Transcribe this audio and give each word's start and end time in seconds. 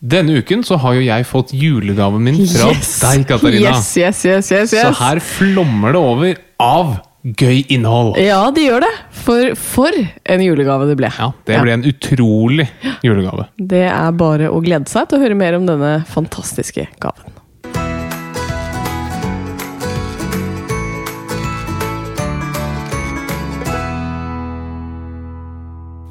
Denne 0.00 0.36
uken 0.42 0.62
så 0.66 0.76
har 0.82 0.94
jo 0.98 1.00
jeg 1.06 1.24
fått 1.26 1.52
julegaven 1.56 2.20
min 2.26 2.36
fra 2.46 2.68
Yes. 2.74 2.98
deg, 3.00 3.26
Katarina. 3.30 3.70
Yes, 3.72 3.94
yes, 3.96 4.24
yes, 4.28 4.50
yes, 4.52 4.72
yes. 4.76 4.82
Så 4.82 4.92
her 5.00 5.20
flommer 5.24 5.92
det 5.96 6.00
over 6.02 6.36
av 6.60 6.98
gøy 7.26 7.64
innhold. 7.74 8.12
Ja, 8.22 8.42
de 8.54 8.66
gjør 8.68 8.84
det. 8.84 8.92
For, 9.26 9.54
for 9.58 9.90
en 10.30 10.44
julegave 10.44 10.86
det 10.86 10.98
ble. 11.00 11.08
Ja, 11.16 11.32
Det 11.48 11.56
ble 11.64 11.72
en 11.74 11.86
utrolig 11.88 12.68
julegave. 13.02 13.48
Det 13.58 13.82
er 13.88 14.12
bare 14.14 14.52
å 14.52 14.60
glede 14.62 14.86
seg 14.92 15.08
til 15.10 15.18
å 15.18 15.24
høre 15.24 15.34
mer 15.40 15.56
om 15.58 15.66
denne 15.66 15.96
fantastiske 16.12 16.86
gaven. 17.02 17.25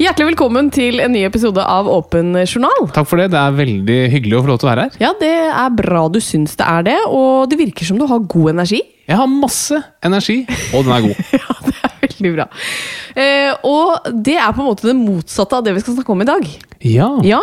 Hjertelig 0.05 0.35
velkommen 0.35 0.67
til 0.69 0.99
en 1.01 1.15
ny 1.15 1.23
episode 1.25 1.63
av 1.65 1.87
Åpen 1.89 2.35
journal. 2.43 2.83
Takk 2.93 3.07
for 3.09 3.17
det. 3.17 3.31
Det 3.33 3.39
er 3.39 3.55
veldig 3.57 3.95
hyggelig 4.13 4.35
å 4.37 4.41
få 4.43 4.51
lov 4.51 4.59
til 4.61 4.67
å 4.67 4.69
være 4.69 4.83
her. 4.85 4.99
Ja, 5.01 5.09
det 5.17 5.31
er 5.49 5.71
bra 5.73 6.03
du 6.13 6.19
syns 6.21 6.53
det 6.59 6.67
er 6.69 6.85
det, 6.85 6.97
og 7.09 7.47
det 7.49 7.57
virker 7.57 7.89
som 7.89 7.97
du 7.97 8.05
har 8.11 8.21
god 8.21 8.51
energi. 8.51 8.83
Jeg 9.09 9.17
har 9.17 9.31
masse 9.31 9.79
energi, 10.05 10.43
og 10.77 10.85
den 10.85 10.93
er 10.93 11.07
god. 11.07 11.25
Ja, 11.41 11.57
det 11.65 11.73
er 11.89 11.97
veldig 12.03 12.33
bra. 12.35 12.45
Eh, 13.17 13.65
og 13.65 14.13
det 14.29 14.37
er 14.37 14.53
på 14.53 14.61
en 14.61 14.69
måte 14.69 14.91
det 14.91 14.97
motsatte 14.99 15.57
av 15.57 15.65
det 15.65 15.73
vi 15.73 15.81
skal 15.81 15.97
snakke 15.97 16.13
om 16.13 16.21
i 16.21 16.29
dag. 16.29 16.49
Ja. 16.85 17.09
Ja, 17.25 17.41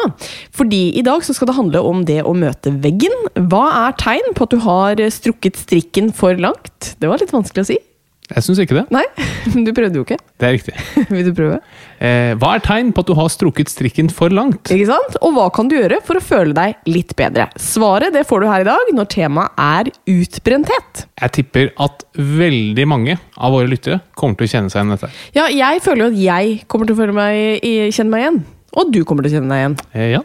fordi 0.55 0.84
i 1.00 1.02
dag 1.02 1.27
så 1.27 1.34
skal 1.34 1.50
det 1.50 1.58
handle 1.58 1.83
om 1.83 2.06
det 2.06 2.20
å 2.22 2.36
møte 2.36 2.70
veggen. 2.84 3.24
Hva 3.50 3.64
er 3.88 3.98
tegn 3.98 4.36
på 4.38 4.46
at 4.46 4.55
du 4.55 4.62
har 4.62 5.02
strukket 5.10 5.58
strikken 5.58 6.14
for 6.14 6.38
langt? 6.38 6.94
Det 7.02 7.11
var 7.11 7.18
litt 7.18 7.34
vanskelig 7.34 7.67
å 7.67 7.73
si. 7.74 7.83
Jeg 8.32 8.44
syns 8.46 8.60
ikke 8.62 8.76
det. 8.78 8.84
Nei, 8.94 9.04
du 9.66 9.70
prøvde 9.76 10.00
jo 10.00 10.04
ikke. 10.06 10.18
Det 10.40 10.48
er 10.48 10.54
riktig. 10.56 10.74
Vil 11.12 11.26
du 11.28 11.32
prøve? 11.36 11.58
Eh, 12.02 12.32
hva 12.40 12.54
er 12.56 12.64
tegn 12.64 12.92
på 12.94 13.04
at 13.04 13.10
du 13.10 13.14
har 13.18 13.28
strukket 13.32 13.70
strikken 13.72 14.08
for 14.12 14.32
langt? 14.34 14.72
Ikke 14.72 14.88
sant? 14.90 15.18
Og 15.22 15.36
hva 15.36 15.48
kan 15.54 15.70
du 15.70 15.76
gjøre 15.76 16.00
for 16.06 16.18
å 16.18 16.24
føle 16.24 16.56
deg 16.56 16.88
litt 16.90 17.14
bedre? 17.18 17.48
Svaret 17.60 18.14
det 18.16 18.24
får 18.28 18.44
du 18.44 18.48
her 18.50 18.64
i 18.64 18.68
dag 18.70 18.92
når 18.96 19.10
temaet 19.12 19.62
er 19.62 19.92
utbrenthet. 20.14 21.04
Jeg 21.22 21.36
tipper 21.38 21.70
at 21.82 22.06
veldig 22.16 22.88
mange 22.90 23.18
av 23.36 23.54
våre 23.54 23.70
lyttere 23.70 24.00
kommer 24.18 24.38
til 24.40 24.48
å 24.48 24.54
kjenne 24.56 24.72
seg 24.72 24.82
igjen 24.82 24.92
i 24.92 24.98
dette. 24.98 25.12
Ja, 25.36 25.46
jeg 25.52 25.84
føler 25.84 26.06
jo 26.06 26.12
at 26.12 26.20
jeg 26.22 26.58
kommer 26.72 26.88
til 26.88 26.96
å 26.96 27.02
føle 27.02 27.16
meg, 27.16 27.64
kjenne 27.94 28.12
meg 28.14 28.26
igjen. 28.26 28.42
Og 28.72 28.92
du 28.94 29.02
kommer 29.04 29.26
til 29.26 29.34
å 29.34 29.40
kjenne 29.40 29.52
deg 29.52 29.62
igjen. 29.62 29.76
Eh, 29.92 30.10
ja. 30.14 30.22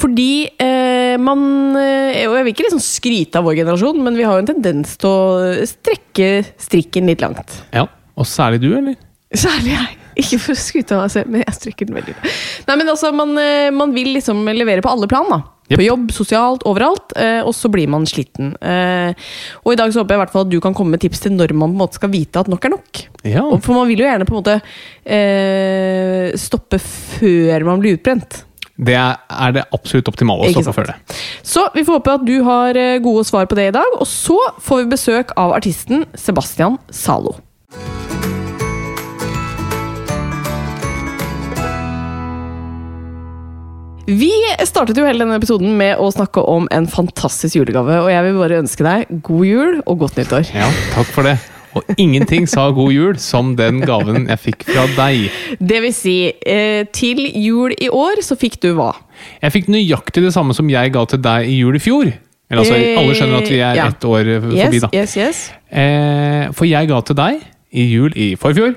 Fordi 0.00 0.48
eh, 0.62 1.14
man 1.20 1.42
eh, 1.78 2.24
Og 2.26 2.36
jeg 2.38 2.46
vil 2.46 2.52
ikke 2.54 2.64
liksom 2.66 2.82
skryte 2.82 3.38
av 3.38 3.44
vår 3.46 3.58
generasjon, 3.60 3.98
men 4.02 4.16
vi 4.18 4.24
har 4.26 4.38
jo 4.38 4.44
en 4.44 4.52
tendens 4.54 4.96
til 5.00 5.10
å 5.10 5.66
strekke 5.68 6.30
strikken 6.60 7.10
litt 7.12 7.24
langt. 7.24 7.60
ja. 7.74 7.88
Og 8.12 8.26
særlig 8.28 8.58
du, 8.60 8.68
eller? 8.76 8.96
Særlig 9.32 9.70
jeg. 9.72 9.94
Ikke 10.20 10.36
for 10.42 10.52
å 10.52 10.60
skryte 10.60 10.92
av 10.92 11.06
meg 11.06 11.12
selv, 11.14 11.30
men 11.32 11.40
jeg 11.40 11.54
strekker 11.56 11.88
den 11.88 11.96
veldig. 11.96 12.12
Nei, 12.68 12.74
men 12.76 12.90
altså, 12.92 13.08
man, 13.16 13.32
eh, 13.40 13.70
man 13.72 13.94
vil 13.96 14.10
liksom 14.18 14.44
levere 14.52 14.84
på 14.84 14.90
alle 14.92 15.08
plan, 15.08 15.30
da. 15.32 15.38
Yep. 15.70 15.78
På 15.78 15.86
jobb, 15.86 16.12
sosialt, 16.12 16.66
overalt. 16.68 17.14
Eh, 17.16 17.40
og 17.40 17.54
så 17.56 17.70
blir 17.72 17.88
man 17.88 18.04
sliten. 18.08 18.52
Eh, 18.60 19.16
og 19.62 19.72
i 19.72 19.78
dag 19.80 19.94
så 19.94 20.02
håper 20.02 20.12
jeg 20.12 20.20
i 20.20 20.22
hvert 20.26 20.34
fall 20.34 20.44
at 20.44 20.52
du 20.52 20.58
kan 20.60 20.76
komme 20.76 20.92
med 20.92 21.00
tips 21.00 21.24
til 21.24 21.32
når 21.38 21.54
man 21.56 21.72
på 21.72 21.78
en 21.78 21.80
måte 21.86 22.00
skal 22.00 22.12
vite 22.12 22.42
at 22.42 22.50
nok 22.52 22.68
er 22.68 22.74
nok. 22.74 23.02
Ja. 23.24 23.46
For 23.64 23.78
man 23.78 23.88
vil 23.88 24.04
jo 24.04 24.08
gjerne 24.10 24.28
på 24.28 24.36
en 24.36 24.42
måte 24.42 24.58
eh, 25.08 26.36
stoppe 26.36 26.82
før 26.82 27.64
man 27.70 27.80
blir 27.80 27.96
utbrent. 27.96 28.42
Det 28.76 28.96
er, 28.96 29.52
det 29.52 29.66
absolutt 29.76 30.08
optimale 30.08 30.48
å 30.48 30.52
stoppe 30.54 30.72
før 30.78 30.90
det. 30.92 30.96
Så 31.44 31.66
vi 31.74 31.84
får 31.84 32.00
håpe 32.00 32.16
at 32.16 32.26
du 32.26 32.36
har 32.46 32.78
eh, 32.78 32.98
gode 33.04 33.24
svar 33.28 33.46
på 33.50 33.58
det 33.58 33.68
i 33.68 33.74
dag. 33.76 33.98
Og 34.00 34.08
så 34.08 34.38
får 34.64 34.84
vi 34.84 34.92
besøk 34.94 35.34
av 35.36 35.52
artisten 35.58 36.06
Sebastian 36.16 36.80
Zalo. 36.88 37.36
Vi 44.08 44.32
startet 44.66 44.98
jo 44.98 45.04
hele 45.06 45.22
denne 45.22 45.36
episoden 45.38 45.76
med 45.78 46.00
å 46.02 46.08
snakke 46.10 46.42
om 46.42 46.66
en 46.74 46.88
fantastisk 46.90 47.60
julegave. 47.60 48.00
Og 48.02 48.10
jeg 48.10 48.26
vil 48.26 48.40
bare 48.40 48.60
ønske 48.64 48.86
deg 48.86 49.22
god 49.22 49.46
jul 49.46 49.80
og 49.84 50.02
godt 50.02 50.18
nyttår. 50.18 50.48
Ja, 50.56 50.68
takk 50.96 51.12
for 51.14 51.28
det. 51.28 51.38
Og 51.78 51.82
ingenting 51.96 52.46
sa 52.50 52.66
god 52.74 52.92
jul 52.92 53.18
som 53.22 53.54
den 53.56 53.80
gaven 53.86 54.26
jeg 54.28 54.38
fikk 54.42 54.66
fra 54.68 54.84
deg. 54.96 55.30
Det 55.60 55.80
vil 55.84 55.94
si, 55.96 56.16
eh, 56.46 56.84
til 56.92 57.22
jul 57.40 57.72
i 57.80 57.88
år 57.88 58.20
så 58.26 58.36
fikk 58.36 58.60
du 58.60 58.72
hva? 58.76 58.90
Jeg 59.42 59.54
fikk 59.54 59.70
nøyaktig 59.72 60.22
det 60.26 60.34
samme 60.34 60.54
som 60.56 60.68
jeg 60.68 60.92
ga 60.92 61.04
til 61.08 61.22
deg 61.24 61.48
i 61.48 61.58
jul 61.62 61.76
i 61.76 61.82
fjor. 61.82 62.12
Eller 62.52 62.62
altså, 62.66 62.76
Eh, 62.76 62.98
Alle 63.00 63.14
skjønner 63.16 63.40
at 63.40 63.48
vi 63.48 63.60
er 63.64 63.74
ja. 63.80 63.86
ett 63.88 64.04
år 64.04 64.28
eh, 64.28 64.40
forbi, 64.44 64.78
da. 64.84 64.88
yes, 64.92 65.16
yes. 65.16 65.42
yes. 65.72 66.54
for 66.58 66.68
jeg 66.68 66.88
ga 66.90 67.00
til 67.00 67.16
deg 67.16 67.40
i 67.72 67.86
jul 67.88 68.12
i 68.16 68.34
forfjor 68.36 68.74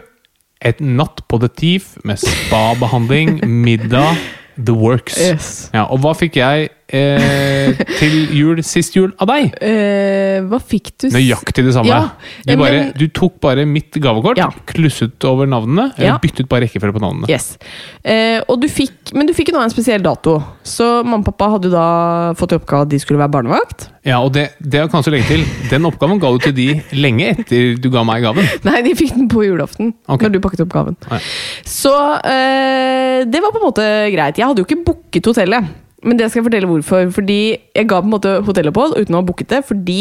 et 0.66 0.80
natt 0.80 1.20
på 1.28 1.38
The 1.42 1.50
Thief 1.52 1.98
med 2.08 2.18
spa-behandling, 2.22 3.42
middag, 3.66 4.16
the 4.58 4.74
works. 4.74 5.18
yes. 5.20 5.70
Ja, 5.76 5.84
og 5.92 6.00
hva 6.06 6.14
fikk 6.18 6.40
jeg 6.40 6.70
eh, 6.90 7.74
til 8.00 8.16
jul 8.36 8.62
sist 8.66 8.96
jul 8.96 9.12
av 9.22 9.30
deg? 9.32 9.56
Eh, 9.64 10.42
hva 10.50 10.60
fikk 10.62 10.92
du? 11.02 11.08
Nøyaktig 11.14 11.66
det 11.66 11.74
samme. 11.76 11.90
Ja, 11.90 12.12
du, 12.46 12.54
eh, 12.54 12.60
bare, 12.60 12.72
men- 12.84 12.94
du 12.98 13.08
tok 13.08 13.40
bare 13.42 13.66
mitt 13.66 13.92
gavekort, 13.92 14.38
Ja. 14.38 14.50
klusset 14.68 15.24
over 15.26 15.46
navnene, 15.48 15.92
eller 15.98 16.20
byttet 16.20 16.48
bare 16.50 16.66
rekkefølge 16.68 16.94
på 16.94 17.02
navnene. 17.02 17.30
Yes. 17.30 17.58
Eh, 18.04 18.42
og 18.48 18.62
du 18.62 18.68
fikk, 18.68 19.14
men 19.14 19.26
du 19.26 19.34
fikk 19.34 19.50
jo 19.52 19.58
nå 19.58 19.64
en 19.64 19.70
spesiell 19.70 20.02
dato. 20.02 20.42
Så 20.64 21.04
mamma 21.04 21.24
og 21.24 21.26
pappa 21.26 21.50
hadde 21.56 21.70
jo 21.70 21.72
da 21.72 22.34
fått 22.34 22.52
i 22.54 22.60
oppgave 22.60 22.82
at 22.84 22.90
de 22.90 23.00
skulle 23.00 23.20
være 23.20 23.32
barnevakt. 23.32 23.90
Ja, 24.06 24.20
og 24.22 24.34
det, 24.34 24.52
det 24.62 24.84
kan 24.92 25.02
å 25.02 25.10
legge 25.12 25.26
til. 25.26 25.46
Den 25.72 25.86
oppgaven 25.90 26.20
ga 26.22 26.30
du 26.32 26.38
til 26.38 26.54
de 26.54 26.68
lenge 26.94 27.32
etter 27.40 27.76
du 27.82 27.90
ga 27.90 28.04
meg 28.04 28.22
gaven. 28.22 28.46
Nei, 28.68 28.82
de 28.86 28.94
fikk 28.94 29.16
den 29.16 29.28
på 29.32 29.42
julaften. 29.48 29.94
okay. 30.08 30.28
Når 30.28 30.34
du 30.34 30.40
pakket 30.44 30.62
opp 30.62 30.70
gaven. 30.76 30.96
Ja. 31.10 31.18
Så 31.66 31.94
eh, 32.24 33.26
det 33.26 33.42
var 33.42 33.52
på 33.52 33.62
en 33.62 33.66
måte 33.72 33.88
greit. 34.14 34.38
Jeg 34.38 34.46
hadde 34.46 34.62
jo 34.62 34.68
ikke 34.68 34.84
booket 34.86 35.26
hotellet. 35.32 35.66
Men 36.06 36.20
det 36.20 36.30
skal 36.30 36.42
jeg 36.42 36.48
fortelle 36.50 36.70
hvorfor. 36.70 37.10
Fordi 37.16 37.40
jeg 37.76 37.90
ga 37.90 38.00
på 38.02 38.10
en 38.10 38.14
måte 38.14 38.36
hotellopphold 38.46 39.00
uten 39.00 39.18
å 39.18 39.22
ha 39.24 39.28
booket 39.28 39.52
det. 39.52 39.64
Fordi 39.68 40.00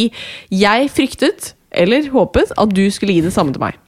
jeg 0.52 0.90
fryktet, 0.92 1.54
eller 1.72 2.10
håpet, 2.12 2.52
at 2.60 2.76
du 2.76 2.84
skulle 2.92 3.16
gi 3.16 3.24
det 3.24 3.32
samme 3.34 3.54
til 3.54 3.64
meg. 3.64 3.80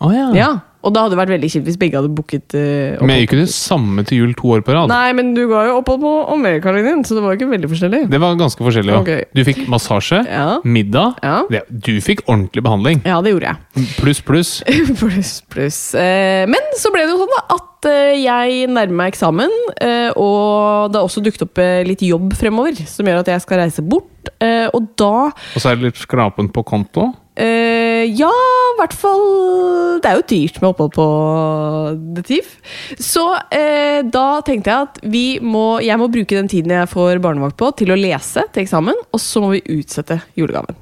Oh, 0.00 0.14
ja. 0.14 0.28
Ja, 0.36 0.50
Og 0.86 0.92
da 0.94 1.02
hadde 1.04 1.16
det 1.16 1.18
vært 1.18 1.32
veldig 1.34 1.48
kjipt 1.50 1.66
hvis 1.66 1.78
begge 1.80 1.98
hadde 1.98 2.10
booket 2.14 2.54
eh, 2.54 2.98
Men 3.02 3.10
jeg 3.16 3.24
gikk 3.24 3.32
jo 3.34 3.38
det 3.40 3.50
samme 3.50 4.04
til 4.06 4.20
jul 4.22 4.34
to 4.38 4.52
år 4.54 4.62
på 4.62 4.74
rad. 4.76 4.90
Nei, 4.92 5.10
men 5.18 5.32
du 5.34 5.42
ga 5.50 5.64
jo 5.66 5.78
opphold 5.80 6.00
på 6.04 6.12
Amerikalinjen, 6.36 7.02
så 7.08 7.16
det 7.18 7.24
var 7.24 7.34
jo 7.34 7.40
ikke 7.40 7.50
veldig 7.50 7.70
forskjellig. 7.72 8.02
Det 8.12 8.20
var 8.22 8.36
ganske 8.38 8.62
forskjellig. 8.62 8.94
Ja. 8.94 9.00
Okay. 9.02 9.24
Du 9.34 9.42
fikk 9.48 9.64
massasje, 9.72 10.20
Ja. 10.28 10.60
middag. 10.64 11.18
Ja. 11.24 11.40
Det, 11.50 11.64
du 11.68 11.96
fikk 12.04 12.22
ordentlig 12.28 12.62
behandling. 12.62 13.02
Ja, 13.08 13.18
det 13.26 13.34
gjorde 13.34 13.50
jeg. 13.56 13.88
Pluss, 13.98 14.22
pluss. 14.22 14.52
pluss, 15.02 15.32
pluss. 15.50 15.80
Eh, 15.98 16.46
men 16.50 16.70
så 16.78 16.94
ble 16.94 17.02
det 17.08 17.14
jo 17.16 17.20
sånn 17.24 17.34
da, 17.34 17.42
at 17.58 17.90
eh, 17.90 18.14
jeg 18.22 18.70
nærmer 18.70 18.96
meg 19.02 19.12
eksamen, 19.16 19.54
eh, 19.82 20.10
og 20.14 20.92
det 20.94 21.00
har 21.02 21.06
også 21.10 21.22
dukket 21.26 21.46
opp 21.48 21.58
eh, 21.62 21.82
litt 21.88 22.06
jobb 22.06 22.32
fremover, 22.38 22.78
som 22.86 23.06
gjør 23.10 23.24
at 23.24 23.32
jeg 23.34 23.42
skal 23.44 23.64
reise 23.66 23.82
bort. 23.82 24.30
Eh, 24.44 24.66
og 24.74 24.92
da 25.00 25.30
Og 25.32 25.58
så 25.62 25.72
er 25.72 25.78
det 25.80 25.90
litt 25.90 26.00
skrapen 26.06 26.50
på 26.54 26.62
konto. 26.68 27.10
Eh, 27.38 28.04
ja, 28.18 28.28
i 28.32 28.78
hvert 28.80 28.94
fall 28.98 29.20
Det 30.02 30.08
er 30.10 30.16
jo 30.18 30.24
dyrt 30.26 30.56
med 30.58 30.68
opphold 30.72 30.90
på 30.96 31.04
The 32.16 32.24
Thief. 32.26 32.48
Så 32.98 33.22
uh, 33.30 33.98
da 34.10 34.24
tenkte 34.46 34.72
jeg 34.72 34.88
at 34.88 34.98
vi 35.06 35.22
må, 35.42 35.78
jeg 35.84 35.98
må 36.00 36.08
bruke 36.10 36.34
den 36.38 36.50
tiden 36.50 36.74
jeg 36.74 36.90
får 36.90 37.20
barnevakt 37.22 37.58
på, 37.60 37.70
til 37.78 37.92
å 37.94 37.98
lese 37.98 38.42
til 38.54 38.64
eksamen, 38.64 38.98
og 39.14 39.22
så 39.22 39.42
må 39.44 39.52
vi 39.54 39.62
utsette 39.78 40.20
julegaven. 40.38 40.78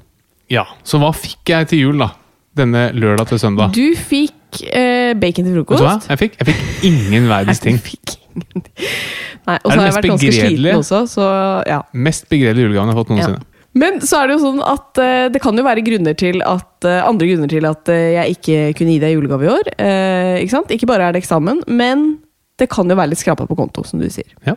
Ja, 0.53 0.63
Så 0.87 0.99
hva 1.01 1.11
fikk 1.13 1.51
jeg 1.51 1.69
til 1.73 1.83
jul, 1.87 2.01
da? 2.01 2.13
Denne 2.57 2.87
lørdag 2.97 3.27
til 3.29 3.41
søndag? 3.41 3.75
Du 3.75 3.93
fikk 3.93 4.61
uh, 4.71 5.13
bacon 5.19 5.45
til 5.45 5.51
Vet 5.53 5.59
frokost. 5.59 5.83
du 5.83 5.85
hva 5.85 5.97
jeg 6.15 6.21
fikk? 6.23 6.39
Jeg 6.39 6.49
fikk 6.49 6.87
ingen 6.89 7.27
verdens 7.29 7.61
ting. 7.65 7.77
Nei, 9.47 9.59
og 9.61 9.69
så 9.71 9.77
har 9.77 9.85
jeg 9.87 9.97
vært 9.97 10.09
ganske 10.13 10.33
sliten 10.33 10.79
også, 10.79 11.03
så 11.11 11.27
ja. 11.69 11.83
Mest 11.93 12.27
begredelige 12.31 12.69
julegaven 12.69 12.91
jeg 12.91 12.97
har 12.97 13.03
fått 13.03 13.13
Ja. 13.21 13.37
Men 13.77 13.99
så 14.03 14.21
er 14.21 14.29
det 14.29 14.37
jo 14.37 14.43
sånn 14.45 14.61
at 14.65 15.01
uh, 15.01 15.25
det 15.33 15.41
kan 15.43 15.57
jo 15.57 15.65
være 15.65 15.83
grunner 15.85 16.15
til 16.17 16.41
at, 16.45 16.69
uh, 16.85 17.01
andre 17.07 17.29
grunner 17.29 17.51
til 17.51 17.67
at 17.69 17.91
uh, 17.91 18.05
jeg 18.17 18.37
ikke 18.37 18.61
kunne 18.77 18.95
gi 18.95 19.01
deg 19.03 19.17
julegave 19.17 19.47
i 19.47 19.51
år. 19.53 19.73
Ikke 20.41 20.55
sant? 20.55 20.71
Ikke 20.73 20.89
bare 20.89 21.09
er 21.09 21.15
det 21.15 21.23
eksamen, 21.23 21.63
men 21.67 22.09
det 22.57 22.69
kan 22.73 22.89
jo 22.89 22.95
være 22.97 23.11
litt 23.11 23.21
skrapa 23.21 23.45
på 23.45 23.57
konto, 23.57 23.83
som 23.85 24.01
du 24.01 24.07
sier. 24.09 24.29
Ja. 24.47 24.55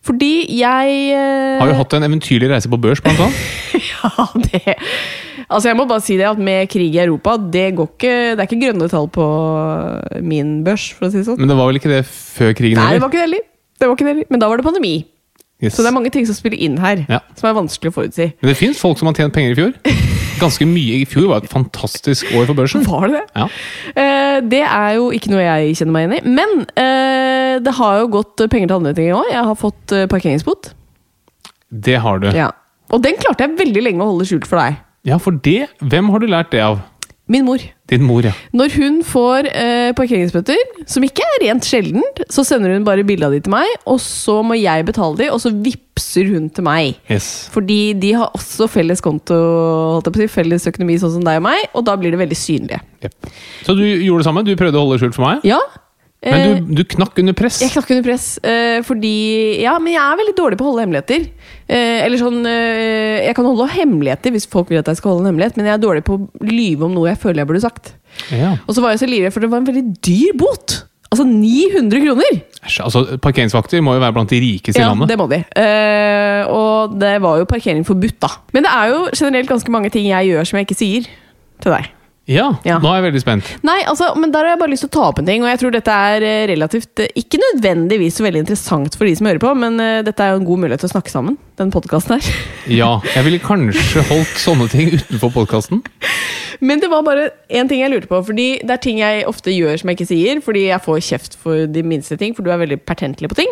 Fordi 0.00 0.46
jeg 0.56 1.18
Har 1.60 1.68
jo 1.68 1.76
hatt 1.76 1.96
en 1.98 2.06
eventyrlig 2.06 2.48
reise 2.48 2.70
på 2.72 2.80
børs, 2.80 3.02
blant 3.04 3.20
annet. 3.26 3.42
Ja, 3.82 4.26
det 4.34 4.76
Altså, 5.48 5.68
jeg 5.68 5.76
må 5.78 5.86
bare 5.90 6.02
si 6.04 6.16
det 6.16 6.26
at 6.28 6.40
med 6.40 6.70
krig 6.70 6.94
i 6.94 7.00
Europa, 7.02 7.34
det 7.36 7.72
går 7.76 7.88
ikke 7.90 8.12
Det 8.36 8.44
er 8.44 8.48
ikke 8.48 8.60
grønne 8.62 8.88
tall 8.92 9.08
på 9.12 9.26
min 10.24 10.60
børs, 10.66 10.90
for 10.96 11.08
å 11.08 11.12
si 11.12 11.20
det 11.20 11.26
sånn. 11.28 11.40
Men 11.40 11.50
det 11.52 11.58
var 11.58 11.68
vel 11.68 11.80
ikke 11.80 11.92
det 11.92 12.04
før 12.08 12.54
krigen 12.56 12.78
Nei, 12.78 12.84
det 12.84 12.94
heller? 12.94 13.04
var 13.04 13.12
ikke 13.12 13.20
det 13.20 13.26
heller. 13.26 13.48
Det 13.82 13.88
var 13.88 13.98
ikke 13.98 14.06
det 14.06 14.14
heller. 14.14 14.30
Men 14.32 14.42
da 14.42 14.48
var 14.52 14.60
det 14.60 14.66
pandemi. 14.68 14.94
Yes. 15.62 15.76
Så 15.76 15.84
det 15.84 15.92
er 15.92 15.94
mange 15.94 16.10
ting 16.10 16.26
som 16.26 16.34
spiller 16.34 16.58
inn 16.58 16.76
her, 16.82 17.04
Ja. 17.08 17.20
som 17.38 17.48
er 17.48 17.54
vanskelig 17.54 17.92
å 17.92 17.94
forutsi. 18.00 18.32
Men 18.42 18.50
det 18.50 18.56
fins 18.58 18.80
folk 18.82 18.98
som 18.98 19.06
har 19.06 19.14
tjent 19.14 19.34
penger 19.34 19.52
i 19.52 19.58
fjor. 19.60 19.72
Ganske 20.42 20.66
mye 20.66 20.96
i 20.98 21.04
fjor 21.06 21.28
var 21.30 21.44
et 21.44 21.52
fantastisk 21.52 22.26
år 22.34 22.48
for 22.48 22.58
børsen. 22.58 22.82
Var 22.88 23.06
det 23.06 23.20
det? 23.20 23.24
Ja. 23.36 23.46
Uh, 23.94 24.38
det 24.50 24.62
er 24.66 24.96
jo 24.98 25.10
ikke 25.14 25.30
noe 25.30 25.44
jeg 25.44 25.76
kjenner 25.78 25.94
meg 25.94 26.08
igjen 26.08 26.16
i. 26.18 26.34
Men 26.40 26.64
uh, 26.74 27.60
det 27.62 27.76
har 27.78 28.00
jo 28.00 28.10
gått 28.18 28.42
penger 28.50 28.72
til 28.72 28.78
andre 28.80 28.94
ting 28.98 29.12
òg. 29.14 29.30
Jeg 29.30 29.44
har 29.52 29.60
fått 29.60 29.94
uh, 29.94 30.06
parkeringsbot. 30.10 30.72
Det 31.70 32.00
har 32.02 32.18
du. 32.18 32.32
Ja. 32.34 32.50
Og 32.92 33.04
den 33.06 33.14
klarte 33.22 33.46
jeg 33.46 33.60
veldig 33.60 33.84
lenge 33.86 34.02
å 34.02 34.10
holde 34.10 34.26
skjult 34.28 34.48
for 34.50 34.58
deg. 34.58 34.80
Ja, 35.06 35.16
for 35.22 35.34
det 35.34 35.68
Hvem 35.82 36.10
har 36.14 36.22
du 36.22 36.28
lært 36.30 36.50
det 36.52 36.60
av? 36.62 36.82
Min 37.32 37.46
mor. 37.46 37.62
Din 37.88 38.04
mor, 38.04 38.24
ja. 38.26 38.32
Når 38.56 38.74
hun 38.76 38.98
får 39.06 39.48
eh, 39.48 39.90
parkeringsbøter, 39.96 40.58
som 40.88 41.04
ikke 41.06 41.24
er 41.24 41.44
rent 41.46 41.66
sjeldent, 41.66 42.22
så 42.32 42.44
sender 42.44 42.74
hun 42.74 42.84
bare 42.86 43.04
bilde 43.08 43.28
av 43.28 43.32
de 43.34 43.40
til 43.44 43.54
meg, 43.54 43.68
og 43.88 44.00
så 44.04 44.38
må 44.44 44.58
jeg 44.58 44.84
betale 44.88 45.18
de, 45.20 45.28
og 45.32 45.40
så 45.40 45.52
vippser 45.52 46.28
hun 46.32 46.50
til 46.52 46.66
meg. 46.66 46.98
Yes. 47.12 47.48
Fordi 47.54 47.94
de 48.00 48.12
har 48.20 48.32
også 48.36 48.68
felles 48.72 49.00
konto, 49.04 49.38
si, 50.16 50.28
felles 50.32 50.68
økonomi, 50.68 50.98
sånn 51.00 51.16
som 51.16 51.24
deg 51.26 51.40
og 51.40 51.46
meg, 51.48 51.64
og 51.72 51.86
da 51.88 51.96
blir 52.00 52.12
det 52.12 52.20
veldig 52.20 52.38
synlige. 52.38 52.82
Yep. 53.02 53.32
Så 53.64 53.76
du 53.78 53.86
gjorde 53.86 54.22
det 54.22 54.28
samme? 54.28 54.44
Du 54.46 54.52
prøvde 54.58 54.78
å 54.78 54.84
holde 54.84 54.98
det 54.98 55.06
skjult 55.06 55.18
for 55.18 55.28
meg? 55.30 55.48
Ja. 55.48 55.60
Eh, 56.22 56.34
Men 56.34 56.68
du, 56.68 56.82
du 56.82 56.84
knakk 56.94 57.18
under 57.22 57.36
press? 57.36 57.60
Jeg 57.62 57.74
knakk 57.74 57.90
under 57.94 58.06
press, 58.06 58.26
eh, 58.46 58.78
fordi 58.86 59.14
Ja, 59.62 59.76
men 59.82 59.94
jeg 59.94 60.02
er 60.02 60.20
veldig 60.22 60.36
dårlig 60.38 60.60
på 60.60 60.66
å 60.66 60.70
holde 60.72 60.86
hemmeligheter. 60.86 61.26
Eh, 61.66 61.98
eller 62.04 62.20
sånn 62.20 62.40
eh, 62.48 63.24
Jeg 63.26 63.36
kan 63.38 63.48
holde 63.48 63.68
hemmeligheter 63.74 64.34
hvis 64.34 64.48
folk 64.50 64.72
vil 64.72 64.82
at 64.82 64.92
jeg 64.92 65.00
skal 65.00 65.14
holde 65.14 65.26
en 65.26 65.32
hemmelighet, 65.32 65.58
men 65.58 65.70
jeg 65.70 65.76
er 65.76 65.84
dårlig 65.84 66.06
på 66.08 66.18
å 66.18 66.48
lyve 66.48 66.88
om 66.88 66.96
noe 66.96 67.10
jeg 67.12 67.20
føler 67.22 67.42
jeg 67.42 67.52
burde 67.52 67.66
sagt. 67.66 67.94
Ja. 68.32 68.56
Og 68.66 68.76
så 68.76 68.84
var 68.84 68.94
jeg 68.94 69.04
så 69.04 69.10
livredd, 69.10 69.34
for 69.34 69.44
det 69.44 69.52
var 69.52 69.62
en 69.62 69.68
veldig 69.70 69.86
dyr 70.04 70.40
bot! 70.40 70.82
Altså 71.12 71.26
900 71.28 72.00
kroner! 72.06 72.36
Altså, 72.80 73.02
Parkeringsvakter 73.20 73.82
må 73.84 73.98
jo 73.98 74.00
være 74.00 74.16
blant 74.16 74.30
de 74.32 74.38
rikeste 74.40 74.80
i 74.80 74.84
landet. 74.84 75.10
Ja, 75.10 75.12
det 75.12 75.18
må 75.20 75.26
de. 75.28 75.42
Uh, 75.52 76.52
og 76.56 76.94
det 77.02 77.16
var 77.20 77.42
jo 77.42 77.48
parkering 77.50 77.84
forbudt, 77.84 78.16
da. 78.22 78.30
Men 78.56 78.64
det 78.64 78.72
er 78.72 78.94
jo 78.94 79.02
generelt 79.10 79.50
ganske 79.50 79.74
mange 79.74 79.90
ting 79.92 80.08
jeg 80.08 80.30
gjør 80.30 80.48
som 80.48 80.60
jeg 80.60 80.68
ikke 80.70 80.78
sier 80.78 81.10
til 81.62 81.74
deg. 81.74 81.90
Ja, 82.30 82.52
Ja. 82.62 82.76
nå 82.78 82.86
er 82.86 83.00
jeg 83.00 83.06
veldig 83.08 83.20
spent. 83.24 83.48
Nei, 83.66 83.80
altså, 83.90 84.12
men 84.14 84.30
der 84.30 84.44
har 84.46 84.52
jeg 84.52 84.58
bare 84.60 84.70
lyst 84.70 84.84
til 84.86 84.90
å 84.92 84.94
ta 84.94 85.06
opp 85.08 85.18
en 85.18 85.26
ting, 85.26 85.42
og 85.42 85.48
jeg 85.50 85.58
tror 85.58 85.72
dette 85.74 85.90
er 85.90 86.22
eh, 86.22 86.46
relativt 86.52 87.00
eh, 87.02 87.08
Ikke 87.18 87.40
nødvendigvis 87.42 88.14
så 88.20 88.22
veldig 88.22 88.44
interessant 88.44 88.94
for 88.94 89.08
de 89.10 89.14
som 89.18 89.26
hører 89.26 89.42
på, 89.42 89.50
men 89.58 89.80
eh, 89.82 90.02
dette 90.06 90.22
er 90.22 90.30
jo 90.36 90.38
en 90.42 90.46
god 90.46 90.62
mulighet 90.62 90.84
til 90.84 90.90
å 90.92 90.94
snakke 90.94 91.10
sammen, 91.10 91.36
den 91.58 91.72
podkasten 91.74 92.14
her. 92.20 92.30
Ja, 92.80 92.92
jeg 93.16 93.26
ville 93.26 93.42
kanskje 93.42 94.04
holdt 94.06 94.38
sånne 94.38 94.68
ting 94.70 94.92
utenfor 94.94 95.34
podkasten. 95.34 95.82
Men 96.62 96.78
det 96.78 96.92
var 96.92 97.02
bare 97.02 97.32
én 97.50 97.66
ting 97.66 97.82
jeg 97.82 97.90
lurte 97.90 98.06
på, 98.06 98.22
fordi 98.30 98.48
det 98.62 98.70
er 98.76 98.82
ting 98.86 99.02
jeg 99.02 99.26
ofte 99.26 99.50
gjør 99.50 99.80
som 99.82 99.90
jeg 99.90 99.98
ikke 99.98 100.10
sier, 100.12 100.42
fordi 100.46 100.68
jeg 100.68 100.84
får 100.84 101.02
kjeft 101.08 101.34
for 101.42 101.66
de 101.66 101.82
minste 101.82 102.14
ting, 102.20 102.36
for 102.38 102.46
du 102.46 102.52
er 102.54 102.62
veldig 102.62 102.78
pertentlig 102.86 103.32
på 103.32 103.40
ting. 103.42 103.50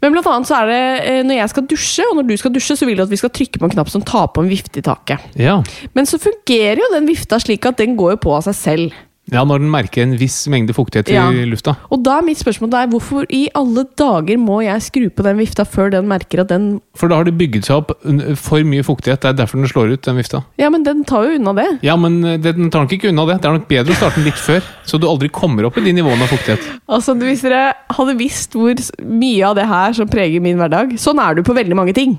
Men 0.00 0.14
blant 0.14 0.28
annet 0.30 0.48
så 0.48 0.56
er 0.62 0.70
det 0.70 0.80
eh, 1.04 1.20
når 1.28 1.40
jeg 1.42 1.52
skal 1.52 1.66
dusje, 1.68 2.06
og 2.08 2.16
når 2.18 2.28
du 2.30 2.34
skal 2.40 2.54
dusje, 2.54 2.76
så 2.78 2.88
vil 2.88 2.96
du 2.96 3.04
at 3.04 3.12
vi 3.12 3.20
skal 3.20 3.32
trykke 3.36 3.60
på 3.60 3.68
en 3.68 3.74
knapp 3.74 3.92
som 3.92 4.04
tar 4.06 4.30
på 4.32 4.44
en 4.44 4.50
vifte 4.50 4.80
i 4.80 4.84
taket. 4.86 5.22
Ja. 5.36 5.58
Men 5.96 6.08
så 6.08 6.20
fungerer 6.22 6.80
jo 6.80 6.90
den 6.94 7.08
vifta 7.10 7.40
slik 7.42 7.68
at 7.68 7.80
den 7.82 7.98
går 8.00 8.16
jo 8.16 8.22
på 8.24 8.34
av 8.38 8.46
seg 8.48 8.56
selv. 8.56 9.00
Ja, 9.30 9.44
når 9.46 9.60
den 9.62 9.70
merker 9.70 10.02
en 10.02 10.16
viss 10.18 10.36
mengde 10.50 10.74
fuktighet 10.74 11.08
Ja. 11.12 11.28
i 11.30 11.44
lufta. 11.46 11.76
Og 11.90 12.02
da 12.02 12.18
er 12.18 12.24
mitt 12.26 12.38
spørsmål 12.40 12.70
der, 12.72 12.86
hvorfor 12.90 13.26
i 13.30 13.44
alle 13.54 13.84
dager 13.96 14.36
må 14.42 14.60
jeg 14.64 14.82
skru 14.82 15.04
på 15.14 15.22
den 15.26 15.38
vifta 15.38 15.64
før 15.64 15.90
den 15.94 16.08
merker 16.10 16.40
at 16.42 16.48
den 16.50 16.80
For 16.98 17.08
da 17.08 17.20
har 17.20 17.24
det 17.28 17.36
bygget 17.38 17.64
seg 17.68 17.76
opp 17.76 17.92
for 18.38 18.62
mye 18.66 18.82
fuktighet. 18.86 19.20
Det 19.22 19.30
er 19.30 19.38
derfor 19.38 19.60
den 19.62 19.70
slår 19.70 19.92
ut, 19.94 20.02
den 20.02 20.16
vifta. 20.18 20.42
Ja, 20.58 20.68
men 20.74 20.82
den 20.82 21.04
tar 21.04 21.28
jo 21.28 21.36
unna 21.38 21.54
det. 21.54 21.68
Ja, 21.86 21.94
men 21.96 22.18
eh, 22.24 22.38
den 22.42 22.70
tar 22.70 22.82
nok 22.86 22.92
ikke 22.98 23.08
unna 23.12 23.26
det. 23.30 23.38
Det 23.42 23.48
er 23.50 23.58
nok 23.58 23.68
bedre 23.70 23.94
å 23.94 24.00
starte 24.00 24.16
den 24.20 24.24
litt 24.30 24.40
før, 24.40 24.62
så 24.84 24.98
du 25.00 25.06
aldri 25.06 25.30
kommer 25.30 25.64
opp 25.70 25.78
i 25.78 25.84
de 25.86 25.92
nivåene 26.00 26.26
av 26.26 26.32
fuktighet. 26.34 26.66
Altså, 26.90 27.14
Hvis 27.20 27.42
dere 27.46 27.74
hadde 27.94 28.16
visst 28.18 28.52
hvor 28.58 28.74
mye 29.06 29.46
av 29.46 29.54
det 29.56 29.66
her 29.70 29.92
som 29.94 30.08
preger 30.10 30.40
min 30.42 30.58
hverdag 30.58 30.96
Sånn 30.98 31.18
er 31.22 31.34
du 31.38 31.42
på 31.46 31.54
veldig 31.54 31.76
mange 31.78 31.94
ting. 31.94 32.18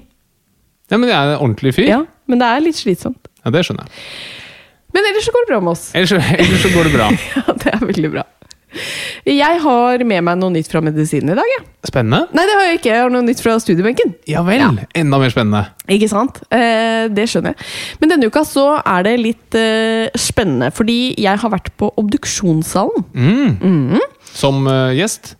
Ja, 0.92 0.98
men 0.98 1.10
jeg 1.10 1.16
er 1.18 1.36
en 1.36 1.42
ordentlig 1.44 1.74
fyr. 1.76 1.88
Ja, 1.88 2.02
Men 2.28 2.40
det 2.40 2.48
er 2.48 2.64
litt 2.64 2.76
slitsomt. 2.80 3.28
Ja, 3.44 3.52
det 3.52 3.64
skjønner 3.66 3.84
jeg. 3.88 3.92
Men 4.92 5.08
ellers 5.12 5.26
så 5.28 5.34
går 5.36 5.46
det 5.48 5.52
bra 5.54 5.60
med 5.64 5.74
oss. 5.76 5.88
Ellers, 5.96 6.14
ellers 6.36 6.62
så 6.66 6.72
går 6.76 6.90
det 6.90 6.94
bra. 6.98 7.10
Ja, 7.36 7.58
Det 7.58 7.74
er 7.74 7.84
veldig 7.88 8.12
bra. 8.14 8.28
Jeg 9.28 9.58
har 9.62 10.02
med 10.08 10.24
meg 10.24 10.38
noe 10.40 10.54
nytt 10.54 10.70
fra 10.72 10.80
medisinen 10.84 11.34
i 11.34 11.36
dag. 11.38 11.50
Jeg. 11.58 11.66
Spennende. 11.90 12.22
Nei, 12.36 12.46
det 12.48 12.54
har 12.56 12.64
jeg 12.70 12.78
ikke. 12.80 12.92
Jeg 12.94 13.04
har 13.04 13.12
noe 13.14 13.26
nytt 13.26 13.42
fra 13.44 13.58
studiebenken. 13.60 14.14
Ja 14.32 14.44
vel. 14.48 14.64
Enda 14.98 15.20
mer 15.22 15.34
spennende. 15.34 15.66
Ikke 15.92 16.08
sant? 16.12 16.40
Eh, 16.56 17.10
det 17.12 17.28
skjønner 17.30 17.52
jeg. 17.54 17.68
Men 18.02 18.14
denne 18.14 18.30
uka 18.32 18.46
så 18.48 18.66
er 18.80 19.04
det 19.10 19.18
litt 19.20 19.60
eh, 19.60 20.08
spennende, 20.16 20.72
fordi 20.76 20.98
jeg 21.20 21.44
har 21.44 21.54
vært 21.54 21.70
på 21.82 21.92
obduksjonssalen. 22.00 23.06
Mm. 23.12 24.00
Som 24.32 24.64
eh, 24.72 24.96
gjest. 25.02 25.36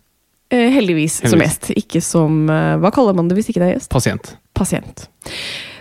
Eh, 0.52 0.68
heldigvis, 0.76 1.22
som 1.32 1.40
gjest. 1.40 1.72
Ikke 1.80 2.02
som 2.04 2.44
eh, 2.52 2.76
Hva 2.84 2.92
kaller 2.92 3.16
man 3.16 3.32
det 3.32 3.40
hvis 3.40 3.48
ikke 3.54 3.64
det 3.64 3.70
er 3.70 3.76
gjest? 3.78 3.92
Pasient. 3.96 4.34
Pasient. 4.58 5.08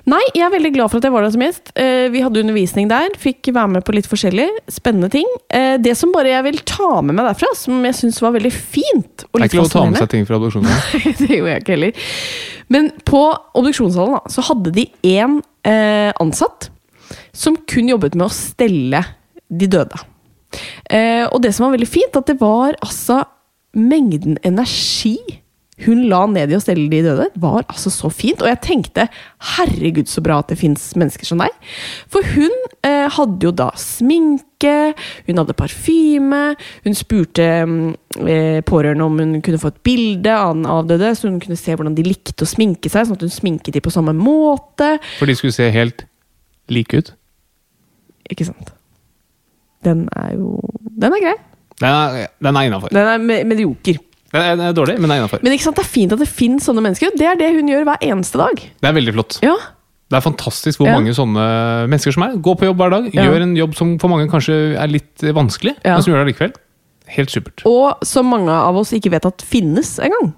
Nei, 0.09 0.21
jeg 0.33 0.45
er 0.47 0.53
veldig 0.55 0.71
glad 0.73 0.91
for 0.91 1.01
at 1.01 1.07
jeg 1.07 1.13
var 1.13 1.25
der 1.25 1.33
som 1.35 1.43
gjest. 1.45 1.73
Eh, 1.79 2.07
vi 2.13 2.23
hadde 2.25 2.41
undervisning 2.41 2.89
der. 2.91 3.13
Fikk 3.21 3.51
være 3.53 3.75
med 3.75 3.85
på 3.85 3.95
litt 3.97 4.09
forskjellig. 4.09 4.47
Spennende 4.73 5.11
ting. 5.13 5.29
Eh, 5.53 5.75
det 5.83 5.93
som 5.99 6.13
bare 6.15 6.33
jeg 6.33 6.47
vil 6.47 6.61
ta 6.69 6.89
med 7.05 7.19
meg 7.19 7.29
derfra, 7.29 7.51
som 7.59 7.85
jeg 7.85 7.99
syns 7.99 8.21
var 8.25 8.35
veldig 8.37 8.53
fint 8.55 9.27
og 9.29 9.37
Det 9.37 9.45
er 9.45 9.51
ikke 9.51 9.61
lov 9.61 9.69
å 9.69 9.75
ta 9.75 9.85
med 9.91 10.01
seg 10.01 10.13
ting 10.15 10.29
fra 10.29 10.39
obduksjonen. 10.41 10.71
det 11.21 11.29
gjorde 11.29 11.53
jeg 11.53 11.65
ikke 11.65 11.77
heller. 11.77 12.07
Men 12.73 12.93
på 13.09 13.23
obduksjonssalen 13.61 14.17
da, 14.17 14.23
så 14.33 14.47
hadde 14.49 14.75
de 14.79 14.87
én 15.11 15.41
eh, 15.69 16.13
ansatt 16.23 16.71
som 17.37 17.59
kun 17.69 17.91
jobbet 17.91 18.17
med 18.17 18.29
å 18.29 18.33
stelle 18.33 19.05
de 19.51 19.69
døde. 19.71 20.07
Og 21.31 21.37
det 21.43 21.53
som 21.55 21.65
var 21.67 21.77
veldig 21.77 21.87
fint, 21.87 22.17
at 22.19 22.27
det 22.27 22.37
var 22.41 22.75
altså 22.83 23.21
mengden 23.79 24.39
energi 24.47 25.19
hun 25.87 26.03
la 26.11 26.25
ned 26.31 26.51
i 26.53 26.57
å 26.57 26.61
stelle 26.63 26.89
de 26.93 27.01
døde, 27.07 27.27
var 27.41 27.65
altså 27.71 27.91
så 27.93 28.11
fint. 28.13 28.43
Og 28.45 28.49
jeg 28.51 28.61
tenkte 28.67 29.07
herregud, 29.57 30.09
så 30.11 30.23
bra 30.25 30.39
at 30.43 30.51
det 30.53 30.59
fins 30.61 30.91
mennesker 30.99 31.29
som 31.29 31.41
deg. 31.43 31.55
For 32.13 32.27
hun 32.35 32.53
eh, 32.87 33.07
hadde 33.17 33.49
jo 33.49 33.53
da 33.57 33.71
sminke, 33.81 34.75
hun 35.29 35.41
hadde 35.41 35.57
parfyme, 35.57 36.43
hun 36.85 36.99
spurte 36.99 37.47
mm, 37.65 37.87
eh, 38.27 38.59
pårørende 38.69 39.07
om 39.09 39.19
hun 39.23 39.39
kunne 39.47 39.61
få 39.63 39.73
et 39.73 39.81
bilde 39.87 40.35
av 40.37 40.53
den 40.59 40.67
avdøde, 40.69 41.15
så 41.17 41.31
hun 41.31 41.41
kunne 41.43 41.57
se 41.61 41.73
hvordan 41.77 41.97
de 41.97 42.05
likte 42.11 42.45
å 42.45 42.51
sminke 42.51 42.93
seg, 42.93 43.09
sånn 43.09 43.17
at 43.21 43.25
hun 43.25 43.33
sminket 43.33 43.77
de 43.79 43.85
på 43.85 43.93
samme 43.95 44.13
måte. 44.17 44.97
For 45.21 45.31
de 45.31 45.39
skulle 45.39 45.57
se 45.57 45.71
helt 45.75 46.05
like 46.71 47.01
ut. 47.01 47.15
Ikke 48.31 48.47
sant? 48.47 48.75
Den 49.83 50.05
er 50.21 50.35
jo 50.37 50.59
Den 51.01 51.15
er 51.17 51.23
grei. 51.25 51.37
Den 51.81 51.95
er, 51.97 52.27
den 52.45 52.57
er 52.61 52.67
innafor. 52.69 52.93
Den 52.93 53.07
er 53.09 53.19
me- 53.25 53.43
medioker. 53.49 53.97
Den 54.33 54.41
er, 54.43 54.57
det 54.61 54.65
er 54.69 54.73
dårlig, 54.79 54.95
men 55.01 55.11
det 55.11 55.17
er 55.17 55.21
innafor. 55.25 55.43
Men 55.43 55.53
ikke 55.57 55.65
sant, 55.67 55.77
det 55.81 55.85
er 55.85 55.91
fint 55.91 56.13
at 56.15 56.21
det 56.23 56.29
finnes 56.31 56.67
sånne 56.69 56.83
mennesker. 56.85 57.11
Det 57.19 57.27
er 57.27 57.35
det 57.41 57.49
hun 57.57 57.69
gjør 57.69 57.85
hver 57.89 58.03
eneste 58.13 58.39
dag. 58.39 58.61
Det 58.81 58.89
er 58.91 58.93
veldig 58.97 59.15
flott. 59.19 59.39
Ja, 59.43 59.57
Det 60.11 60.17
er 60.19 60.25
fantastisk 60.27 60.79
hvor 60.81 60.89
Ja. 60.91 60.97
mange 60.99 61.13
sånne 61.15 61.43
mennesker 61.89 62.13
som 62.13 62.23
er. 62.25 62.33
Går 62.43 62.57
på 62.59 62.65
jobb 62.67 62.77
hver 62.83 62.91
dag, 62.91 63.05
Ja. 63.15 63.23
gjør 63.31 63.43
en 63.43 63.55
jobb 63.57 63.75
som 63.77 63.97
for 63.99 64.09
mange 64.11 64.27
kanskje 64.29 64.77
er 64.77 64.89
litt 64.89 65.23
eh, 65.23 65.31
vanskelig, 65.33 65.77
Ja. 65.85 65.95
men 65.95 66.03
som 66.03 66.13
gjør 66.15 66.25
det 66.27 66.35
likevel. 66.35 66.53
Helt 67.11 67.29
supert. 67.31 67.63
Og 67.67 68.05
som 68.07 68.27
mange 68.27 68.51
av 68.51 68.77
oss 68.77 68.93
ikke 68.93 69.11
vet 69.11 69.25
at 69.27 69.43
finnes 69.43 69.99
engang. 69.99 70.33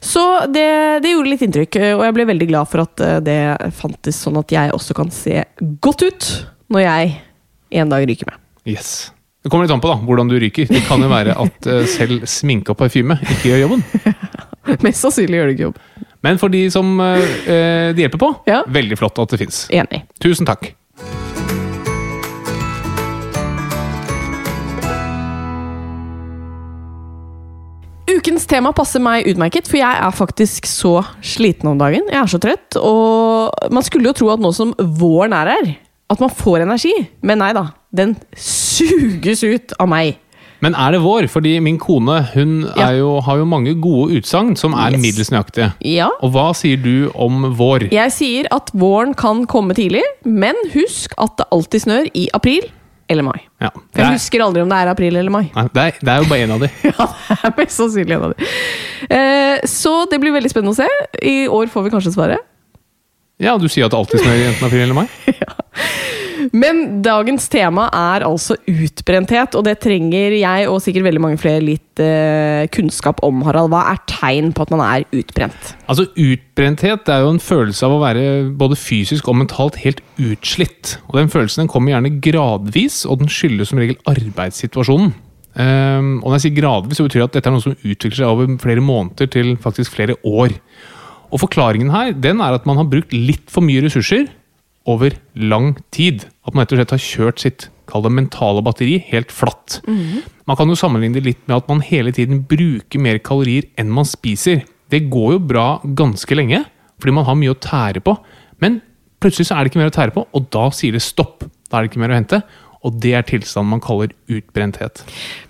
Så 0.00 0.46
det, 0.52 1.02
det 1.02 1.10
gjorde 1.14 1.30
litt 1.30 1.40
inntrykk, 1.42 1.76
og 1.98 2.02
jeg 2.06 2.14
ble 2.14 2.26
veldig 2.26 2.48
glad 2.48 2.68
for 2.68 2.80
at 2.82 3.00
eh, 3.00 3.20
det 3.20 3.72
fantes, 3.74 4.14
sånn 4.22 4.38
at 4.38 4.48
jeg 4.54 4.70
også 4.72 4.94
kan 4.94 5.10
se 5.10 5.44
godt 5.80 6.02
ut 6.02 6.46
når 6.70 6.80
jeg 6.86 7.20
en 7.72 7.88
dag 7.88 8.06
ryker 8.06 8.26
med. 8.30 8.38
Yes. 8.66 9.10
Det 9.42 9.50
kommer 9.50 9.66
litt 9.66 9.72
an 9.74 9.80
på 9.82 9.90
da, 9.90 9.96
hvordan 10.06 10.28
du 10.30 10.36
ryker. 10.38 10.68
Det 10.70 10.84
kan 10.86 11.02
jo 11.02 11.08
være 11.10 11.34
at 11.34 11.66
uh, 11.66 11.80
selv 11.90 12.28
sminke 12.30 12.70
og 12.70 12.78
parfyme 12.78 13.16
ikke 13.26 13.50
gjør 13.50 13.64
jobben. 13.64 13.82
Mest 14.86 15.02
sannsynlig 15.02 15.40
gjør 15.40 15.50
det 15.50 15.56
ikke 15.56 15.66
jobb. 15.66 15.80
Men 16.22 16.38
for 16.38 16.54
de 16.54 16.60
som 16.70 16.92
eh, 17.02 17.18
eh, 17.18 17.48
uh, 17.50 17.88
det 17.90 18.04
hjelper 18.04 18.20
på, 18.22 18.28
ja. 18.46 18.60
veldig 18.70 19.00
flott 19.00 19.18
at 19.18 19.34
det 19.34 19.40
fins. 19.42 19.64
Enig. 19.74 20.04
Tusen 20.22 20.46
takk. 20.46 20.70
Ukens 28.12 28.46
tema 28.46 28.70
passer 28.76 29.02
meg 29.02 29.26
utmerket, 29.32 29.66
for 29.66 29.82
jeg 29.82 30.02
er 30.06 30.14
faktisk 30.14 30.70
så 30.70 31.00
sliten 31.18 31.72
om 31.72 31.82
dagen. 31.82 32.06
Jeg 32.06 32.22
er 32.22 32.30
så 32.30 32.38
trøtt, 32.38 32.78
og 32.78 33.72
man 33.74 33.82
skulle 33.82 34.12
jo 34.12 34.20
tro 34.22 34.36
at 34.36 34.44
nå 34.44 34.54
som 34.54 34.70
våren 34.78 35.34
er 35.34 35.56
her 35.56 35.72
at 36.12 36.20
man 36.22 36.30
får 36.36 36.64
energi. 36.66 36.92
Men 37.22 37.40
nei 37.42 37.52
da. 37.56 37.66
Den 37.92 38.14
suges 38.36 39.42
ut 39.44 39.72
av 39.80 39.88
meg. 39.92 40.18
Men 40.62 40.76
er 40.78 40.94
det 40.94 41.00
vår? 41.02 41.26
Fordi 41.32 41.56
min 41.60 41.78
kone 41.82 42.20
hun 42.36 42.52
Ja. 42.78 42.92
jo, 42.94 43.16
har 43.26 43.40
jo 43.40 43.44
mange 43.50 43.72
gode 43.82 44.14
utsagn 44.20 44.52
som 44.56 44.74
er 44.78 44.92
Yes. 44.94 45.00
middels 45.02 45.30
nøyaktige. 45.34 45.72
Ja. 45.80 46.06
Og 46.22 46.30
hva 46.36 46.52
sier 46.54 46.76
du 46.80 47.10
om 47.18 47.48
vår? 47.58 47.88
Jeg 47.90 48.12
sier 48.14 48.46
at 48.54 48.70
våren 48.72 49.14
kan 49.18 49.44
komme 49.46 49.74
tidlig, 49.74 50.04
men 50.24 50.54
husk 50.72 51.12
at 51.18 51.36
det 51.36 51.46
alltid 51.50 51.82
snør 51.82 52.06
i 52.14 52.28
april 52.32 52.62
eller 53.10 53.22
mai. 53.26 53.40
Ja, 53.60 53.70
For 53.92 54.00
jeg 54.04 54.06
er, 54.06 54.12
husker 54.14 54.40
aldri 54.40 54.62
om 54.62 54.68
det 54.70 54.78
er 54.78 54.88
april 54.92 55.16
eller 55.16 55.30
mai. 55.34 55.50
nei, 55.54 55.66
det, 55.74 55.82
er, 55.82 55.92
det 56.00 56.08
er 56.08 56.22
jo 56.22 56.28
bare 56.30 56.46
én 56.46 56.54
av 56.54 56.60
de. 56.62 56.70
Ja, 56.92 57.08
det 57.28 57.50
er 57.50 57.54
mest 57.58 57.76
sannsynlig 57.80 58.14
en 58.16 58.22
av 58.22 58.34
de. 58.36 58.46
Eh, 59.10 59.66
så 59.66 60.06
det 60.08 60.20
blir 60.22 60.32
veldig 60.32 60.48
spennende 60.54 60.72
å 60.72 60.78
se. 60.78 60.86
I 61.26 61.48
år 61.50 61.66
får 61.74 61.88
vi 61.88 61.90
kanskje 61.90 62.14
svaret. 62.14 62.38
Ja, 63.42 63.58
du 63.58 63.66
sier 63.66 63.86
at 63.86 63.90
det 63.90 63.98
alltid 63.98 64.22
snør 64.22 64.38
i 64.38 64.46
enten 64.52 64.66
april 64.70 64.82
eller 64.86 64.94
mai? 64.94 65.08
Men 66.50 67.02
dagens 67.04 67.46
tema 67.52 67.86
er 67.94 68.24
altså 68.26 68.56
utbrenthet, 68.68 69.54
og 69.58 69.64
det 69.66 69.76
trenger 69.82 70.34
jeg 70.34 70.68
og 70.70 70.80
sikkert 70.82 71.06
veldig 71.06 71.22
mange 71.22 71.40
flere 71.40 71.62
litt 71.62 72.02
eh, 72.02 72.66
kunnskap 72.74 73.22
om, 73.26 73.44
Harald. 73.46 73.70
Hva 73.72 73.84
er 73.92 74.00
tegn 74.10 74.50
på 74.56 74.66
at 74.66 74.72
man 74.74 74.82
er 74.84 75.06
utbrent? 75.14 75.74
Altså, 75.86 76.08
Utbrenthet 76.18 77.08
er 77.12 77.22
jo 77.24 77.32
en 77.34 77.42
følelse 77.42 77.86
av 77.86 77.96
å 77.96 78.00
være 78.02 78.24
både 78.58 78.78
fysisk 78.80 79.30
og 79.30 79.38
mentalt 79.42 79.78
helt 79.84 80.02
utslitt. 80.20 80.96
Og 81.10 81.20
Den 81.20 81.32
følelsen 81.32 81.64
den 81.64 81.72
kommer 81.72 81.94
gjerne 81.94 82.16
gradvis, 82.24 83.02
og 83.06 83.22
den 83.22 83.32
skyldes 83.32 83.72
som 83.72 83.82
regel 83.82 84.00
arbeidssituasjonen. 84.10 85.14
Um, 85.52 86.22
og 86.22 86.30
når 86.30 86.38
jeg 86.38 86.44
sier 86.46 86.60
gradvis, 86.62 86.98
så 86.98 87.04
betyr 87.04 87.20
det 87.20 87.26
at 87.26 87.34
dette 87.36 87.50
er 87.50 87.54
noe 87.54 87.64
som 87.64 87.74
utvikler 87.76 88.18
seg 88.18 88.30
over 88.30 88.54
flere 88.62 88.84
måneder 88.84 89.28
til 89.30 89.54
faktisk 89.60 89.94
flere 89.94 90.16
år. 90.24 90.54
Og 91.32 91.42
Forklaringen 91.44 91.92
her 91.92 92.12
den 92.16 92.40
er 92.44 92.56
at 92.56 92.64
man 92.68 92.80
har 92.80 92.88
brukt 92.88 93.12
litt 93.12 93.52
for 93.52 93.64
mye 93.64 93.84
ressurser 93.84 94.30
over 94.88 95.14
lang 95.34 95.76
tid. 95.94 96.26
At 96.46 96.54
man 96.54 96.64
rett 96.64 96.74
og 96.74 96.80
slett 96.80 96.94
har 96.96 97.06
kjørt 97.06 97.42
sitt 97.44 97.68
kall 97.90 98.04
det 98.06 98.12
mentale 98.14 98.62
batteri 98.64 98.96
helt 99.10 99.32
flatt. 99.34 99.80
Man 100.48 100.58
kan 100.58 100.70
jo 100.70 100.78
sammenligne 100.78 101.18
det 101.18 101.26
litt 101.26 101.42
med 101.46 101.58
at 101.60 101.68
man 101.70 101.82
hele 101.84 102.12
tiden 102.14 102.42
bruker 102.48 103.02
mer 103.02 103.20
kalorier 103.22 103.68
enn 103.78 103.92
man 103.92 104.08
spiser. 104.08 104.64
Det 104.90 105.06
går 105.12 105.36
jo 105.36 105.42
bra 105.52 105.66
ganske 105.84 106.36
lenge, 106.36 106.64
fordi 107.00 107.14
man 107.14 107.26
har 107.28 107.38
mye 107.38 107.54
å 107.54 107.60
tære 107.62 108.02
på. 108.04 108.16
Men 108.60 108.80
plutselig 109.22 109.48
så 109.48 109.56
er 109.56 109.64
det 109.64 109.72
ikke 109.72 109.82
mer 109.82 109.92
å 109.92 109.94
tære 109.94 110.14
på, 110.16 110.26
og 110.26 110.50
da 110.52 110.66
sier 110.74 110.92
det 110.96 111.04
stopp. 111.04 111.46
Da 111.70 111.78
er 111.78 111.84
det 111.84 111.92
ikke 111.92 112.02
mer 112.02 112.12
å 112.12 112.18
hente. 112.18 112.42
Og 112.82 112.98
det 112.98 113.14
er 113.14 113.26
tilstanden 113.26 113.70
man 113.70 113.82
kaller 113.82 114.10
utbrenthet. 114.26 115.04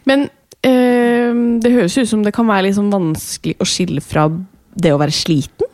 Men 0.04 0.28
øh, 0.68 1.60
det 1.64 1.72
høres 1.72 1.96
ut 1.96 2.10
som 2.10 2.24
det 2.24 2.34
kan 2.36 2.48
være 2.48 2.68
liksom 2.68 2.90
vanskelig 2.92 3.56
å 3.56 3.68
skille 3.68 4.04
fra 4.04 4.28
det 4.76 4.92
å 4.92 5.00
være 5.00 5.14
sliten. 5.16 5.71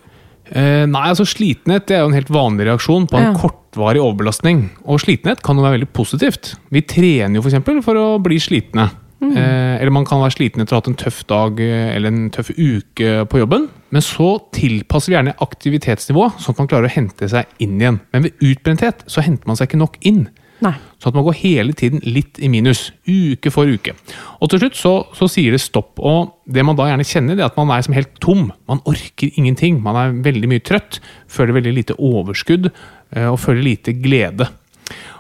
Eh, 0.53 0.85
nei, 0.89 1.05
altså 1.11 1.27
Slitenhet 1.29 1.87
det 1.89 1.97
er 1.99 2.05
jo 2.05 2.09
en 2.13 2.17
helt 2.17 2.31
vanlig 2.33 2.67
reaksjon 2.69 3.09
på 3.11 3.19
en 3.19 3.27
Ja. 3.29 3.35
kortvarig 3.37 4.01
overbelastning. 4.01 4.71
Og 4.87 5.01
slitenhet 5.03 5.43
kan 5.43 5.57
jo 5.57 5.63
være 5.67 5.79
veldig 5.81 5.93
positivt. 5.93 6.55
Vi 6.73 6.81
trener 6.83 7.37
jo 7.37 7.43
f.eks. 7.43 7.63
For, 7.65 7.83
for 7.83 7.95
å 8.01 8.07
bli 8.23 8.39
slitne. 8.41 8.91
Eh, 9.21 9.81
eller 9.83 9.91
man 9.91 10.05
kan 10.07 10.21
være 10.23 10.31
sliten 10.37 10.63
etter 10.63 10.77
å 10.77 10.79
ha 10.79 10.81
hatt 10.81 10.89
en 10.93 10.95
tøff 10.95 11.25
dag 11.27 11.59
eh, 11.61 11.97
eller 11.97 12.09
en 12.15 12.31
tøff 12.31 12.53
uke 12.55 13.25
på 13.29 13.41
jobben. 13.41 13.69
Men 13.91 14.05
så 14.05 14.39
tilpasser 14.55 15.11
vi 15.11 15.17
gjerne 15.17 15.35
aktivitetsnivået, 15.43 16.39
sånn 16.39 16.55
at 16.55 16.59
man 16.63 16.69
klarer 16.71 16.87
å 16.89 16.93
hente 16.95 17.29
seg 17.29 17.47
inn 17.59 17.81
igjen. 17.81 17.99
Men 18.15 18.23
ved 18.29 18.39
utbrenthet 18.47 19.03
så 19.11 19.25
henter 19.27 19.47
man 19.51 19.59
seg 19.59 19.69
ikke 19.71 19.81
nok 19.83 19.99
inn. 20.07 20.29
Nei. 20.65 20.75
Så 20.99 21.11
at 21.11 21.15
man 21.15 21.25
går 21.29 21.37
hele 21.39 21.75
tiden 21.79 22.03
litt 22.03 22.41
i 22.43 22.49
minus, 22.51 22.89
uke 23.07 23.53
for 23.55 23.71
uke. 23.71 23.95
Og 24.43 24.51
til 24.51 24.63
slutt 24.63 24.79
så, 24.79 24.93
så 25.15 25.29
sier 25.31 25.55
det 25.55 25.63
stopp. 25.63 26.01
Og 26.03 26.33
det 26.51 26.65
man 26.67 26.79
da 26.79 26.89
gjerne 26.91 27.07
kjenner, 27.07 27.39
det 27.39 27.45
er 27.45 27.53
at 27.53 27.59
man 27.61 27.71
er 27.75 27.85
som 27.87 27.95
helt 27.95 28.17
tom. 28.25 28.49
Man 28.71 28.83
orker 28.89 29.31
ingenting. 29.31 29.79
Man 29.85 29.99
er 30.01 30.17
veldig 30.27 30.51
mye 30.51 30.65
trøtt, 30.67 30.99
føler 31.31 31.61
veldig 31.61 31.75
lite 31.77 31.99
overskudd 31.99 32.71
eh, 32.73 33.29
og 33.29 33.39
føler 33.43 33.69
lite 33.71 33.95
glede. 34.03 34.49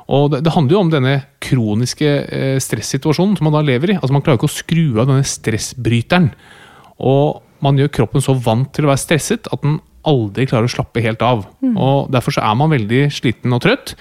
Og 0.08 0.32
det, 0.32 0.42
det 0.46 0.54
handler 0.54 0.74
jo 0.74 0.84
om 0.86 0.92
denne 0.92 1.16
kroniske 1.44 2.14
eh, 2.24 2.56
stressituasjonen 2.64 3.36
som 3.38 3.48
man 3.48 3.58
da 3.58 3.62
lever 3.66 3.94
i. 3.94 3.98
Altså 4.00 4.16
Man 4.16 4.24
klarer 4.24 4.40
ikke 4.40 4.50
å 4.50 4.58
skru 4.58 4.86
av 4.96 5.06
denne 5.06 5.26
stressbryteren. 5.26 6.32
Og 6.98 7.44
man 7.64 7.78
gjør 7.78 7.94
kroppen 7.94 8.24
så 8.24 8.34
vant 8.34 8.70
til 8.74 8.86
å 8.86 8.92
være 8.92 9.02
stresset 9.02 9.50
at 9.52 9.62
den 9.62 9.78
aldri 10.08 10.46
klarer 10.48 10.68
å 10.68 10.72
slappe 10.72 11.02
helt 11.04 11.22
av. 11.24 11.44
Og 11.68 12.08
Derfor 12.14 12.34
så 12.34 12.42
er 12.44 12.56
man 12.58 12.72
veldig 12.72 13.06
sliten 13.14 13.54
og 13.56 13.62
trøtt. 13.64 13.94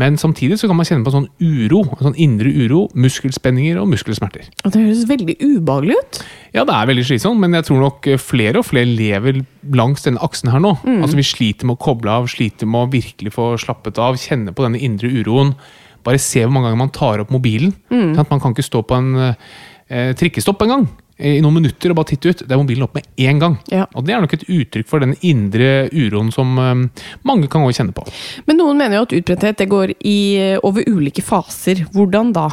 Men 0.00 0.16
samtidig 0.16 0.56
så 0.56 0.68
kan 0.70 0.78
man 0.78 0.86
kjenne 0.88 1.04
på 1.04 1.12
sånn 1.12 1.26
uro, 1.44 1.82
en 1.84 2.06
sånn 2.06 2.16
indre 2.16 2.48
uro, 2.48 2.86
muskelspenninger 2.96 3.76
og 3.76 3.90
muskelsmerter. 3.90 4.46
Og 4.64 4.72
Det 4.72 4.80
høres 4.80 5.02
veldig 5.10 5.34
ubehagelig 5.36 5.98
ut. 5.98 6.20
Ja, 6.56 6.64
det 6.64 6.72
er 6.72 6.88
veldig 6.88 7.04
slitsomt, 7.10 7.40
men 7.42 7.52
jeg 7.58 7.66
tror 7.68 7.82
nok 7.82 8.08
flere 8.22 8.62
og 8.62 8.68
flere 8.70 8.88
lever 8.88 9.42
langs 9.76 10.06
denne 10.06 10.22
aksen 10.24 10.48
her 10.52 10.64
nå. 10.64 10.78
Altså 11.04 11.18
Vi 11.20 11.26
sliter 11.28 11.68
med 11.68 11.76
å 11.76 11.84
koble 11.84 12.08
av, 12.10 12.30
sliter 12.32 12.66
med 12.66 12.86
å 12.86 12.92
virkelig 12.92 13.34
få 13.36 13.52
slappet 13.60 14.00
av, 14.00 14.16
kjenne 14.16 14.56
på 14.56 14.64
denne 14.64 14.80
indre 14.80 15.12
uroen. 15.12 15.52
Bare 16.02 16.18
se 16.18 16.40
hvor 16.40 16.54
mange 16.56 16.70
ganger 16.70 16.80
man 16.86 16.96
tar 16.96 17.20
opp 17.20 17.30
mobilen. 17.30 17.74
at 18.18 18.30
Man 18.32 18.40
kan 18.40 18.56
ikke 18.56 18.64
stå 18.64 18.80
på 18.88 18.96
en 18.96 19.12
eh, 19.92 20.14
trikkestopp 20.16 20.64
engang 20.64 20.88
i 21.22 21.40
noen 21.42 21.60
minutter 21.60 21.92
og 21.92 21.98
bare 22.00 22.10
titte 22.12 22.32
ut. 22.32 22.44
Det 22.44 22.54
er 22.54 22.60
mobilen 22.60 22.86
opp 22.86 22.96
med 22.98 23.06
én 23.20 23.40
gang. 23.42 23.56
Ja. 23.72 23.86
Og 23.94 24.06
det 24.06 24.14
er 24.14 24.24
nok 24.24 24.34
et 24.36 24.46
uttrykk 24.48 24.88
for 24.90 25.04
den 25.04 25.14
indre 25.22 25.86
uroen 25.92 26.32
som 26.34 26.56
eh, 26.58 27.04
mange 27.28 27.50
kan 27.52 27.64
gå 27.64 27.70
og 27.70 27.78
kjenne 27.78 27.94
på. 27.96 28.06
Men 28.48 28.60
noen 28.60 28.80
mener 28.80 28.98
jo 29.00 29.06
at 29.06 29.16
utbrenthet 29.20 29.62
det 29.62 29.68
går 29.70 29.94
i, 29.98 30.18
over 30.62 30.86
ulike 30.90 31.24
faser. 31.24 31.84
Hvordan 31.94 32.34
da? 32.36 32.48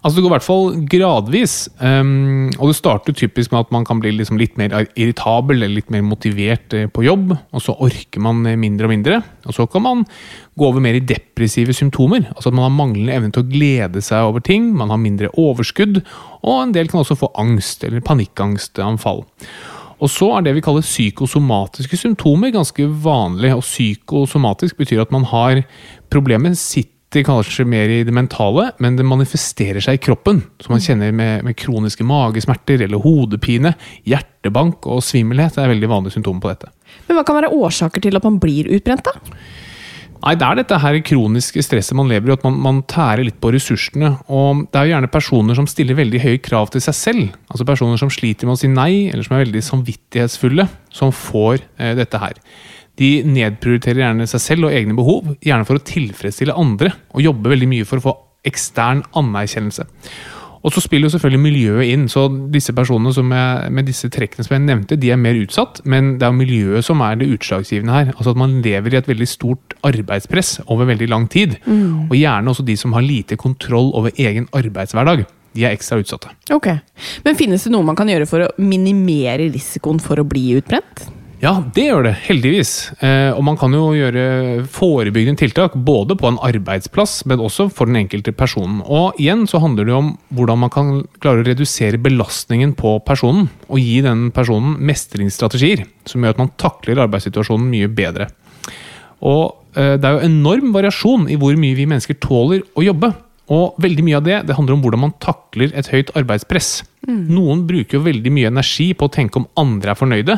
Altså 0.00 0.16
Det 0.16 0.22
går 0.24 0.30
i 0.30 0.36
hvert 0.38 0.46
fall 0.46 0.68
gradvis. 0.88 1.54
Um, 1.76 2.48
og 2.56 2.70
det 2.70 2.76
starter 2.78 3.16
typisk 3.16 3.52
med 3.52 3.66
at 3.66 3.72
man 3.74 3.84
kan 3.84 4.00
bli 4.00 4.14
liksom 4.16 4.38
litt 4.40 4.56
mer 4.56 4.72
irritabel 4.96 5.58
eller 5.58 5.76
litt 5.76 5.90
mer 5.92 6.04
motivert 6.06 6.72
eh, 6.76 6.86
på 6.88 7.04
jobb. 7.04 7.34
Og 7.52 7.64
så 7.64 7.74
orker 7.76 8.22
man 8.24 8.40
eh, 8.48 8.56
mindre 8.56 8.88
og 8.88 8.94
mindre. 8.94 9.18
Og 9.44 9.56
så 9.58 9.66
kan 9.68 9.84
man 9.84 10.06
gå 10.56 10.68
over 10.70 10.80
mer 10.80 10.96
i 10.96 11.04
depressive 11.04 11.76
symptomer. 11.76 12.30
Altså 12.32 12.48
at 12.48 12.56
man 12.56 12.70
har 12.70 12.78
manglende 12.78 13.18
evne 13.18 13.34
til 13.34 13.44
å 13.44 13.50
glede 13.50 14.04
seg 14.04 14.30
over 14.30 14.44
ting. 14.44 14.70
Man 14.78 14.92
har 14.92 15.02
mindre 15.02 15.32
overskudd. 15.36 16.00
Og 16.40 16.62
en 16.62 16.72
del 16.76 16.88
kan 16.88 17.02
også 17.02 17.18
få 17.20 17.32
angst 17.42 17.84
eller 17.84 18.00
panikkangstanfall. 18.04 19.26
Og 20.00 20.08
så 20.08 20.30
er 20.32 20.46
det 20.46 20.56
vi 20.56 20.64
kaller 20.64 20.84
psykosomatiske 20.84 21.98
symptomer 22.00 22.54
ganske 22.56 22.88
vanlig. 23.04 23.52
Og 23.52 23.66
psykosomatisk 23.66 24.80
betyr 24.80 25.04
at 25.04 25.12
man 25.12 25.28
har 25.28 25.60
problemer 26.08 26.56
sitter 27.10 27.26
kanskje 27.26 27.64
mer 27.66 27.90
i 27.90 28.04
det 28.06 28.12
mentale, 28.14 28.68
men 28.78 28.94
det 28.94 29.02
manifesterer 29.02 29.82
seg 29.82 29.96
i 29.96 30.02
kroppen. 30.04 30.44
Som 30.62 30.76
man 30.76 30.82
kjenner 30.84 31.10
med, 31.10 31.42
med 31.42 31.56
kroniske 31.58 32.06
magesmerter 32.06 32.84
eller 32.86 33.02
hodepine, 33.02 33.72
hjertebank 34.06 34.86
og 34.86 35.02
svimmelhet. 35.02 35.56
Det 35.56 35.64
er 35.64 35.72
veldig 35.72 35.90
vanlige 35.90 36.14
symptomer 36.14 36.44
på 36.44 36.52
dette. 36.52 36.70
Men 37.08 37.18
Hva 37.18 37.26
kan 37.26 37.40
være 37.40 37.50
årsaker 37.50 38.04
til 38.06 38.14
at 38.14 38.28
man 38.28 38.38
blir 38.38 38.70
utbrent? 38.70 39.02
da? 39.02 39.34
Nei, 40.20 40.36
Det 40.36 40.46
er 40.46 40.60
dette 40.60 40.78
her 40.78 41.00
kroniske 41.02 41.64
stresset 41.66 41.98
man 41.98 42.06
lever 42.06 42.30
i, 42.30 42.36
at 42.38 42.46
man, 42.46 42.62
man 42.62 42.82
tærer 42.86 43.24
litt 43.26 43.40
på 43.42 43.50
ressursene. 43.56 44.12
Og 44.30 44.68
det 44.70 44.78
er 44.78 44.86
jo 44.86 44.94
gjerne 44.94 45.10
personer 45.10 45.58
som 45.58 45.66
stiller 45.66 45.98
veldig 45.98 46.22
høye 46.22 46.38
krav 46.46 46.70
til 46.70 46.84
seg 46.84 46.94
selv. 46.94 47.38
Altså 47.50 47.66
personer 47.66 47.98
som 47.98 48.12
sliter 48.12 48.46
med 48.46 48.54
å 48.54 48.60
si 48.60 48.70
nei, 48.70 49.08
eller 49.10 49.26
som 49.26 49.34
er 49.34 49.48
veldig 49.48 49.66
samvittighetsfulle, 49.66 50.70
som 50.94 51.10
får 51.10 51.64
eh, 51.80 51.96
dette 51.98 52.22
her. 52.22 52.38
De 53.00 53.12
nedprioriterer 53.24 54.02
gjerne 54.04 54.28
seg 54.28 54.44
selv 54.44 54.68
og 54.68 54.74
egne 54.76 54.96
behov, 54.98 55.32
gjerne 55.40 55.66
for 55.68 55.80
å 55.80 55.86
tilfredsstille 55.88 56.56
andre, 56.56 56.92
og 57.14 57.24
jobber 57.24 57.54
veldig 57.54 57.70
mye 57.70 57.88
for 57.88 58.00
å 58.00 58.06
få 58.10 58.18
ekstern 58.50 59.02
anerkjennelse. 59.16 59.86
Og 60.60 60.74
så 60.74 60.82
spiller 60.84 61.08
jo 61.08 61.14
selvfølgelig 61.14 61.40
miljøet 61.40 61.90
inn, 61.94 62.02
så 62.12 62.26
disse 62.52 62.74
personene 62.76 63.14
som 63.16 63.30
er, 63.32 63.70
med 63.72 63.86
disse 63.88 64.10
trekkene 64.12 64.44
som 64.44 64.58
jeg 64.58 64.66
nevnte, 64.66 64.98
de 65.00 65.12
er 65.12 65.20
mer 65.20 65.38
utsatt, 65.40 65.80
men 65.88 66.18
det 66.20 66.26
er 66.26 66.34
jo 66.34 66.40
miljøet 66.42 66.84
som 66.84 67.00
er 67.04 67.16
det 67.16 67.30
utslagsgivende 67.32 67.94
her. 67.96 68.10
Altså 68.12 68.34
at 68.34 68.40
man 68.42 68.58
lever 68.64 68.92
i 68.92 68.98
et 69.00 69.08
veldig 69.08 69.28
stort 69.28 69.76
arbeidspress 69.88 70.58
over 70.66 70.90
veldig 70.90 71.08
lang 71.08 71.28
tid. 71.32 71.56
Og 72.10 72.16
gjerne 72.18 72.52
også 72.52 72.66
de 72.68 72.76
som 72.76 72.92
har 72.92 73.06
lite 73.06 73.40
kontroll 73.40 73.88
over 73.96 74.12
egen 74.20 74.50
arbeidshverdag. 74.52 75.24
De 75.56 75.64
er 75.64 75.72
ekstra 75.72 75.98
utsatte. 75.98 76.28
Ok. 76.52 76.68
Men 77.24 77.40
Finnes 77.40 77.64
det 77.64 77.72
noe 77.72 77.86
man 77.86 77.96
kan 77.98 78.12
gjøre 78.12 78.28
for 78.28 78.44
å 78.44 78.52
minimere 78.60 79.48
risikoen 79.48 79.98
for 79.98 80.20
å 80.20 80.28
bli 80.28 80.58
utbrent? 80.60 81.08
Ja, 81.40 81.54
det 81.72 81.86
gjør 81.86 82.04
det, 82.04 82.12
heldigvis. 82.26 82.70
Eh, 83.00 83.30
og 83.32 83.40
man 83.48 83.56
kan 83.56 83.72
jo 83.72 83.94
gjøre 83.96 84.64
forebyggende 84.68 85.40
tiltak 85.40 85.72
både 85.88 86.12
på 86.20 86.28
en 86.28 86.36
arbeidsplass, 86.44 87.22
men 87.30 87.40
også 87.40 87.70
for 87.72 87.88
den 87.88 87.96
enkelte 88.02 88.34
personen. 88.36 88.82
Og 88.84 89.16
igjen 89.16 89.46
så 89.48 89.62
handler 89.62 89.88
det 89.88 89.94
om 89.96 90.10
hvordan 90.36 90.60
man 90.60 90.72
kan 90.74 90.90
klare 91.24 91.40
å 91.40 91.46
redusere 91.46 92.00
belastningen 92.02 92.74
på 92.76 92.98
personen, 93.08 93.48
og 93.72 93.80
gi 93.80 94.02
den 94.04 94.28
personen 94.36 94.76
mestringsstrategier 94.84 95.86
som 96.04 96.20
gjør 96.20 96.36
at 96.36 96.42
man 96.42 96.52
takler 96.60 97.00
arbeidssituasjonen 97.06 97.72
mye 97.72 97.88
bedre. 97.88 98.28
Og 99.24 99.56
eh, 99.80 99.96
det 99.96 100.04
er 100.04 100.18
jo 100.18 100.28
enorm 100.28 100.74
variasjon 100.76 101.24
i 101.32 101.40
hvor 101.40 101.56
mye 101.56 101.78
vi 101.78 101.88
mennesker 101.88 102.20
tåler 102.20 102.66
å 102.76 102.84
jobbe. 102.84 103.14
Og 103.50 103.80
veldig 103.82 104.04
mye 104.06 104.18
av 104.20 104.28
det, 104.28 104.36
det 104.46 104.54
handler 104.58 104.76
om 104.76 104.84
hvordan 104.84 105.02
man 105.08 105.16
takler 105.24 105.72
et 105.72 105.88
høyt 105.90 106.12
arbeidspress. 106.20 106.82
Noen 107.08 107.64
bruker 107.66 107.96
jo 107.96 108.04
veldig 108.04 108.30
mye 108.30 108.50
energi 108.52 108.90
på 108.94 109.08
å 109.08 109.12
tenke 109.12 109.40
om 109.40 109.48
andre 109.58 109.94
er 109.94 109.98
fornøyde, 109.98 110.36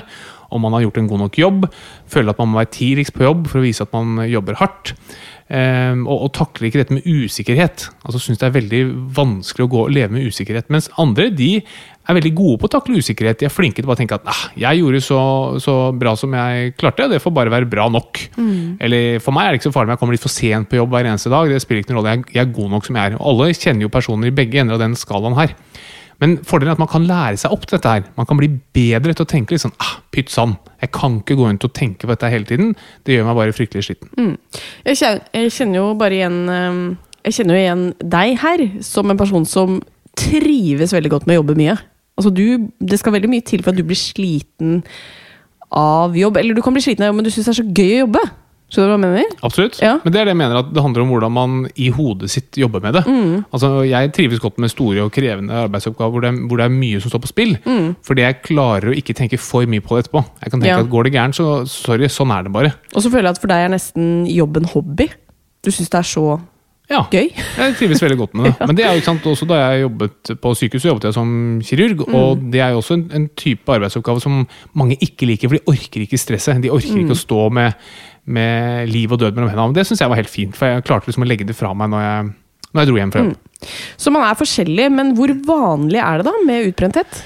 om 0.52 0.64
man 0.66 0.76
har 0.76 0.86
gjort 0.86 1.02
en 1.02 1.10
god 1.10 1.24
nok 1.26 1.38
jobb, 1.40 1.68
føler 2.12 2.34
at 2.34 2.42
man 2.42 2.52
må 2.52 2.60
være 2.60 2.74
tidligst 2.78 3.16
på 3.16 3.26
jobb 3.26 3.46
for 3.50 3.60
å 3.60 3.66
vise 3.66 3.84
at 3.86 3.94
man 3.96 4.22
jobber 4.28 4.60
hardt. 4.60 4.94
Ehm, 5.52 6.06
og, 6.06 6.26
og 6.26 6.30
takler 6.36 6.68
ikke 6.68 6.80
dette 6.80 6.94
med 6.96 7.06
usikkerhet. 7.06 7.88
Altså 8.06 8.20
Syns 8.22 8.40
det 8.40 8.46
er 8.48 8.54
veldig 8.54 8.82
vanskelig 9.16 9.66
å 9.66 9.72
gå 9.72 9.82
og 9.84 9.92
leve 9.92 10.14
med 10.14 10.28
usikkerhet. 10.30 10.70
Mens 10.72 10.88
andre 11.02 11.28
de 11.34 11.50
er 11.60 12.16
veldig 12.16 12.32
gode 12.38 12.60
på 12.62 12.70
å 12.70 12.72
takle 12.72 13.02
usikkerhet. 13.02 13.40
De 13.42 13.48
er 13.48 13.52
flinke 13.52 13.80
til 13.80 13.86
å 13.86 13.92
bare 13.92 14.00
tenke 14.00 14.16
at 14.16 14.30
ah, 14.32 14.44
jeg 14.58 14.80
gjorde 14.80 15.02
så, 15.04 15.20
så 15.62 15.76
bra 15.94 16.14
som 16.18 16.32
jeg 16.38 16.72
klarte, 16.80 17.10
det 17.12 17.20
får 17.22 17.36
bare 17.36 17.52
være 17.52 17.68
bra 17.70 17.88
nok. 17.92 18.22
Eller 18.82 19.20
for 19.22 19.36
meg 19.36 19.48
er 19.48 19.52
det 19.52 19.60
ikke 19.60 19.68
så 19.70 19.76
farlig 19.76 19.92
om 19.92 19.96
jeg 19.96 20.02
kommer 20.02 20.16
litt 20.16 20.24
for 20.24 20.34
sent 20.34 20.70
på 20.70 20.80
jobb 20.80 20.96
hver 20.96 21.10
eneste 21.10 21.32
dag. 21.32 21.52
Det 21.52 21.60
spiller 21.62 21.84
ikke 21.84 21.92
noen 21.92 22.00
rolle, 22.00 22.16
jeg, 22.16 22.28
jeg 22.38 22.46
er 22.46 22.56
god 22.60 22.76
nok 22.76 22.88
som 22.88 22.98
jeg 22.98 23.12
er. 23.12 23.18
Og 23.20 23.28
alle 23.34 23.52
kjenner 23.58 23.86
jo 23.86 23.92
personer 23.92 24.32
i 24.32 24.36
begge 24.40 24.62
ender 24.62 24.78
av 24.78 24.86
den 24.86 24.96
skalaen 24.98 25.36
her. 25.38 25.54
Men 26.22 26.36
fordelen 26.46 26.70
er 26.70 26.78
at 26.78 26.82
man 26.82 26.90
kan 26.90 27.06
lære 27.06 27.38
seg 27.42 27.54
opp 27.54 27.64
til 27.66 27.76
dette 27.76 27.92
her. 27.92 28.04
Man 28.14 28.28
kan 28.30 28.38
bli 28.38 28.48
bedre 28.76 29.14
til 29.14 29.26
å 29.26 29.30
tenke 29.30 29.56
litt 29.56 29.64
sånn 29.64 29.74
ah, 29.82 29.96
pytt 30.14 30.30
sann, 30.30 30.54
jeg 30.82 30.92
kan 30.94 31.18
ikke 31.18 31.36
gå 31.38 31.48
rundt 31.48 31.66
og 31.66 31.72
tenke 31.74 32.06
på 32.06 32.12
dette 32.14 32.30
hele 32.30 32.46
tiden. 32.46 32.76
Det 33.02 33.16
gjør 33.16 33.26
meg 33.26 33.38
bare 33.38 33.56
fryktelig 33.56 33.86
sliten. 33.88 34.36
Jeg 34.86 35.00
kjenner, 35.00 35.24
jeg 35.34 35.54
kjenner 35.56 35.80
jo 35.80 35.88
bare 35.98 36.18
igjen 36.18 36.38
eh, 36.50 36.78
Jeg 37.26 37.36
kjenner 37.38 37.58
jo 37.58 37.62
igjen 37.62 37.82
deg 38.14 38.36
her 38.42 38.62
som 38.82 39.10
en 39.10 39.18
person 39.18 39.46
som 39.46 39.80
trives 40.18 40.94
veldig 40.94 41.12
godt 41.12 41.26
med 41.26 41.36
å 41.36 41.42
jobbe 41.42 41.58
mye. 41.58 41.76
Altså 42.18 42.32
du, 42.34 42.68
Det 42.78 42.98
skal 43.00 43.14
veldig 43.16 43.30
mye 43.30 43.46
til 43.46 43.62
for 43.62 43.72
at 43.72 43.78
du 43.78 43.86
blir 43.86 43.98
sliten 43.98 44.82
av 45.72 46.16
jobb. 46.18 46.38
Eller 46.38 46.54
du 46.54 46.62
kan 46.62 46.74
bli 46.74 46.84
sliten 46.84 47.06
av 47.06 47.10
jobb, 47.12 47.20
men 47.20 47.26
du 47.26 47.32
syns 47.32 47.48
det 47.48 47.54
er 47.54 47.60
så 47.62 47.68
gøy 47.70 47.94
å 47.96 48.02
jobbe. 48.04 48.24
Skjønner 48.72 48.88
du 48.88 48.92
hva 48.94 49.04
jeg 49.04 49.12
mener? 49.12 49.34
Absolutt. 49.44 49.74
Ja. 49.84 49.90
Men 50.00 50.12
det 50.14 50.20
er 50.22 50.24
det 50.24 50.32
jeg 50.32 50.38
mener 50.40 50.58
at 50.62 50.70
det 50.72 50.82
handler 50.82 51.02
om 51.04 51.10
hvordan 51.12 51.32
man 51.36 51.56
i 51.76 51.90
hodet 51.92 52.30
sitt 52.32 52.56
jobber 52.56 52.80
med 52.80 52.94
det. 52.96 53.02
Mm. 53.04 53.44
Altså, 53.52 53.70
Jeg 53.84 54.12
trives 54.16 54.40
godt 54.40 54.56
med 54.64 54.72
store 54.72 55.02
og 55.04 55.12
krevende 55.12 55.52
arbeidsoppgaver 55.66 56.10
hvor 56.14 56.24
det, 56.24 56.30
er- 56.32 56.46
hvor 56.48 56.56
det 56.56 56.64
er 56.64 56.72
mye 56.72 57.00
som 57.04 57.10
står 57.12 57.20
på 57.26 57.28
spill. 57.34 57.52
Mm. 57.66 57.90
Fordi 58.02 58.22
jeg 58.24 58.40
klarer 58.48 58.88
å 58.88 58.96
ikke 58.96 59.14
tenke 59.18 59.38
for 59.38 59.66
mye 59.68 59.84
på 59.84 59.98
det 59.98 60.06
etterpå. 60.06 60.24
Jeg 60.42 60.50
kan 60.50 60.60
tenke 60.60 60.72
Ja. 60.72 60.80
at 60.80 60.88
Går 60.90 61.04
det 61.04 61.12
gærent, 61.12 61.34
så 61.36 61.66
sorry, 61.68 62.08
sånn 62.08 62.32
er 62.32 62.42
det 62.48 62.52
bare. 62.52 62.72
Og 62.96 63.02
så 63.04 63.10
føler 63.12 63.28
jeg 63.28 63.36
at 63.36 63.40
for 63.44 63.48
deg 63.52 63.66
er 63.66 63.68
nesten 63.76 64.26
jobben 64.26 64.64
hobby. 64.72 65.10
Du 65.62 65.70
syns 65.70 65.90
det 65.92 65.98
er 66.00 66.08
så 66.08 66.40
Ja, 66.90 67.04
gøy. 67.08 67.30
Jeg 67.56 67.74
trives 67.78 68.00
veldig 68.02 68.18
godt 68.18 68.34
med 68.34 68.44
det. 68.58 68.66
Men 68.66 68.76
det 68.76 68.84
er 68.84 68.92
jo 68.92 69.00
ikke 69.00 69.04
sant, 69.12 69.22
også 69.24 69.46
da 69.48 69.54
jeg 69.70 69.82
jobbet 69.86 70.32
på 70.42 70.50
sykehus, 70.58 70.84
jobbet 70.84 71.04
jeg 71.04 71.14
som 71.14 71.60
kirurg. 71.64 72.02
Mm. 72.08 72.14
Og 72.18 72.50
det 72.52 72.60
er 72.60 72.70
jo 72.74 72.80
også 72.82 72.94
en, 72.98 73.04
en 73.14 73.28
type 73.38 73.64
arbeidsoppgave 73.72 74.20
som 74.20 74.46
mange 74.74 74.96
ikke 75.00 75.24
liker, 75.30 75.48
for 75.48 75.56
de 75.56 75.62
orker 75.72 76.02
ikke 76.04 76.18
stresset. 76.20 76.60
De 76.60 76.68
orker 76.68 76.92
Mm. 76.92 77.04
ikke 77.06 77.14
å 77.16 77.22
stå 77.22 77.50
med, 77.52 77.74
med 78.24 78.90
liv 78.90 79.12
og 79.12 79.20
død 79.22 79.36
mellom 79.36 79.50
hendene. 79.50 79.70
Men 79.72 79.78
det 79.78 79.86
syns 79.88 80.02
jeg 80.02 80.12
var 80.12 80.20
helt 80.20 80.32
fint, 80.32 80.56
for 80.58 80.70
jeg 80.70 80.86
klarte 80.86 81.10
liksom 81.10 81.26
å 81.26 81.30
legge 81.30 81.46
det 81.48 81.58
fra 81.58 81.72
meg 81.76 81.90
når 81.92 82.04
jeg, 82.04 82.32
når 82.70 82.82
jeg 82.82 82.90
dro 82.90 83.00
hjem 83.00 83.14
fra 83.14 83.24
jobb. 83.24 83.38
Så 84.00 84.10
man 84.14 84.26
er 84.26 84.38
forskjellig, 84.38 84.88
men 84.94 85.14
hvor 85.18 85.32
vanlig 85.46 86.02
er 86.02 86.20
det 86.20 86.28
da 86.28 86.34
med 86.46 86.68
utbrenthet? 86.72 87.22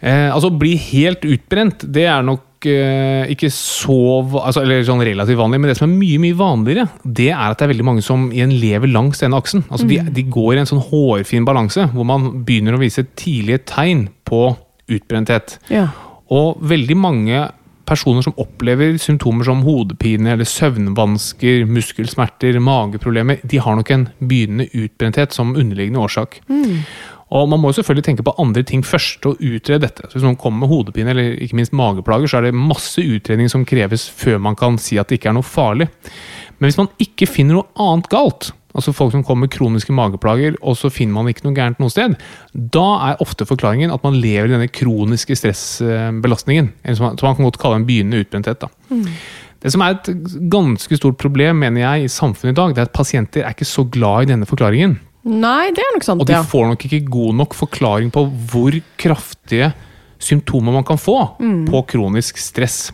Eh, 0.00 0.28
altså, 0.32 0.52
bli 0.52 0.74
helt 0.90 1.24
utbrent, 1.24 1.86
det 1.92 2.04
er 2.08 2.24
nok 2.24 2.66
eh, 2.68 3.30
ikke 3.32 3.48
så 3.52 3.96
altså, 4.42 4.60
Eller 4.60 4.84
sånn 4.84 5.00
relativt 5.04 5.40
vanlig, 5.40 5.60
men 5.62 5.72
det 5.72 5.78
som 5.78 5.88
er 5.88 5.96
mye 5.96 6.20
mye 6.20 6.36
vanligere, 6.36 6.86
det 7.02 7.30
er 7.32 7.48
at 7.48 7.60
det 7.60 7.66
er 7.66 7.72
veldig 7.72 7.88
mange 7.88 8.04
som 8.04 8.28
igjen 8.28 8.52
lever 8.60 8.92
langs 8.92 9.24
denne 9.24 9.40
aksen. 9.40 9.64
Altså, 9.70 9.88
de, 9.88 10.00
de 10.12 10.26
går 10.36 10.54
i 10.54 10.62
en 10.62 10.70
sånn 10.70 10.84
hårfin 10.90 11.48
balanse, 11.48 11.88
hvor 11.94 12.08
man 12.08 12.28
begynner 12.46 12.76
å 12.76 12.82
vise 12.82 13.06
tidlige 13.16 13.64
tegn 13.72 14.08
på 14.28 14.50
utbrenthet. 14.92 15.56
Ja. 15.72 15.88
Og 16.32 16.60
veldig 16.66 16.96
mange 16.98 17.46
personer 17.86 18.24
som 18.26 18.36
opplever 18.42 18.96
symptomer 19.00 19.46
som 19.46 19.62
hodepine 19.66 20.32
eller 20.34 20.48
søvnvansker, 20.48 21.66
muskelsmerter, 21.70 22.58
mageproblemer, 22.62 23.42
de 23.42 23.60
har 23.62 23.78
nok 23.78 23.92
en 23.94 24.08
begynnende 24.20 24.68
utbrenthet 24.74 25.36
som 25.36 25.54
underliggende 25.56 26.02
årsak. 26.02 26.40
Og 27.34 27.48
Man 27.48 27.58
må 27.58 27.72
jo 27.72 27.80
selvfølgelig 27.80 28.04
tenke 28.04 28.22
på 28.22 28.34
andre 28.38 28.62
ting 28.62 28.84
først, 28.86 29.26
og 29.26 29.40
utrede 29.42 29.82
dette. 29.82 30.06
Så 30.06 30.18
Hvis 30.18 30.26
noen 30.26 30.38
kommer 30.38 30.62
med 30.62 30.70
hodepine 30.70 31.10
eller 31.10 31.34
ikke 31.42 31.58
minst 31.58 31.74
mageplager, 31.74 32.30
så 32.30 32.38
er 32.38 32.46
det 32.46 32.54
masse 32.54 33.02
utredning 33.02 33.50
som 33.50 33.66
kreves 33.66 34.06
før 34.08 34.38
man 34.38 34.54
kan 34.54 34.78
si 34.78 34.98
at 34.98 35.08
det 35.08 35.18
ikke 35.18 35.32
er 35.32 35.38
noe 35.38 35.46
farlig. 35.46 35.88
Men 36.58 36.70
hvis 36.70 36.78
man 36.78 36.92
ikke 37.02 37.26
finner 37.26 37.58
noe 37.58 37.68
annet 37.82 38.08
galt, 38.12 38.52
altså 38.76 38.92
folk 38.94 39.14
som 39.14 39.24
kommer 39.24 39.46
med 39.46 39.54
kroniske 39.54 39.94
mageplager, 39.96 40.58
og 40.60 40.76
så 40.78 40.90
finner 40.92 41.16
man 41.16 41.30
ikke 41.30 41.46
noe 41.46 41.56
gærent 41.56 41.80
noe 41.82 41.92
sted, 41.92 42.16
da 42.52 42.86
er 43.08 43.24
ofte 43.24 43.48
forklaringen 43.48 43.94
at 43.94 44.04
man 44.06 44.18
lever 44.20 44.50
i 44.50 44.54
denne 44.54 44.70
kroniske 44.72 45.38
stressbelastningen. 45.40 46.70
Som 46.92 47.08
man, 47.08 47.18
kan 47.18 47.46
godt 47.46 47.60
kalle 47.62 47.80
en 47.80 47.88
begynnende 47.88 48.22
utbrenthet. 48.24 48.62
Da. 48.62 49.02
Det 49.64 49.72
som 49.72 49.82
er 49.82 49.96
et 49.96 50.10
ganske 50.52 51.00
stort 51.00 51.18
problem 51.20 51.62
mener 51.64 51.82
jeg, 51.82 52.06
i 52.06 52.12
samfunnet 52.12 52.54
i 52.54 52.60
dag, 52.60 52.76
det 52.76 52.84
er 52.84 52.90
at 52.90 52.96
pasienter 52.96 53.44
er 53.44 53.56
ikke 53.56 53.68
så 53.68 53.86
glad 53.88 54.26
i 54.26 54.32
denne 54.34 54.48
forklaringen. 54.48 54.98
Nei, 55.26 55.72
det 55.74 55.82
er 55.82 55.96
nok 55.96 56.04
sant, 56.06 56.22
Og 56.22 56.28
de 56.28 56.38
får 56.46 56.68
nok 56.70 56.84
ikke 56.86 57.02
god 57.10 57.40
nok 57.40 57.56
forklaring 57.58 58.12
på 58.14 58.22
hvor 58.52 58.76
kraftige 59.00 59.72
symptomer 60.22 60.76
man 60.76 60.86
kan 60.86 61.00
få 61.00 61.18
på 61.38 61.82
kronisk 61.90 62.38
stress. 62.40 62.92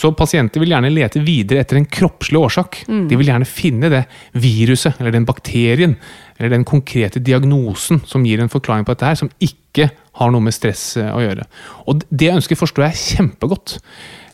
Så 0.00 0.12
pasienter 0.16 0.62
vil 0.62 0.72
gjerne 0.72 0.92
lete 0.92 1.20
videre 1.20 1.60
etter 1.60 1.76
en 1.76 1.88
kroppslig 1.88 2.38
årsak. 2.40 2.78
De 3.10 3.18
vil 3.20 3.28
gjerne 3.28 3.48
finne 3.48 3.90
det 3.92 4.04
viruset, 4.40 4.96
eller 4.96 5.12
den 5.12 5.26
bakterien, 5.28 5.96
eller 6.38 6.54
den 6.54 6.64
konkrete 6.64 7.20
diagnosen 7.20 8.00
som 8.08 8.24
gir 8.24 8.40
en 8.40 8.52
forklaring 8.52 8.86
på 8.88 8.94
dette 8.94 9.10
her, 9.10 9.18
som 9.20 9.32
ikke 9.44 9.90
har 10.20 10.32
noe 10.32 10.46
med 10.46 10.56
stress 10.56 10.96
eh, 11.00 11.10
å 11.12 11.20
gjøre. 11.20 11.44
Og 11.92 12.00
det 12.08 12.32
ønsket 12.32 12.58
forstår 12.62 12.88
jeg 12.88 13.02
kjempegodt. 13.02 13.76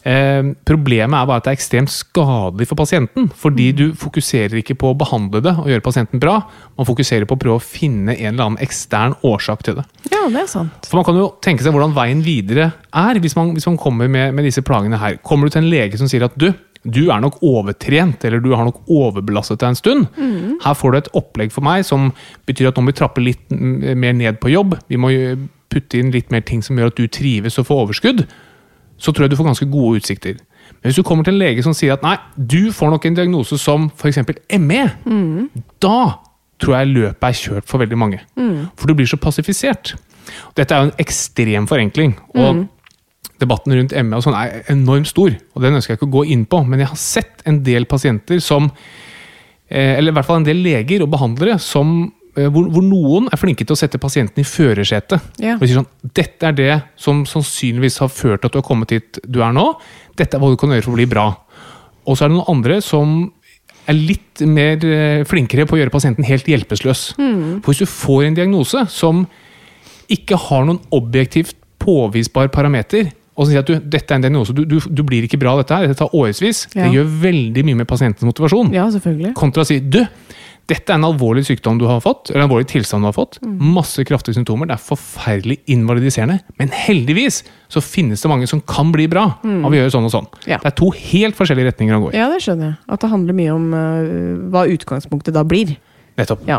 Eh, 0.06 0.52
problemet 0.68 1.18
er 1.18 1.26
bare 1.26 1.40
at 1.40 1.46
det 1.48 1.50
er 1.50 1.58
ekstremt 1.58 1.90
skadelig 1.90 2.68
for 2.70 2.78
pasienten. 2.78 3.26
Fordi 3.34 3.70
du 3.74 3.84
fokuserer 3.98 4.60
ikke 4.60 4.76
på 4.78 4.92
å 4.92 4.98
behandle 4.98 5.42
det 5.42 5.56
og 5.58 5.66
gjøre 5.70 5.84
pasienten 5.84 6.22
bra. 6.22 6.38
Man 6.78 6.86
fokuserer 6.86 7.26
på 7.26 7.34
å 7.34 7.40
prøve 7.42 7.58
å 7.58 7.64
finne 7.64 8.14
en 8.14 8.34
eller 8.34 8.44
annen 8.44 8.62
ekstern 8.62 9.16
årsak 9.26 9.66
til 9.66 9.80
det. 9.80 9.86
Ja, 10.12 10.22
det 10.30 10.44
er 10.44 10.52
sant. 10.52 10.86
For 10.86 11.00
Man 11.00 11.08
kan 11.08 11.18
jo 11.18 11.32
tenke 11.42 11.66
seg 11.66 11.74
hvordan 11.74 11.96
veien 11.96 12.22
videre 12.26 12.70
er 12.94 13.18
hvis 13.22 13.34
man, 13.38 13.50
hvis 13.56 13.66
man 13.66 13.80
kommer 13.82 14.08
med, 14.12 14.36
med 14.36 14.46
disse 14.46 14.62
plagene 14.62 15.00
her. 15.02 15.18
Kommer 15.26 15.48
du 15.50 15.56
til 15.56 15.64
en 15.64 15.72
lege 15.72 15.98
som 15.98 16.10
sier 16.10 16.28
at 16.28 16.38
du, 16.38 16.52
du 16.86 17.02
er 17.10 17.18
nok 17.20 17.40
overtrent, 17.42 18.22
eller 18.24 18.38
du 18.38 18.52
har 18.54 18.66
nok 18.68 18.84
overbelastet 18.86 19.58
deg 19.58 19.74
en 19.74 19.80
stund. 19.80 20.06
Her 20.62 20.78
får 20.78 20.92
du 20.92 20.98
et 21.00 21.12
opplegg 21.18 21.50
for 21.54 21.66
meg 21.66 21.82
som 21.88 22.12
betyr 22.46 22.70
at 22.70 22.78
nå 22.78 22.86
må 22.86 22.94
vi 22.94 23.00
trappe 23.00 23.24
litt 23.24 23.50
mm, 23.50 23.90
mer 23.98 24.14
ned 24.14 24.38
på 24.38 24.54
jobb. 24.54 24.78
Vi 24.86 25.00
må 25.02 25.10
putte 25.72 25.98
inn 25.98 26.14
litt 26.14 26.30
mer 26.30 26.46
ting 26.46 26.62
som 26.62 26.78
gjør 26.78 26.94
at 26.94 27.00
du 27.00 27.08
trives 27.10 27.58
og 27.58 27.66
får 27.66 27.88
overskudd. 27.88 28.28
Så 28.98 29.12
tror 29.12 29.26
jeg 29.26 29.30
du 29.30 29.36
får 29.36 29.50
ganske 29.50 29.68
gode 29.70 30.00
utsikter. 30.00 30.38
Men 30.80 30.88
hvis 30.90 30.96
du 30.98 31.02
kommer 31.06 31.24
til 31.24 31.34
en 31.34 31.40
lege 31.40 31.62
som 31.62 31.74
sier 31.76 31.92
at 31.94 32.02
nei, 32.02 32.16
du 32.36 32.72
får 32.72 32.90
nok 32.90 33.04
en 33.06 33.14
diagnose 33.18 33.58
som 33.60 33.90
f.eks. 33.96 34.18
ME, 34.58 34.84
da 35.82 35.98
tror 36.58 36.78
jeg 36.78 36.88
løpet 36.94 37.26
er 37.28 37.36
kjørt 37.36 37.68
for 37.68 37.78
veldig 37.82 37.98
mange. 38.00 38.20
For 38.76 38.88
du 38.88 38.94
blir 38.94 39.06
så 39.06 39.18
passifisert. 39.20 39.94
Dette 40.56 40.74
er 40.74 40.80
jo 40.82 40.88
en 40.90 40.96
ekstrem 41.02 41.66
forenkling. 41.68 42.16
og 42.34 42.66
Debatten 43.38 43.72
rundt 43.76 43.92
ME 43.92 44.16
og 44.16 44.22
sånn 44.24 44.34
er 44.38 44.62
enormt 44.72 45.10
stor, 45.10 45.34
og 45.52 45.60
den 45.60 45.74
ønsker 45.76 45.92
jeg 45.92 45.98
ikke 46.00 46.08
å 46.08 46.14
gå 46.14 46.24
inn 46.32 46.46
på. 46.48 46.62
Men 46.64 46.80
jeg 46.80 46.88
har 46.88 46.96
sett 46.96 47.42
en 47.44 47.58
del 47.66 47.84
pasienter 47.84 48.40
som 48.40 48.70
eh, 49.68 49.98
Eller 49.98 50.08
i 50.08 50.14
hvert 50.16 50.24
fall 50.24 50.40
en 50.40 50.46
del 50.48 50.62
leger 50.64 51.02
og 51.04 51.10
behandlere 51.12 51.58
som 51.60 52.12
hvor, 52.52 52.66
hvor 52.72 52.84
noen 52.84 53.28
er 53.32 53.40
flinke 53.40 53.64
til 53.64 53.72
å 53.72 53.78
sette 53.80 53.98
pasienten 54.02 54.42
i 54.42 54.46
førersetet. 54.46 55.22
Ja. 55.40 55.54
Og 55.56 55.64
sier 55.64 55.78
sånn 55.80 56.12
Dette 56.16 56.50
er 56.50 56.56
det 56.58 56.74
som 57.00 57.24
sannsynligvis 57.28 57.98
har 58.02 58.10
ført 58.12 58.42
til 58.44 58.50
at 58.50 58.56
du 58.56 58.60
har 58.60 58.66
kommet 58.68 58.92
hit 58.92 59.20
du 59.24 59.40
er 59.44 59.54
nå. 59.56 59.64
Dette 60.18 60.36
er 60.36 60.42
hva 60.42 60.50
du 60.52 60.58
kan 60.60 60.74
gjøre 60.74 60.84
for 60.84 60.94
å 60.94 61.00
bli 61.00 61.08
bra. 61.10 61.26
Og 62.06 62.14
så 62.18 62.26
er 62.26 62.30
det 62.32 62.36
noen 62.38 62.52
andre 62.56 62.78
som 62.84 63.16
er 63.86 63.94
litt 63.98 64.42
mer 64.50 64.82
eh, 64.82 65.24
flinkere 65.28 65.64
på 65.66 65.76
å 65.76 65.80
gjøre 65.80 65.92
pasienten 65.94 66.26
helt 66.26 66.46
hjelpeløs. 66.50 67.02
For 67.16 67.70
hvis 67.72 67.84
du 67.84 67.90
får 67.90 68.24
en 68.28 68.36
diagnose 68.38 68.82
som 68.90 69.24
ikke 70.12 70.38
har 70.48 70.66
noen 70.68 70.80
objektivt 70.94 71.54
påvisbar 71.82 72.48
parameter, 72.54 73.12
og 73.36 73.44
så 73.44 73.50
sier 73.52 73.60
at 73.62 73.68
du, 73.68 73.74
dette 73.92 74.10
er 74.14 74.18
en 74.18 74.24
diagnose, 74.24 74.54
du, 74.56 74.62
du, 74.66 74.78
du 74.80 75.02
blir 75.06 75.26
ikke 75.26 75.38
bra 75.42 75.52
av 75.54 75.60
dette 75.60 75.76
her, 75.76 75.86
dette 75.90 75.98
tar 76.00 76.14
årevis, 76.16 76.64
Ja. 76.74 76.86
det 76.86 76.94
gjør 76.96 77.10
veldig 77.26 77.64
mye 77.68 77.78
med 77.82 77.88
pasientens 77.90 78.24
motivasjon. 78.26 78.70
Ja, 78.74 78.86
selvfølgelig. 78.94 79.34
Kontra 79.38 79.62
å 79.66 79.68
si 79.68 79.76
du, 79.84 80.00
dette 80.66 80.90
er 80.90 80.98
en 80.98 81.06
alvorlig 81.06 81.44
sykdom 81.46 81.78
du 81.78 81.84
har 81.86 82.00
fått, 82.02 82.32
eller 82.32 82.42
en 82.42 82.48
alvorlig 82.48 82.66
tilstand 82.72 83.04
du 83.04 83.08
har 83.08 83.14
fått. 83.14 83.38
Masse 83.46 84.02
kraftige 84.06 84.34
symptomer. 84.34 84.66
Det 84.66 84.74
er 84.74 84.82
forferdelig 84.82 85.60
invalidiserende. 85.70 86.40
Men 86.58 86.72
heldigvis 86.74 87.44
så 87.70 87.82
finnes 87.84 88.22
det 88.22 88.30
mange 88.30 88.48
som 88.50 88.62
kan 88.66 88.90
bli 88.94 89.06
bra 89.10 89.28
av 89.46 89.68
å 89.70 89.76
gjøre 89.76 89.92
sånn 89.94 90.08
og 90.08 90.14
sånn. 90.14 90.26
Ja. 90.50 90.58
Det 90.62 90.72
er 90.72 90.78
to 90.80 90.90
helt 90.90 91.38
forskjellige 91.38 91.70
retninger 91.70 91.98
å 91.98 92.00
gå 92.06 92.10
i. 92.10 92.16
Ja, 92.18 92.26
det 92.32 92.40
skjønner 92.42 92.72
jeg. 92.72 92.78
At 92.96 93.04
det 93.04 93.12
handler 93.12 93.38
mye 93.38 93.52
om 93.54 93.68
uh, 93.76 94.48
hva 94.54 94.64
utgangspunktet 94.74 95.36
da 95.36 95.44
blir. 95.46 95.76
Nettopp. 96.18 96.42
Ja. 96.48 96.58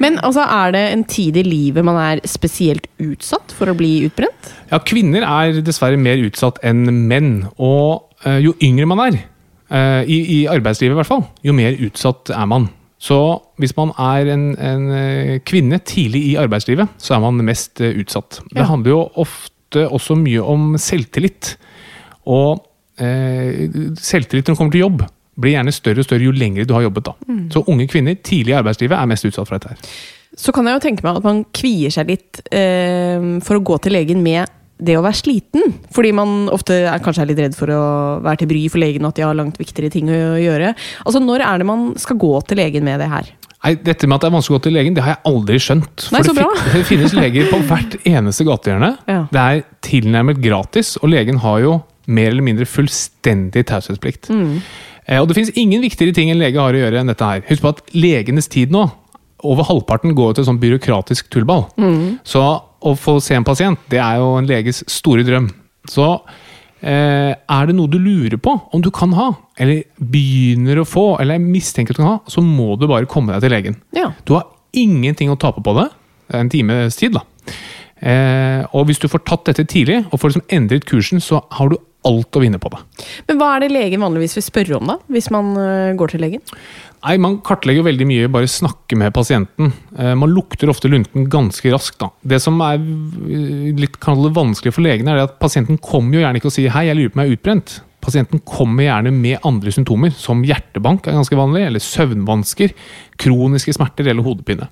Men 0.00 0.16
altså, 0.24 0.46
er 0.46 0.72
det 0.72 0.84
en 0.94 1.04
tid 1.10 1.36
i 1.36 1.44
livet 1.44 1.84
man 1.84 1.98
er 2.00 2.22
spesielt 2.30 2.86
utsatt 3.02 3.52
for 3.58 3.68
å 3.68 3.76
bli 3.76 4.06
utbrent? 4.06 4.52
Ja, 4.70 4.80
kvinner 4.80 5.26
er 5.26 5.60
dessverre 5.66 6.00
mer 6.00 6.22
utsatt 6.24 6.62
enn 6.64 6.86
menn. 7.10 7.34
Og 7.60 8.06
uh, 8.24 8.40
jo 8.40 8.56
yngre 8.64 8.88
man 8.88 9.04
er, 9.10 9.20
uh, 9.68 10.02
i, 10.08 10.22
i 10.38 10.42
arbeidslivet 10.48 10.96
i 10.96 11.00
hvert 11.02 11.12
fall, 11.12 11.26
jo 11.44 11.56
mer 11.58 11.76
utsatt 11.84 12.32
er 12.32 12.48
man. 12.48 12.70
Så 13.06 13.18
hvis 13.60 13.74
man 13.76 13.92
er 14.00 14.30
en, 14.34 14.46
en 14.58 14.86
eh, 14.96 15.34
kvinne 15.46 15.78
tidlig 15.86 16.22
i 16.30 16.36
arbeidslivet, 16.40 16.88
så 17.02 17.14
er 17.16 17.22
man 17.26 17.42
mest 17.46 17.80
eh, 17.84 17.94
utsatt. 18.02 18.40
Det 18.50 18.62
Ja. 18.62 18.68
handler 18.70 18.90
jo 18.94 19.02
ofte 19.22 19.84
også 19.90 20.16
mye 20.18 20.42
om 20.42 20.72
selvtillit. 20.80 21.52
Og 22.26 22.64
eh, 22.98 23.66
selvtillit 24.00 24.48
når 24.48 24.54
det 24.54 24.58
kommer 24.58 24.74
til 24.74 24.84
jobb, 24.86 25.04
blir 25.36 25.52
gjerne 25.52 25.72
større 25.76 26.00
og 26.00 26.06
større 26.08 26.24
jo 26.24 26.32
lenger 26.32 26.64
du 26.64 26.72
har 26.74 26.86
jobbet. 26.86 27.04
da. 27.10 27.12
Så 27.52 27.60
unge 27.68 27.86
kvinner 27.92 28.16
tidlig 28.24 28.54
i 28.54 28.58
arbeidslivet 28.58 28.96
er 28.96 29.10
mest 29.10 29.26
utsatt 29.28 29.48
for 29.50 29.58
dette. 29.58 29.68
her. 29.74 29.96
Så 30.36 30.52
kan 30.52 30.66
jeg 30.68 30.78
jo 30.78 30.84
tenke 30.88 31.04
meg 31.04 31.16
at 31.20 31.24
man 31.28 31.44
kvier 31.56 31.92
seg 31.92 32.08
litt 32.08 32.40
eh, 32.52 33.20
for 33.44 33.58
å 33.60 33.64
gå 33.64 33.76
til 33.84 33.92
legen 33.98 34.22
med 34.24 34.48
det 34.78 34.96
å 34.98 35.04
være 35.04 35.18
sliten. 35.18 35.72
Fordi 35.94 36.12
man 36.16 36.50
ofte 36.52 36.82
er, 36.84 37.00
kanskje 37.04 37.24
er 37.24 37.30
litt 37.30 37.42
redd 37.46 37.56
for 37.56 37.72
å 37.72 37.82
være 38.24 38.42
til 38.42 38.50
bry 38.50 38.62
for 38.72 38.82
legen 38.82 39.06
og 39.06 39.14
at 39.14 39.20
de 39.20 39.26
har 39.26 39.38
langt 39.38 39.58
viktigere 39.60 39.92
ting 39.92 40.10
å 40.12 40.36
gjøre. 40.40 40.74
Altså, 41.04 41.22
Når 41.22 41.44
er 41.46 41.62
det 41.62 41.68
man 41.68 41.90
skal 42.00 42.20
gå 42.20 42.32
til 42.48 42.60
legen 42.60 42.86
med 42.86 43.00
det 43.00 43.10
her? 43.12 43.32
Nei, 43.64 43.72
Dette 43.82 44.06
med 44.06 44.18
at 44.18 44.26
det 44.26 44.28
er 44.28 44.36
vanskelig 44.36 44.54
å 44.54 44.58
gå 44.60 44.64
til 44.66 44.76
legen, 44.76 44.94
det 44.94 45.02
har 45.02 45.16
jeg 45.16 45.24
aldri 45.32 45.58
skjønt. 45.62 46.08
Nei, 46.12 46.20
For 46.20 46.28
så 46.28 46.34
det, 46.36 46.74
det 46.76 46.82
finnes 46.86 47.16
leger 47.22 47.48
på 47.50 47.62
hvert 47.66 47.96
eneste 48.06 48.46
gatehjørne. 48.46 48.92
Ja. 49.10 49.22
Det 49.32 49.42
er 49.42 49.64
tilnærmet 49.86 50.42
gratis, 50.44 50.94
og 51.00 51.10
legen 51.14 51.40
har 51.42 51.62
jo 51.64 51.78
mer 52.06 52.30
eller 52.30 52.44
mindre 52.46 52.68
fullstendig 52.70 53.64
taushetsplikt. 53.66 54.30
Mm. 54.30 54.60
Eh, 55.06 55.18
og 55.18 55.26
det 55.26 55.38
finnes 55.38 55.56
ingen 55.58 55.82
viktigere 55.82 56.14
ting 56.14 56.30
en 56.30 56.38
lege 56.38 56.62
har 56.62 56.76
å 56.76 56.84
gjøre 56.84 57.00
enn 57.02 57.10
dette 57.10 57.26
her. 57.26 57.42
Husk 57.48 57.64
på 57.64 57.72
at 57.74 57.82
legenes 57.96 58.46
tid 58.52 58.74
nå, 58.74 58.84
over 59.46 59.66
halvparten 59.68 60.14
går 60.16 60.36
til 60.36 60.46
sånn 60.46 60.60
byråkratisk 60.62 61.28
tullball. 61.32 61.66
Mm. 61.80 62.18
Så 62.26 62.44
å 62.80 62.92
få 62.98 63.18
se 63.24 63.36
en 63.36 63.46
pasient, 63.46 63.80
det 63.92 64.00
er 64.02 64.20
jo 64.20 64.34
en 64.40 64.48
leges 64.48 64.82
store 64.90 65.24
drøm. 65.26 65.48
Så 65.90 66.06
eh, 66.82 67.32
er 67.32 67.68
det 67.68 67.76
noe 67.76 67.90
du 67.90 67.98
lurer 68.02 68.38
på 68.42 68.56
om 68.74 68.82
du 68.84 68.90
kan 68.94 69.14
ha, 69.16 69.30
eller 69.60 69.86
begynner 69.96 70.82
å 70.82 70.88
få, 70.88 71.06
eller 71.22 71.42
mistenker 71.42 71.94
at 71.94 72.00
du 72.00 72.04
kan 72.04 72.12
ha, 72.16 72.18
så 72.30 72.44
må 72.44 72.74
du 72.80 72.88
bare 72.90 73.08
komme 73.10 73.34
deg 73.34 73.46
til 73.46 73.56
legen. 73.56 73.80
Ja. 73.96 74.10
Du 74.28 74.36
har 74.36 74.50
ingenting 74.76 75.32
å 75.32 75.38
tape 75.40 75.64
på 75.64 75.76
det. 75.78 75.88
Det 76.26 76.36
er 76.36 76.44
en 76.44 76.52
times 76.52 76.98
tid, 76.98 77.16
da. 77.16 77.24
Eh, 77.96 78.62
og 78.76 78.88
hvis 78.88 79.00
du 79.00 79.08
får 79.08 79.24
tatt 79.24 79.46
dette 79.48 79.64
tidlig, 79.72 80.02
og 80.10 80.20
får 80.20 80.34
liksom 80.34 80.48
endret 80.52 80.88
kursen, 80.88 81.22
så 81.22 81.40
har 81.56 81.72
du 81.72 81.78
alt 82.08 82.38
å 82.38 82.42
vinne 82.42 82.60
på 82.62 82.70
det. 82.72 82.82
Men 83.28 83.40
hva 83.40 83.54
er 83.54 83.64
det 83.64 83.72
legen 83.74 84.04
vanligvis 84.04 84.38
vil 84.38 84.46
spørre 84.46 84.78
om, 84.78 84.92
da? 84.92 84.98
Hvis 85.12 85.30
man 85.34 85.52
øh, 85.60 85.94
går 85.98 86.14
til 86.14 86.24
legen? 86.24 86.44
Nei, 87.06 87.16
Man 87.22 87.38
kartlegger 87.44 87.82
jo 87.82 87.86
veldig 87.86 88.06
mye, 88.08 88.30
bare 88.32 88.50
snakke 88.50 88.98
med 88.98 89.14
pasienten. 89.14 89.72
Eh, 89.98 90.14
man 90.18 90.32
lukter 90.32 90.70
ofte 90.72 90.90
lunten 90.90 91.28
ganske 91.30 91.70
raskt. 91.74 92.00
da. 92.02 92.10
Det 92.22 92.40
som 92.42 92.58
er 92.64 92.80
eh, 92.80 93.74
litt 93.78 93.98
vanskelig 94.02 94.74
for 94.74 94.82
legene, 94.86 95.14
er 95.14 95.26
at 95.26 95.38
pasienten 95.38 95.78
kommer 95.78 96.18
jo 96.18 96.24
gjerne 96.24 96.40
ikke 96.40 96.50
og 96.50 96.56
sier 96.56 96.70
'hei, 96.70 96.88
jeg 96.88 96.96
lurer 96.96 97.12
på 97.12 97.20
om 97.20 97.24
jeg 97.24 97.30
er 97.30 97.36
utbrent'. 97.36 97.80
Pasienten 98.06 98.40
kommer 98.46 98.86
gjerne 98.86 99.10
med 99.10 99.38
andre 99.42 99.70
symptomer, 99.70 100.10
som 100.14 100.44
hjertebank 100.46 101.06
er 101.06 101.18
ganske 101.18 101.34
vanlig, 101.34 101.66
eller 101.66 101.82
søvnvansker, 101.82 102.70
kroniske 103.18 103.74
smerter 103.74 104.06
eller 104.06 104.22
hodepine. 104.22 104.68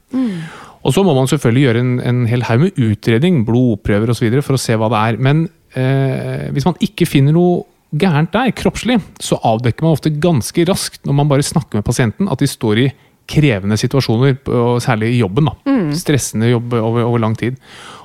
Og 0.85 0.92
så 0.92 1.03
må 1.03 1.14
man 1.16 1.27
selvfølgelig 1.27 1.64
gjøre 1.64 1.81
en, 1.81 1.92
en 2.05 2.27
hel 2.29 2.44
haug 2.47 2.66
med 2.66 2.79
utredning, 2.79 3.44
blodprøver 3.49 4.12
osv. 4.12 4.29
for 4.44 4.55
å 4.55 4.61
se 4.61 4.77
hva 4.77 4.90
det 4.92 5.01
er. 5.01 5.16
Men 5.18 5.49
eh, 5.78 6.50
hvis 6.54 6.66
man 6.68 6.78
ikke 6.84 7.08
finner 7.08 7.34
noe 7.37 7.64
gærent 7.94 8.32
der, 8.34 8.50
kroppslig, 8.56 8.98
så 9.22 9.38
avdekker 9.46 9.87
man 9.87 9.94
ofte 9.94 10.10
ganske 10.10 10.66
raskt 10.66 11.04
når 11.06 11.18
man 11.20 11.30
bare 11.30 11.46
snakker 11.46 11.78
med 11.78 11.87
pasienten, 11.87 12.30
at 12.30 12.42
de 12.42 12.50
står 12.50 12.82
i 12.82 12.88
krevende 13.30 13.78
situasjoner, 13.80 14.37
og 14.52 14.82
særlig 14.84 15.14
i 15.14 15.20
jobben. 15.22 15.48
da. 15.48 15.76
Stressende 15.96 16.50
jobb 16.50 16.74
over, 16.76 17.06
over 17.06 17.22
lang 17.22 17.37
tid. 17.40 17.56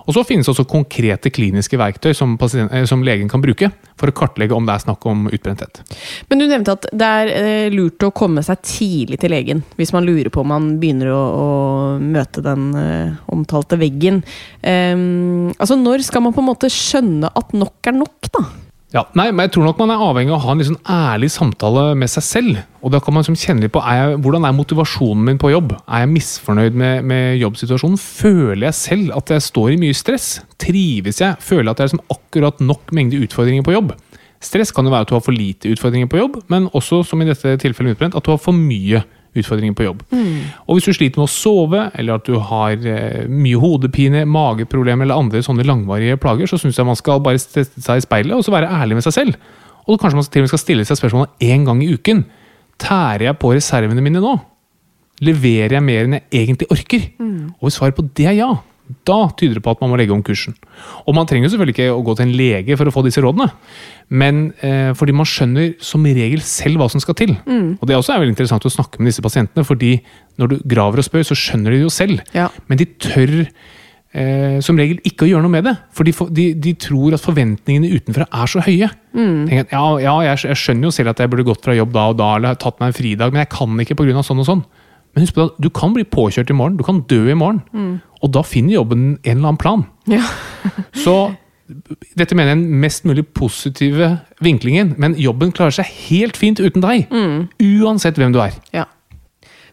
Og 0.10 0.16
så 0.16 0.24
finnes 0.26 0.48
også 0.50 0.66
konkrete 0.66 1.30
kliniske 1.30 1.78
verktøy 1.78 2.16
som, 2.18 2.34
pasient, 2.42 2.74
eh, 2.74 2.88
som 2.90 3.04
legen 3.06 3.30
kan 3.30 3.44
bruke 3.44 3.70
for 4.00 4.10
å 4.10 4.16
kartlegge 4.16 4.56
om 4.58 4.66
det 4.66 4.74
er 4.74 4.84
snakk 4.88 5.06
om 5.10 5.28
utbrenthet. 5.30 5.84
Men 6.32 6.42
du 6.42 6.48
nevnte 6.50 6.74
at 6.74 6.88
det 6.90 7.10
er 7.22 7.34
eh, 7.36 7.74
lurt 7.74 8.02
å 8.08 8.10
komme 8.16 8.42
seg 8.46 8.64
tidlig 8.66 9.20
til 9.22 9.36
legen 9.36 9.62
hvis 9.78 9.94
man 9.94 10.08
lurer 10.08 10.32
på 10.34 10.42
om 10.42 10.50
man 10.50 10.72
begynner 10.82 11.12
å, 11.14 11.20
å 11.20 11.50
møte 12.02 12.42
den 12.46 12.72
eh, 12.80 13.20
omtalte 13.30 13.78
veggen. 13.80 14.24
Um, 14.64 15.52
altså, 15.60 15.78
når 15.78 16.08
skal 16.08 16.26
man 16.26 16.34
på 16.34 16.42
en 16.42 16.50
måte 16.50 16.72
skjønne 16.74 17.30
at 17.30 17.54
nok 17.54 17.92
er 17.92 17.96
nok, 18.00 18.32
da? 18.34 18.44
Ja, 18.90 19.04
nei, 19.14 19.28
men 19.30 19.46
jeg 19.46 19.52
tror 19.54 19.68
nok 19.68 19.82
man 19.84 19.92
er 19.94 20.02
avhengig 20.02 20.32
av 20.34 20.40
å 20.40 20.46
ha 20.48 20.54
en 20.56 20.64
sånn 20.66 20.80
ærlig 20.90 21.28
samtale 21.30 21.92
med 22.00 22.10
seg 22.10 22.24
selv. 22.26 22.62
Og 22.82 22.90
da 22.90 22.98
kan 23.04 23.14
man 23.14 23.22
liksom 23.22 23.38
kjenne 23.38 23.62
litt 23.62 23.74
på 23.76 23.84
er 23.86 24.00
jeg, 24.00 24.16
hvordan 24.26 24.48
er 24.50 24.56
motivasjonen 24.58 25.28
min 25.28 25.38
på 25.42 25.52
jobb. 25.54 25.76
Er 25.86 26.02
jeg 26.02 26.12
misfornøyd 26.16 26.80
med, 26.82 27.06
med 27.12 27.38
jobbsituasjonen? 27.38 28.00
Føler 28.02 28.66
jeg 28.72 28.80
selv 28.80 29.14
at 29.20 29.36
jeg 29.36 29.46
står 29.46 29.76
i 29.76 29.78
mye 29.84 29.98
stress? 29.98 30.32
Trives 30.58 31.22
jeg? 31.22 31.38
Føler 31.38 31.68
jeg 31.68 31.76
at 31.76 31.78
det 31.78 31.86
er 31.86 31.92
liksom 31.92 32.18
akkurat 32.18 32.66
nok 32.66 32.90
mengde 32.98 33.22
utfordringer 33.28 33.68
på 33.68 33.78
jobb? 33.78 33.94
Stress 34.42 34.74
kan 34.74 34.90
jo 34.90 34.96
være 34.96 35.06
at 35.06 35.14
du 35.14 35.18
har 35.20 35.26
for 35.28 35.38
lite 35.38 35.70
utfordringer 35.70 36.10
på 36.10 36.24
jobb, 36.24 36.42
men 36.50 36.66
også, 36.74 37.04
som 37.06 37.22
i 37.22 37.30
dette 37.30 37.60
tilfellet 37.62 37.94
utbrent, 37.94 38.18
at 38.18 38.26
du 38.26 38.34
har 38.34 38.42
for 38.42 38.58
mye 38.58 39.04
utfordringer 39.38 39.76
på 39.78 39.86
jobb. 39.86 40.02
Og 40.66 40.78
hvis 40.78 40.90
du 40.90 40.94
sliter 40.96 41.22
med 41.22 41.28
å 41.28 41.32
sove, 41.32 41.86
eller 41.94 42.18
at 42.18 42.26
du 42.26 42.38
har 42.40 42.74
eh, 42.74 43.28
mye 43.30 43.60
hodepine, 43.62 44.26
mageproblemer 44.26 45.06
eller 45.06 45.22
andre 45.22 45.44
sånne 45.46 45.66
langvarige 45.68 46.18
plager, 46.22 46.50
så 46.50 46.58
syns 46.58 46.78
jeg 46.80 46.88
man 46.88 46.98
skal 46.98 47.22
bare 47.22 47.42
sette 47.42 47.82
seg 47.84 48.02
i 48.02 48.06
speilet 48.06 48.38
og 48.38 48.46
så 48.46 48.54
være 48.56 48.72
ærlig 48.82 49.00
med 49.00 49.06
seg 49.06 49.18
selv. 49.20 49.38
Og 49.90 50.00
kanskje 50.02 50.20
man 50.20 50.28
til 50.28 50.42
og 50.42 50.48
med 50.48 50.54
skal 50.54 50.64
stille 50.64 50.86
seg 50.86 51.00
spørsmålet 51.00 51.46
én 51.46 51.66
gang 51.66 51.84
i 51.84 51.92
uken. 51.94 52.26
Tærer 52.80 53.30
jeg 53.30 53.40
på 53.42 53.54
reservene 53.54 54.04
mine 54.06 54.22
nå? 54.24 54.34
Leverer 55.26 55.78
jeg 55.78 55.84
mer 55.84 56.06
enn 56.08 56.18
jeg 56.20 56.28
egentlig 56.46 56.70
orker? 56.72 57.08
Og 57.60 57.68
hvis 57.68 57.80
svaret 57.80 57.98
på 57.98 58.06
det 58.16 58.28
er 58.32 58.38
ja, 58.38 58.52
da 59.06 59.18
tyder 59.38 59.60
det 59.60 59.64
på 59.66 59.74
at 59.74 59.82
man 59.84 59.92
må 59.92 59.98
legge 60.00 60.14
om 60.16 60.24
kursen. 60.26 60.56
Og 61.06 61.16
man 61.18 61.28
trenger 61.30 61.48
jo 61.48 61.54
selvfølgelig 61.54 61.76
ikke 61.76 61.90
å 61.94 62.04
gå 62.06 62.16
til 62.18 62.26
en 62.26 62.36
lege 62.40 62.78
for 62.80 62.90
å 62.90 62.94
få 62.94 63.04
disse 63.06 63.22
rådene, 63.24 63.50
men 64.10 64.48
eh, 64.66 64.92
fordi 64.98 65.16
man 65.16 65.30
skjønner 65.30 65.76
som 65.84 66.06
regel 66.06 66.42
selv 66.46 66.82
hva 66.82 66.90
som 66.92 67.04
skal 67.04 67.18
til. 67.20 67.36
Og 67.78 67.90
det 67.90 67.98
også 67.98 68.16
er 68.16 68.24
veldig 68.24 68.36
interessant 68.36 68.66
å 68.66 68.74
snakke 68.74 69.02
med 69.02 69.12
disse 69.12 69.26
pasientene, 69.26 69.68
fordi 69.68 69.98
når 70.42 70.54
du 70.54 70.64
graver 70.74 71.04
og 71.04 71.06
spør, 71.06 71.28
så 71.30 71.38
skjønner 71.38 71.76
de 71.76 71.82
det 71.82 71.86
jo 71.86 71.94
selv. 71.94 72.24
Ja. 72.34 72.48
Men 72.72 72.82
de 72.82 72.90
tør 73.02 73.36
eh, 73.44 74.58
som 74.66 74.80
regel 74.80 75.00
ikke 75.08 75.28
å 75.28 75.30
gjøre 75.30 75.46
noe 75.46 75.54
med 75.54 75.68
det. 75.70 75.76
For 75.96 76.08
de, 76.08 76.14
de, 76.36 76.48
de 76.58 76.76
tror 76.82 77.16
at 77.18 77.24
forventningene 77.24 77.92
utenfra 77.94 78.28
er 78.30 78.52
så 78.52 78.64
høye. 78.66 78.90
Mm. 79.14 79.46
at, 79.62 79.74
ja, 79.74 79.86
ja 80.04 80.16
jeg, 80.32 80.44
jeg 80.50 80.62
skjønner 80.64 80.90
jo 80.90 80.96
selv 80.96 81.14
at 81.14 81.22
jeg 81.24 81.32
burde 81.32 81.48
gått 81.48 81.66
fra 81.66 81.78
jobb 81.78 81.94
da 81.96 82.10
og 82.12 82.20
da, 82.22 82.34
eller 82.40 82.60
tatt 82.62 82.82
meg 82.82 82.92
en 82.92 83.00
fridag, 83.00 83.34
men 83.34 83.44
jeg 83.46 83.54
kan 83.54 83.86
ikke 83.86 83.98
pga. 84.00 84.26
sånn 84.26 84.44
og 84.44 84.50
sånn. 84.50 84.66
Men 85.14 85.26
husk 85.26 85.36
på 85.36 85.48
at 85.50 85.60
du 85.62 85.70
kan 85.74 85.94
bli 85.96 86.06
påkjørt 86.06 86.52
i 86.54 86.58
morgen, 86.58 86.78
du 86.78 86.86
kan 86.86 87.04
dø 87.10 87.24
i 87.32 87.38
morgen. 87.38 88.00
Og 88.20 88.34
da 88.36 88.44
finner 88.46 88.78
jobben 88.78 89.06
en 89.24 89.38
eller 89.38 89.54
annen 89.54 89.62
plan. 89.62 89.86
Ja. 90.12 90.24
Så 91.06 91.32
dette 92.18 92.34
mener 92.34 92.54
jeg 92.54 92.60
den 92.60 92.80
mest 92.82 93.06
mulig 93.06 93.28
positive 93.38 94.16
vinklingen, 94.44 94.96
men 94.98 95.18
jobben 95.20 95.54
klarer 95.56 95.76
seg 95.80 95.90
helt 96.10 96.40
fint 96.40 96.62
uten 96.62 96.84
deg. 96.84 97.12
Uansett 97.62 98.18
hvem 98.18 98.34
du 98.34 98.42
er. 98.44 98.58
Ja. 98.74 98.88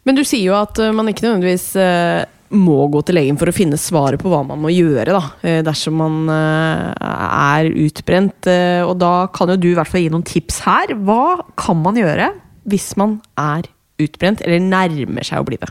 Men 0.06 0.18
du 0.18 0.22
sier 0.22 0.52
jo 0.52 0.56
at 0.58 0.78
eh, 0.78 0.94
man 0.94 1.10
ikke 1.10 1.26
nødvendigvis 1.26 1.70
eh, 1.82 2.22
må 2.54 2.78
gå 2.92 3.02
til 3.02 3.18
legen 3.18 3.38
for 3.40 3.50
å 3.50 3.54
finne 3.54 3.78
svaret 3.80 4.22
på 4.22 4.30
hva 4.30 4.44
man 4.46 4.60
må 4.62 4.70
gjøre, 4.70 5.08
da, 5.10 5.22
eh, 5.42 5.62
dersom 5.66 5.98
man 5.98 6.30
er 6.30 7.66
utbrent. 7.72 8.46
Og 8.86 8.94
da 9.02 9.14
kan 9.34 9.50
jo 9.50 9.58
du 9.58 9.72
i 9.72 9.76
hvert 9.78 9.90
fall 9.90 10.04
gi 10.04 10.12
noen 10.14 10.26
tips 10.26 10.60
her. 10.68 10.94
Hva 10.94 11.40
kan 11.58 11.80
man 11.82 11.98
gjøre 11.98 12.30
hvis 12.70 12.92
man 12.98 13.18
er 13.40 13.66
utbrent, 13.98 14.42
eller 14.44 14.60
nærmer 14.60 15.24
seg 15.24 15.40
å 15.40 15.46
bli 15.46 15.56
det? 15.60 15.68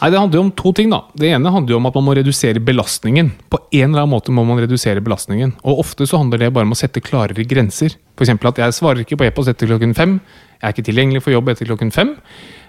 Nei, 0.00 0.10
Det 0.10 0.18
handler 0.20 0.38
jo 0.38 0.44
om 0.44 0.50
to 0.52 0.72
ting. 0.72 0.90
da. 0.90 1.02
Det 1.16 1.30
ene 1.32 1.50
handler 1.52 1.70
jo 1.74 1.76
om 1.80 1.86
at 1.86 1.94
man 1.94 2.04
må 2.04 2.16
redusere 2.16 2.60
belastningen. 2.60 3.30
På 3.50 3.58
en 3.72 3.90
eller 3.90 4.02
annen 4.04 4.14
måte 4.14 4.32
må 4.32 4.44
man 4.46 4.58
redusere 4.58 5.00
belastningen. 5.00 5.54
Og 5.64 5.78
Ofte 5.84 6.06
så 6.06 6.18
handler 6.18 6.38
det 6.38 6.52
bare 6.52 6.64
om 6.68 6.72
å 6.72 6.76
sette 6.76 7.00
klarere 7.00 7.44
grenser. 7.46 7.96
F.eks. 8.18 8.28
at 8.30 8.56
jeg 8.58 8.72
svarer 8.76 9.00
ikke 9.04 9.16
på 9.16 9.24
e-post 9.26 9.48
etter 9.48 9.66
klokken 9.66 9.94
fem. 9.94 10.20
Jeg 10.60 10.68
er 10.68 10.72
ikke 10.76 10.88
tilgjengelig 10.92 11.22
for 11.22 11.32
jobb 11.32 11.48
etter 11.48 11.66
klokken 11.66 11.92
fem. 11.92 12.16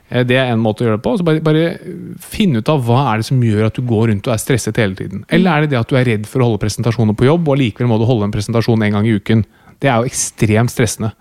Eh, 0.09 0.23
Det 0.23 0.37
er 0.37 0.51
en 0.53 0.59
måte 0.61 0.83
å 0.83 0.87
gjøre 0.87 0.97
det 0.97 1.03
på. 1.03 1.17
Så 1.17 1.23
bare, 1.25 1.41
bare 1.41 1.77
finne 2.19 2.59
ut 2.61 2.69
av 2.69 2.81
hva 2.85 3.13
er 3.13 3.17
det 3.17 3.25
som 3.25 3.41
gjør 3.41 3.65
at 3.67 3.73
du 3.75 3.81
går 3.81 4.07
rundt 4.11 4.27
og 4.27 4.33
er 4.33 4.37
stresset 4.41 4.77
hele 4.77 4.95
tiden. 4.95 5.25
Eller 5.29 5.51
er 5.51 5.61
det 5.61 5.71
det 5.71 5.79
at 5.79 5.89
du 5.89 5.95
er 5.97 6.05
redd 6.05 6.25
for 6.25 6.39
å 6.39 6.49
holde 6.49 6.61
presentasjoner 6.63 7.15
på 7.17 7.25
jobb, 7.25 7.47
og 7.47 7.57
allikevel 7.57 7.87
må 7.89 7.99
du 7.99 8.05
holde 8.05 8.23
en 8.29 8.31
presentasjon 8.31 8.81
en 8.83 8.91
gang 8.99 9.05
i 9.05 9.15
uken. 9.19 9.45
Det 9.81 9.89
er 9.91 9.99
jo 10.01 10.09
ekstremt 10.09 10.71
stressende. 10.73 11.11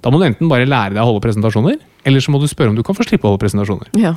Da 0.00 0.10
må 0.10 0.18
du 0.18 0.24
enten 0.24 0.48
bare 0.48 0.64
lære 0.68 0.94
deg 0.96 1.02
å 1.02 1.06
holde 1.10 1.20
presentasjoner, 1.24 1.76
eller 2.08 2.20
så 2.24 2.32
må 2.32 2.40
du 2.40 2.46
spørre 2.48 2.70
om 2.72 2.76
du 2.78 2.82
kan 2.86 2.94
få 2.96 3.04
slippe 3.04 3.28
å 3.28 3.32
holde 3.34 3.42
presentasjoner. 3.42 3.90
Ja. 4.00 4.14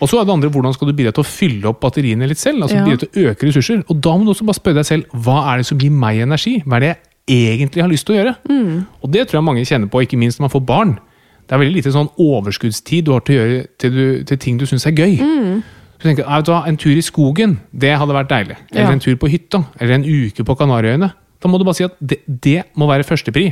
Og 0.00 0.08
så 0.10 0.20
er 0.20 0.26
det 0.28 0.34
andre, 0.34 0.50
hvordan 0.52 0.74
skal 0.76 0.90
du 0.90 0.92
bidra 0.98 1.12
til 1.16 1.24
å 1.24 1.28
fylle 1.28 1.70
opp 1.70 1.80
batteriene 1.80 2.28
litt 2.28 2.38
selv? 2.38 2.62
altså 2.62 2.76
Ja. 2.76 2.84
bidra 2.84 2.98
til 3.00 3.08
å 3.08 3.30
øke 3.32 3.46
ressurser. 3.48 3.84
Og 3.88 4.00
da 4.04 4.12
må 4.16 4.24
du 4.24 4.30
også 4.34 4.44
bare 4.44 4.60
spørre 4.60 4.74
deg 4.82 4.84
selv, 4.86 5.04
hva 5.14 5.52
er 5.54 5.56
det 5.62 5.66
som 5.66 5.78
gir 5.78 5.90
meg 5.90 6.20
energi? 6.20 6.62
Hva 6.66 6.76
er 6.76 6.80
det 6.80 6.96
jeg 7.28 7.58
egentlig 7.58 7.82
har 7.82 7.88
lyst 7.88 8.06
til 8.06 8.16
å 8.16 8.18
gjøre? 8.20 8.84
Og 9.02 9.10
det 9.10 9.28
tror 9.28 9.40
jeg 9.40 9.44
mange 9.44 9.64
kjenner 9.64 9.88
på, 9.88 10.02
ikke 10.04 10.18
minst 10.18 10.38
når 10.38 10.44
man 10.50 10.54
får 10.60 10.66
barn. 10.66 10.98
Det 11.48 11.52
er 11.56 11.58
veldig 11.64 11.74
lite 11.80 11.92
sånn 11.92 12.10
overskuddstid 12.18 13.04
du 13.04 13.12
har 13.12 13.20
til 13.20 13.34
å 13.34 13.40
gjøre 13.40 13.66
til, 13.78 13.90
du, 13.90 14.24
til 14.24 14.36
ting 14.38 14.58
du 14.58 14.66
syns 14.66 14.86
er 14.86 14.92
gøy. 14.92 15.16
Så 16.02 16.08
tenker, 16.08 16.24
du 16.44 16.52
En 16.52 16.76
tur 16.76 16.90
i 16.96 17.00
skogen, 17.00 17.60
det 17.72 17.96
hadde 17.96 18.12
vært 18.12 18.28
deilig. 18.28 18.56
Eller 18.72 18.82
Ja. 18.82 18.90
en 18.90 19.00
tur 19.00 19.14
på 19.16 19.28
hytta. 19.30 19.64
Eller 19.80 19.94
en 19.94 20.04
uke 20.04 20.44
på 20.44 20.56
Kanariøyene. 20.58 21.12
Da 21.42 21.50
må 21.50 21.58
du 21.58 21.64
bare 21.66 21.78
si 21.80 21.86
at 21.86 21.96
det, 21.98 22.20
det 22.26 22.60
må 22.78 22.86
være 22.86 23.06
førstepri. 23.06 23.48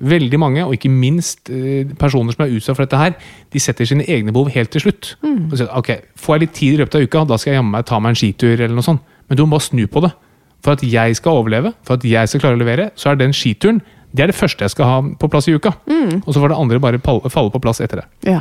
Veldig 0.00 0.40
mange, 0.40 0.64
og 0.64 0.72
ikke 0.76 0.88
minst 0.92 1.50
eh, 1.52 1.84
personer 2.00 2.32
som 2.32 2.46
er 2.46 2.54
utsatt 2.56 2.78
for 2.78 2.86
dette 2.86 3.00
her, 3.00 3.14
de 3.52 3.60
setter 3.60 3.88
sine 3.88 4.06
egne 4.08 4.32
behov 4.32 4.48
helt 4.54 4.72
til 4.72 4.86
slutt. 4.86 5.14
Og 5.52 5.56
sier, 5.60 5.68
ok, 5.76 5.92
Får 6.20 6.36
jeg 6.36 6.44
litt 6.46 6.56
tid 6.56 6.74
i 6.74 6.80
løpet 6.80 6.96
av 6.96 7.04
uka, 7.06 7.24
da 7.28 7.38
skal 7.40 7.52
jeg 7.52 7.60
jammen 7.60 7.76
meg 7.76 7.86
ta 7.88 8.00
meg 8.00 8.14
en 8.14 8.20
skitur. 8.22 8.56
eller 8.56 8.74
noe 8.76 8.86
sånt. 8.86 9.04
Men 9.28 9.38
du 9.38 9.44
må 9.44 9.58
bare 9.58 9.68
snu 9.68 9.84
på 9.86 10.02
det. 10.04 10.10
For 10.64 10.76
at 10.76 10.82
jeg 10.84 11.16
skal 11.16 11.40
overleve, 11.40 11.72
for 11.86 11.96
at 11.96 12.04
jeg 12.04 12.28
skal 12.28 12.42
klare 12.42 12.58
å 12.58 12.60
levere, 12.60 12.90
så 12.96 13.12
er 13.12 13.20
den 13.20 13.32
skituren 13.36 13.80
det 14.10 14.24
er 14.24 14.32
det 14.32 14.38
første 14.38 14.66
jeg 14.66 14.72
skal 14.74 14.88
ha 14.88 14.96
på 15.20 15.28
plass 15.30 15.46
i 15.46 15.54
uka. 15.54 15.70
Og 16.26 16.34
så 16.34 16.40
får 16.42 16.52
det 16.52 16.58
andre 16.58 16.80
bare 16.82 17.00
falle 17.30 17.52
på 17.54 17.62
plass 17.62 17.80
etter 17.84 18.02
det. 18.02 18.06
Ja. 18.32 18.40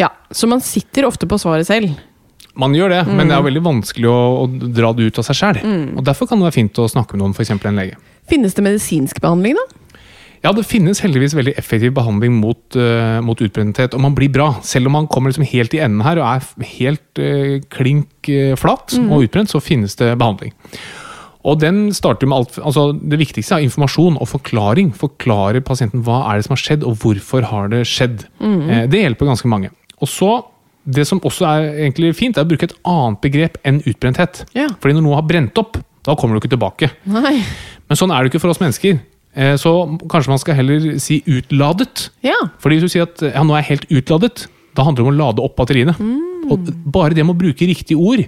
ja. 0.00 0.08
Så 0.34 0.48
man 0.50 0.62
sitter 0.64 1.06
ofte 1.06 1.28
på 1.30 1.38
svaret 1.38 1.68
selv. 1.68 1.92
Man 2.60 2.76
gjør 2.76 2.92
det, 2.92 3.02
men 3.08 3.30
det 3.30 3.36
er 3.36 3.44
veldig 3.46 3.64
vanskelig 3.64 4.08
å, 4.10 4.20
å 4.42 4.46
dra 4.50 4.92
det 4.96 5.08
ut 5.08 5.20
av 5.22 5.26
seg 5.26 5.38
sjøl. 5.38 5.60
Og 5.96 6.04
derfor 6.06 6.28
kan 6.28 6.40
det 6.40 6.50
være 6.50 6.58
fint 6.60 6.80
å 6.82 6.88
snakke 6.90 7.16
med 7.16 7.24
noen, 7.24 7.36
f.eks. 7.36 7.54
en 7.56 7.80
lege. 7.80 8.00
Finnes 8.30 8.56
det 8.56 8.64
medisinsk 8.66 9.22
behandling, 9.22 9.56
da? 9.58 9.80
Ja, 10.40 10.54
det 10.56 10.64
finnes 10.64 11.02
heldigvis 11.04 11.34
veldig 11.36 11.52
effektiv 11.60 11.92
behandling 11.98 12.38
mot, 12.40 12.62
uh, 12.78 13.18
mot 13.24 13.40
utbrenthet, 13.44 13.92
og 13.92 14.00
man 14.00 14.14
blir 14.16 14.30
bra. 14.32 14.54
Selv 14.64 14.88
om 14.88 14.96
man 14.96 15.08
kommer 15.10 15.32
liksom 15.32 15.44
helt 15.50 15.74
i 15.76 15.82
enden 15.84 16.00
her 16.06 16.20
og 16.20 16.28
er 16.30 16.70
helt 16.78 17.20
uh, 17.20 17.58
klink 17.72 18.30
uh, 18.32 18.54
flat 18.60 18.96
og 19.02 19.26
utbrent, 19.26 19.52
så 19.52 19.60
finnes 19.60 19.98
det 20.00 20.14
behandling. 20.14 20.54
Og 21.48 21.60
den 21.60 21.88
starter 21.96 22.28
med 22.28 22.36
alt, 22.36 22.58
altså 22.60 22.90
Det 22.92 23.16
viktigste 23.16 23.56
er 23.56 23.64
informasjon 23.64 24.18
og 24.20 24.28
forklaring. 24.28 24.90
Forklare 24.96 25.62
pasienten 25.64 26.02
hva 26.04 26.22
er 26.28 26.40
det 26.40 26.46
som 26.46 26.56
har 26.56 26.62
skjedd, 26.62 26.84
og 26.84 26.98
hvorfor 27.00 27.46
har 27.48 27.70
det 27.72 27.86
skjedd. 27.88 28.26
Eh, 28.44 28.84
det 28.92 29.00
hjelper 29.00 29.30
ganske 29.30 29.48
mange. 29.48 29.70
Og 30.04 30.08
så 30.12 30.34
det 30.84 31.04
som 31.06 31.20
også 31.20 31.44
er 31.46 31.68
egentlig 31.84 32.14
fint, 32.16 32.38
er 32.38 32.46
å 32.46 32.48
bruke 32.50 32.66
et 32.68 32.76
annet 32.88 33.20
begrep 33.20 33.58
enn 33.68 33.82
utbrenthet. 33.84 34.44
Ja. 34.56 34.68
Fordi 34.80 34.96
når 34.96 35.04
noe 35.06 35.18
har 35.18 35.26
brent 35.28 35.58
opp, 35.60 35.76
da 36.06 36.14
kommer 36.16 36.34
du 36.36 36.40
ikke 36.40 36.54
tilbake. 36.56 36.88
Nei. 37.04 37.42
Men 37.90 37.98
sånn 38.00 38.12
er 38.14 38.22
det 38.24 38.32
ikke 38.32 38.40
for 38.40 38.50
oss 38.54 38.60
mennesker. 38.62 39.00
Eh, 39.36 39.56
Så 39.60 39.70
kanskje 40.10 40.32
man 40.32 40.40
skal 40.42 40.56
heller 40.58 40.98
si 40.98 41.20
utladet. 41.28 42.08
Ja. 42.26 42.38
Fordi 42.58 42.78
hvis 42.80 42.88
du 42.88 42.94
sier 42.96 43.04
at 43.06 43.20
ja, 43.22 43.42
nå 43.44 43.54
er 43.54 43.62
jeg 43.62 43.76
helt 43.76 43.90
utladet, 44.00 44.46
da 44.74 44.82
handler 44.86 45.04
det 45.04 45.08
om 45.08 45.12
å 45.12 45.18
lade 45.20 45.44
opp 45.44 45.56
batteriene. 45.60 45.94
Og 46.50 46.70
bare 46.90 47.14
det 47.16 47.24
med 47.26 47.36
å 47.36 47.40
bruke 47.40 47.68
riktige 47.68 47.98
ord 48.00 48.24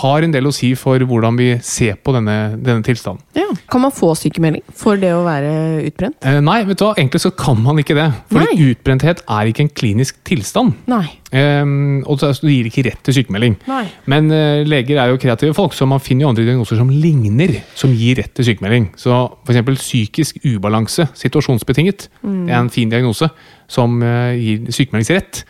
har 0.00 0.26
en 0.26 0.34
del 0.34 0.48
å 0.48 0.54
si 0.54 0.74
for 0.78 1.00
hvordan 1.00 1.38
vi 1.38 1.50
ser 1.64 1.96
på 1.96 2.14
denne, 2.16 2.56
denne 2.60 2.84
tilstanden. 2.84 3.24
ja. 3.38 3.48
Kan 3.70 3.82
man 3.84 3.92
få 3.94 4.12
sykemelding 4.18 4.62
for 4.76 4.98
det 5.00 5.10
å 5.14 5.22
være 5.24 5.50
utbrent? 5.88 6.16
Eh, 6.26 6.40
nei, 6.44 6.60
vet 6.68 6.78
du 6.80 6.84
hva? 6.86 6.94
egentlig 6.98 7.22
så 7.24 7.30
kan 7.34 7.58
man 7.62 7.78
ikke 7.80 7.96
det. 7.96 8.06
For 8.32 8.62
utbrenthet 8.66 9.22
er 9.24 9.50
ikke 9.50 9.64
en 9.64 9.72
klinisk 9.80 10.18
tilstand. 10.26 10.74
Nei. 10.90 11.04
Ehm, 11.34 12.02
og 12.10 12.20
det 12.20 12.32
gir 12.38 12.68
ikke 12.68 12.84
rett 12.88 13.02
til 13.06 13.18
sykemelding. 13.18 13.56
Nei. 13.70 13.84
Men 14.10 14.30
eh, 14.34 14.62
leger 14.68 15.00
er 15.02 15.12
jo 15.12 15.20
kreative 15.22 15.56
folk, 15.56 15.74
så 15.76 15.88
man 15.90 16.02
finner 16.02 16.26
jo 16.26 16.32
andre 16.32 16.46
diagnoser 16.46 16.80
som 16.80 16.92
ligner, 16.92 17.56
som 17.78 17.94
gir 17.94 18.20
rett 18.20 18.34
til 18.36 18.50
sykemelding. 18.50 18.90
Så 19.00 19.24
f.eks. 19.46 19.64
psykisk 19.82 20.40
ubalanse, 20.44 21.08
situasjonsbetinget, 21.18 22.08
mm. 22.22 22.46
er 22.48 22.58
en 22.60 22.72
fin 22.74 22.92
diagnose 22.92 23.30
som 23.70 24.00
eh, 24.04 24.34
gir 24.38 24.72
sykemeldingsrett. 24.74 25.44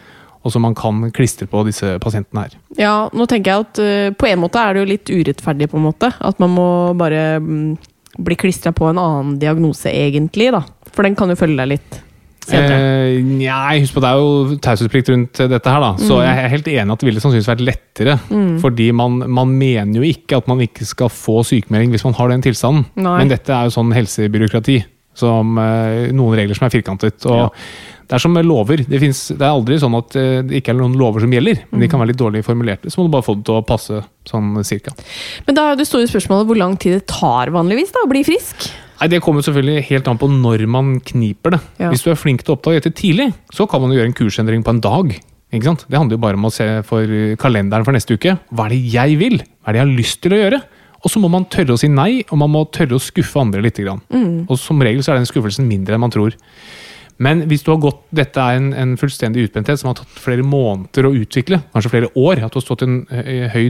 Og 0.44 0.52
som 0.52 0.62
man 0.62 0.74
kan 0.76 1.10
klistre 1.16 1.46
på 1.48 1.64
disse 1.64 1.94
pasientene 2.04 2.44
her. 2.44 2.56
Ja, 2.76 3.08
nå 3.16 3.26
tenker 3.30 3.50
jeg 3.54 3.64
at 3.64 3.78
uh, 3.80 4.14
på 4.20 4.28
en 4.28 4.42
måte 4.42 4.60
er 4.60 4.74
det 4.76 4.82
jo 4.84 4.90
litt 4.92 5.12
urettferdig, 5.14 5.70
på 5.72 5.78
en 5.80 5.86
måte. 5.88 6.12
At 6.20 6.38
man 6.42 6.52
må 6.52 6.66
bare 7.00 7.38
um, 7.40 7.76
bli 8.20 8.36
klistra 8.38 8.72
på 8.76 8.90
en 8.92 9.00
annen 9.00 9.38
diagnose, 9.40 9.88
egentlig, 9.90 10.50
da. 10.52 10.60
For 10.92 11.02
den 11.02 11.16
kan 11.18 11.32
jo 11.32 11.38
følge 11.40 11.56
deg 11.62 11.72
litt. 11.78 12.00
Eh, 12.52 13.22
Nei, 13.24 13.78
husk 13.80 13.94
på 13.96 14.02
det 14.04 14.08
er 14.10 14.20
jo 14.20 14.56
taushetsplikt 14.60 15.08
rundt 15.14 15.40
dette 15.48 15.70
her, 15.72 15.80
da. 15.80 15.94
Så 15.96 16.18
Mm. 16.18 16.24
jeg 16.26 16.44
er 16.44 16.48
helt 16.52 16.66
enig 16.68 16.92
at 16.92 17.00
det 17.00 17.08
ville 17.08 17.20
sannsynligvis 17.24 17.48
vært 17.48 17.64
lettere. 17.64 18.18
Fordi 18.60 18.90
man, 18.92 19.16
man 19.32 19.48
mener 19.48 19.94
jo 19.96 20.04
ikke 20.04 20.36
at 20.36 20.46
man 20.50 20.60
ikke 20.60 20.84
skal 20.84 21.08
få 21.08 21.40
sykemelding 21.48 21.90
hvis 21.94 22.04
man 22.04 22.12
har 22.18 22.28
den 22.28 22.42
tilstanden. 22.44 22.84
Nei. 23.00 23.18
Men 23.22 23.32
dette 23.32 23.48
er 23.48 23.64
jo 23.70 23.74
sånn 23.78 23.94
helsebyråkrati. 23.96 24.84
Som, 25.14 25.56
eh, 25.62 26.10
noen 26.12 26.36
regler 26.36 26.54
som 26.58 26.66
er 26.66 26.74
firkantet. 26.74 27.24
Og 27.30 27.54
det 28.04 28.16
er 28.16 28.22
som 28.22 28.34
med 28.36 28.46
lover. 28.46 28.82
Det, 28.84 29.00
finnes, 29.00 29.20
det 29.32 29.42
er 29.42 29.50
aldri 29.54 29.78
sånn 29.80 29.96
at 29.98 30.16
eh, 30.20 30.38
det 30.44 30.60
ikke 30.60 30.74
er 30.74 30.78
noen 30.78 30.96
lover 31.00 31.24
som 31.24 31.32
gjelder. 31.32 31.64
Men 31.70 31.84
de 31.84 31.88
kan 31.90 32.02
være 32.02 32.12
litt 32.12 32.20
dårlig 32.20 32.44
formulerte. 32.46 32.92
Så 32.92 33.00
må 33.00 33.08
du 33.08 33.14
bare 33.14 33.26
få 33.26 33.36
det 33.38 33.46
til 33.48 33.58
å 33.58 33.64
passe 33.66 34.00
sånn 34.28 34.54
cirka. 34.66 34.92
Men 35.48 35.58
da 35.58 35.70
er 35.70 35.80
det 35.80 35.88
store 35.88 36.08
spørsmålet 36.10 36.50
hvor 36.50 36.60
lang 36.60 36.78
tid 36.80 36.98
det 36.98 37.06
tar 37.10 37.52
vanligvis 37.54 37.94
da, 37.96 38.04
å 38.04 38.10
bli 38.10 38.24
frisk. 38.26 38.68
Nei, 39.00 39.10
Det 39.10 39.22
kommer 39.24 39.44
selvfølgelig 39.44 39.86
helt 39.90 40.10
an 40.10 40.20
på 40.20 40.30
når 40.30 40.66
man 40.70 40.98
kniper 41.04 41.56
det. 41.56 41.62
Ja. 41.82 41.90
Hvis 41.92 42.04
du 42.04 42.12
er 42.12 42.20
flink 42.20 42.44
til 42.44 42.54
å 42.54 42.58
oppdage 42.58 42.82
dette 42.82 42.94
tidlig, 43.00 43.32
så 43.54 43.66
kan 43.70 43.82
man 43.82 43.92
jo 43.92 44.00
gjøre 44.00 44.12
en 44.12 44.18
kursendring 44.20 44.64
på 44.66 44.76
en 44.76 44.84
dag. 44.84 45.16
Ikke 45.54 45.70
sant? 45.70 45.84
Det 45.88 45.98
handler 45.98 46.18
jo 46.18 46.24
bare 46.24 46.38
om 46.38 46.48
å 46.48 46.54
se 46.54 46.66
for 46.86 47.18
kalenderen 47.40 47.86
for 47.86 47.96
neste 47.96 48.16
uke. 48.16 48.36
Hva 48.50 48.68
er 48.68 48.74
det 48.74 48.80
jeg 48.94 49.18
vil? 49.20 49.36
Hva 49.62 49.70
er 49.70 49.76
det 49.76 49.80
jeg 49.80 49.86
har 49.86 49.98
lyst 50.00 50.22
til 50.24 50.34
å 50.34 50.40
gjøre? 50.40 50.62
Og 51.04 51.12
så 51.12 51.20
må 51.20 51.28
man 51.28 51.44
tørre 51.52 51.76
å 51.76 51.80
si 51.80 51.90
nei, 51.92 52.24
og 52.32 52.40
man 52.40 52.52
må 52.52 52.64
tørre 52.72 52.96
å 52.96 53.02
skuffe 53.02 53.40
andre 53.40 53.60
litt. 53.64 53.76
Mm. 53.76 54.46
Og 54.48 54.56
som 54.60 54.80
regel 54.80 55.04
så 55.04 55.12
er 55.12 55.20
den 55.20 55.28
skuffelsen 55.28 55.68
mindre 55.68 55.96
enn 55.96 56.02
man 56.02 56.14
tror. 56.14 56.36
Men 57.22 57.44
hvis 57.46 57.62
du 57.62 57.70
har 57.70 57.78
gått, 57.82 58.00
dette 58.10 58.40
er 58.42 58.56
en, 58.58 58.72
en 58.74 58.96
fullstendig 58.98 59.44
utbrenthet 59.48 59.78
som 59.78 59.92
har 59.92 59.98
tatt 60.00 60.16
flere 60.18 60.42
måneder 60.42 61.06
å 61.06 61.12
utvikle, 61.14 61.60
kanskje 61.74 61.92
flere 61.92 62.08
år, 62.18 62.40
at 62.42 62.50
du 62.54 62.58
har 62.58 62.64
stått 62.64 62.82
i 62.82 62.88
en 62.88 62.96
eh, 63.14 63.46
høy 63.54 63.66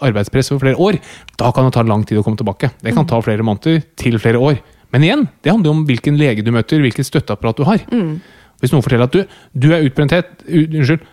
arbeidspress 0.00 0.50
over 0.52 0.64
flere 0.64 0.80
år, 0.80 0.98
da 1.38 1.50
kan 1.54 1.66
det 1.68 1.74
ta 1.76 1.82
lang 1.86 2.02
tid 2.08 2.18
å 2.18 2.24
komme 2.26 2.38
tilbake. 2.40 2.72
Det 2.82 2.94
kan 2.96 3.06
ta 3.06 3.20
flere 3.22 3.44
måneder 3.46 3.82
til 4.00 4.18
flere 4.22 4.40
år. 4.42 4.58
Men 4.90 5.04
igjen, 5.06 5.24
det 5.44 5.52
handler 5.52 5.70
om 5.76 5.84
hvilken 5.86 6.16
lege 6.18 6.42
du 6.46 6.50
møter, 6.54 6.80
hvilket 6.82 7.06
støtteapparat 7.06 7.60
du 7.60 7.66
har. 7.68 7.82
Hvis 8.60 8.72
noen 8.74 8.82
forteller 8.84 9.06
at 9.06 9.14
du, 9.14 9.22
du 9.54 9.68
er 9.76 9.84
utbrenthet, 9.86 10.32
unnskyld, 10.48 11.04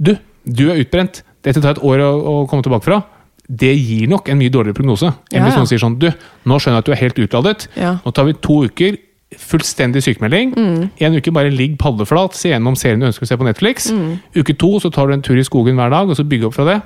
du, 0.00 0.14
du 0.48 0.64
er 0.72 0.80
utbrent, 0.84 1.20
dette 1.44 1.60
tar 1.62 1.76
et 1.76 1.82
år 1.84 2.00
å, 2.04 2.10
å 2.16 2.34
komme 2.50 2.64
tilbake 2.64 2.86
fra, 2.88 3.02
det 3.48 3.70
gir 3.80 4.08
nok 4.12 4.28
en 4.28 4.36
mye 4.40 4.52
dårligere 4.52 4.76
prognose. 4.76 5.08
Enn 5.32 5.40
Ja, 5.40 5.44
hvis 5.48 5.56
noen 5.56 5.68
sier 5.70 5.80
sånn, 5.80 5.98
du, 6.00 6.08
nå 6.48 6.58
skjønner 6.60 6.78
jeg 6.80 6.84
at 6.84 6.88
du 6.88 6.94
er 6.96 7.02
helt 7.02 7.20
utladet, 7.24 7.68
Ja. 7.80 7.92
nå 8.04 8.12
tar 8.16 8.26
vi 8.28 8.34
to 8.44 8.58
uker, 8.68 8.98
fullstendig 9.36 10.02
sykemelding. 10.06 10.54
En 10.56 11.16
uke 11.18 11.32
bare 11.34 11.52
ligg 11.52 11.76
paddeflat, 11.80 12.36
se 12.38 12.52
gjennom 12.52 12.76
serien 12.78 13.02
du 13.02 13.08
ønsker 13.10 13.26
å 13.26 13.32
se 13.32 13.40
på 13.40 13.48
Netflix. 13.48 13.90
Uke 14.36 14.56
to 14.56 14.78
så 14.80 14.92
tar 14.94 15.08
du 15.08 15.16
en 15.16 15.24
tur 15.24 15.36
i 15.38 15.46
skogen 15.46 15.76
hver 15.78 15.92
dag, 15.92 16.08
og 16.08 16.16
så 16.16 16.26
bygge 16.28 16.48
opp 16.48 16.56
fra 16.56 16.68
det. 16.68 16.78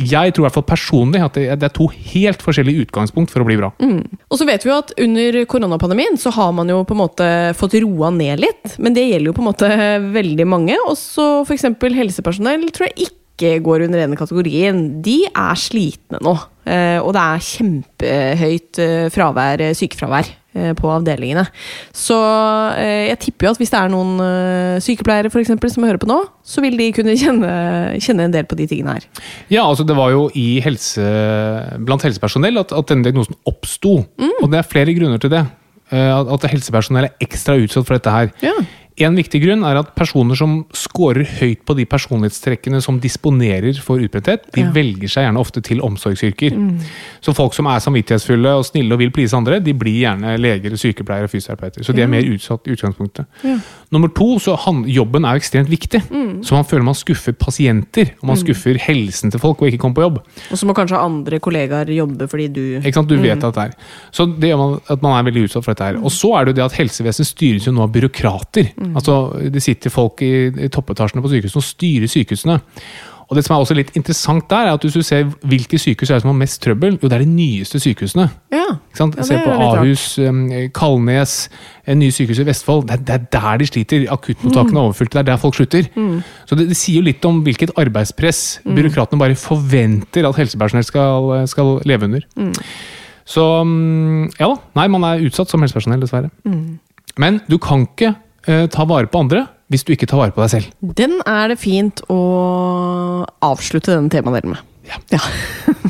Jeg 0.00 0.32
tror 0.32 0.42
i 0.42 0.46
hvert 0.46 0.56
fall 0.56 0.64
personlig 0.64 1.20
at 1.20 1.34
det, 1.36 1.66
er 1.66 1.72
to 1.76 1.84
helt 1.92 2.40
forskjellige 2.40 2.86
utgangspunkt 2.86 3.32
for 3.32 3.44
å 3.44 3.48
bli 3.48 3.58
bra. 3.60 3.68
Og 3.76 4.38
så 4.40 4.46
vet 4.48 4.64
vi 4.64 4.70
jo 4.70 4.78
at 4.80 4.94
under 5.04 5.42
koronapandemien 5.44 6.16
så 6.20 6.32
har 6.32 6.54
man 6.56 6.70
jo 6.72 6.80
på 6.88 6.96
en 6.96 7.02
måte 7.02 7.28
fått 7.58 7.76
roa 7.84 8.08
ned 8.14 8.40
litt. 8.40 8.78
Men 8.80 8.96
det 8.96 9.04
gjelder 9.10 9.30
jo 9.30 9.36
på 9.36 9.44
en 9.44 9.50
måte 9.50 9.72
veldig 10.16 10.48
mange. 10.48 10.78
Også 10.88 11.44
f.eks. 11.44 11.68
helsepersonell 11.84 12.70
tror 12.72 12.88
jeg 12.88 13.10
ikke 13.10 13.58
går 13.64 13.84
under 13.88 14.00
denne 14.00 14.16
kategorien. 14.16 14.80
De 15.04 15.18
er 15.28 15.60
slitne 15.60 16.22
nå. 16.24 16.38
Eh, 16.64 16.98
og 17.02 17.12
det 17.12 17.22
er 17.26 17.48
kjempehøyt 17.50 18.80
eh, 18.80 19.08
fravær, 19.12 19.66
eh, 19.66 19.76
sykefravær 19.76 20.38
på 20.78 20.90
avdelingene. 20.92 21.46
Så 21.96 22.16
eh, 22.76 23.08
jeg 23.10 23.18
tipper 23.24 23.46
jo 23.48 23.52
at 23.54 23.60
hvis 23.62 23.72
det 23.72 23.78
er 23.80 23.92
noen 23.92 24.18
eh, 24.24 24.80
sykepleiere 24.84 25.30
for 25.32 25.40
eksempel, 25.42 25.70
som 25.72 25.86
hører 25.86 26.00
på 26.02 26.10
nå, 26.10 26.18
så 26.44 26.60
vil 26.64 26.76
de 26.80 26.90
kunne 26.96 27.14
kjenne, 27.22 27.52
kjenne 28.02 28.28
en 28.28 28.34
del 28.36 28.44
på 28.50 28.58
de 28.60 28.66
tingene 28.70 28.98
her. 28.98 29.08
Ja, 29.52 29.64
altså 29.64 29.86
det 29.88 29.96
var 29.96 30.12
jo 30.14 30.26
i 30.38 30.60
helse, 30.64 31.06
blant 31.86 32.04
helsepersonell 32.06 32.60
at, 32.62 32.72
at 32.76 32.92
denne 32.92 33.06
diagnosen 33.06 33.38
oppsto. 33.48 33.98
Og 34.42 34.46
det 34.52 34.60
er 34.60 34.68
flere 34.68 34.94
grunner 34.96 35.20
til 35.22 35.32
det. 35.32 35.44
Eh, 35.92 36.08
At, 36.12 36.28
at 36.38 36.46
helsepersonell 36.52 37.08
er 37.10 37.16
ekstra 37.24 37.56
utsatt 37.60 37.84
for 37.88 37.98
dette 37.98 38.12
her. 38.14 38.30
Ja. 38.44 38.54
En 39.02 39.16
viktig 39.18 39.40
grunn 39.42 39.64
er 39.66 39.78
at 39.80 39.94
personer 39.98 40.38
som 40.38 40.64
scorer 40.76 41.24
høyt 41.40 41.64
på 41.66 41.74
de 41.78 41.84
personlighetstrekkene 41.88 42.80
som 42.84 43.00
disponerer 43.02 43.78
for 43.82 43.98
utbretthet, 44.02 44.46
de 44.54 44.60
Ja. 44.62 44.68
Mm. 44.70 44.74
velger 44.74 45.08
seg 45.08 45.24
gjerne 45.26 45.40
ofte 45.40 45.62
til 45.62 45.80
omsorgsyrker. 45.80 46.56
Så 47.20 47.34
folk 47.34 47.54
som 47.54 47.66
er 47.66 47.78
samvittighetsfulle 47.80 48.52
og 48.58 48.64
snille 48.64 48.92
og 48.92 48.98
vil 48.98 49.10
please 49.10 49.34
andre, 49.36 49.60
de 49.60 49.72
blir 49.74 50.00
gjerne 50.06 50.36
leger, 50.38 50.70
sykepleiere 50.76 51.24
og 51.24 51.30
fysioterapeuter. 51.30 51.84
Så 51.84 51.94
de 51.94 52.02
er 52.02 52.06
mer 52.06 52.22
utsatt 52.22 52.66
i 52.66 52.72
utgangspunktet. 52.76 53.26
Ja. 53.44 53.58
Nummer 53.92 54.08
to, 54.08 54.38
så 54.38 54.56
han, 54.56 54.84
jobben 54.88 55.24
er 55.24 55.36
jo 55.36 55.42
ekstremt 55.42 55.68
viktig. 55.68 56.02
Mm. 56.10 56.42
Så 56.44 56.52
man 56.56 56.64
føler 56.64 56.82
man 56.84 56.94
skuffer 56.94 57.32
pasienter, 57.32 58.12
og 58.22 58.26
man 58.28 58.36
skuffer 58.36 58.78
helsen 58.78 59.30
til 59.30 59.40
folk 59.40 59.60
og 59.62 59.68
ikke 59.68 59.78
kommer 59.78 59.94
på 59.94 60.06
jobb. 60.06 60.18
Og 60.50 60.58
så 60.58 60.66
må 60.66 60.74
kanskje 60.74 60.98
andre 60.98 61.38
kollegaer 61.42 61.90
jobbe 61.92 62.28
fordi 62.28 62.48
du 62.52 62.62
Ikke 62.80 62.94
sant? 62.94 63.08
Du 63.08 63.16
vet 63.20 63.42
at 63.44 63.54
det 63.54 63.62
er. 63.62 63.74
Så 64.12 64.26
det 64.38 64.48
gjør 64.50 64.58
man, 64.58 64.80
at 64.88 65.02
man 65.02 65.18
er 65.18 65.30
veldig 65.30 65.44
utsatt 65.48 65.64
for 65.64 65.74
dette 65.74 65.84
her. 65.90 65.96
Og 66.02 66.10
så 66.10 66.32
er 66.38 66.44
det 66.44 66.54
jo 66.54 66.58
det 66.60 66.64
at 66.70 66.78
helsevesenet 66.78 67.28
styres 67.28 67.66
jo 67.66 67.72
nå 67.72 67.82
av 67.82 67.92
byråkrater. 67.92 68.72
Altså, 68.94 69.50
Det 69.52 69.62
sitter 69.62 69.90
folk 69.90 70.22
i, 70.22 70.46
i 70.64 70.68
toppetasjene 70.68 71.22
på 71.22 71.28
sykehusene 71.32 71.60
og 71.62 71.68
styrer 71.70 72.06
sykehusene. 72.08 72.60
Og 73.30 73.36
det 73.36 73.44
som 73.46 73.54
er 73.56 73.60
også 73.64 73.74
litt 73.74 73.94
interessant 73.96 74.44
der, 74.50 74.66
er 74.66 74.74
at 74.74 74.82
hvis 74.84 74.92
du 74.92 75.02
ser 75.02 75.24
hvilke 75.48 75.78
sykehus 75.80 76.10
er 76.10 76.18
det 76.18 76.22
som 76.24 76.28
har 76.34 76.36
mest 76.36 76.60
trøbbel, 76.60 76.98
jo 77.00 77.08
det 77.08 77.12
er 77.16 77.22
de 77.24 77.30
nyeste 77.32 77.78
sykehusene. 77.80 78.26
Ja. 78.52 78.64
Ja, 78.98 79.06
Se 79.24 79.38
på. 79.40 79.50
Ahus, 79.56 80.18
Kalnes, 80.74 81.48
en 81.88 81.98
nye 82.02 82.12
sykehus 82.12 82.38
i 82.42 82.44
Vestfold. 82.44 82.84
Det 82.90 82.98
er, 82.98 83.02
det 83.08 83.14
er 83.14 83.24
der 83.40 83.56
de 83.62 83.66
sliter. 83.70 84.04
Akuttmottakene 84.12 84.72
Mm. 84.72 84.76
er 84.76 84.82
overfylte. 84.82 85.12
Det 85.16 85.22
er 85.22 85.30
der 85.30 85.36
folk 85.40 85.54
slutter. 85.54 85.88
Så 86.46 86.54
det, 86.58 86.68
det 86.68 86.76
sier 86.76 86.96
jo 87.00 87.06
litt 87.08 87.24
om 87.24 87.40
hvilket 87.46 87.72
arbeidspress 87.78 88.60
Mm. 88.66 88.74
byråkratene 88.76 89.18
bare 89.18 89.34
forventer 89.38 90.28
at 90.28 90.36
helsepersonell 90.36 90.84
skal, 90.84 91.46
skal 91.48 91.80
leve 91.86 92.04
under. 92.04 92.20
Mm. 92.36 92.52
Så 93.24 93.42
ja 94.40 94.48
da. 94.48 94.56
Nei, 94.76 94.88
man 94.88 95.04
er 95.04 95.24
utsatt 95.24 95.48
som 95.48 95.62
helsepersonell, 95.62 96.00
dessverre. 96.04 96.30
Mm. 96.44 96.78
Men 97.18 97.40
du 97.48 97.56
kan 97.58 97.86
ikke 97.86 98.14
ta 98.42 98.86
vare 98.88 99.06
på 99.06 99.22
andre 99.22 99.46
hvis 99.72 99.86
du 99.88 99.94
ikke 99.94 100.08
tar 100.10 100.20
vare 100.20 100.34
på 100.34 100.42
deg 100.42 100.50
selv. 100.52 100.72
Den 100.98 101.20
er 101.24 101.52
det 101.52 101.60
fint 101.62 102.02
å 102.12 102.20
avslutte 103.44 103.94
denne 103.94 104.12
temadelen 104.12 104.56
med. 104.56 104.66
Ja. 104.88 104.98
Ja. 105.14 105.22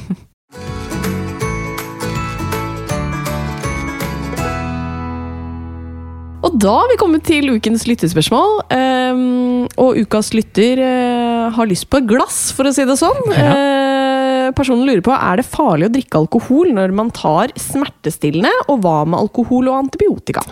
Og 6.43 6.57
da 6.59 6.73
har 6.75 6.89
vi 6.91 6.99
kommet 6.99 7.23
til 7.27 7.53
ukens 7.55 7.85
lyttespørsmål. 7.87 8.65
Um, 8.75 9.69
og 9.79 10.01
ukas 10.03 10.33
lytter 10.35 10.81
uh, 10.83 11.53
har 11.55 11.69
lyst 11.71 11.87
på 11.91 12.01
et 12.01 12.09
glass, 12.11 12.51
for 12.57 12.67
å 12.67 12.73
si 12.75 12.85
det 12.89 12.99
sånn. 12.99 13.21
Eh, 13.33 14.49
personen 14.57 14.89
lurer 14.89 15.05
på 15.07 15.15
er 15.15 15.39
det 15.39 15.47
farlig 15.47 15.87
å 15.87 15.93
drikke 15.95 16.19
alkohol 16.19 16.73
når 16.75 16.95
man 16.99 17.13
tar 17.15 17.55
smertestillende, 17.55 18.51
og 18.67 18.83
hva 18.83 19.05
med 19.07 19.21
alkohol 19.23 19.71
og 19.71 19.79
antibiotika? 19.85 20.43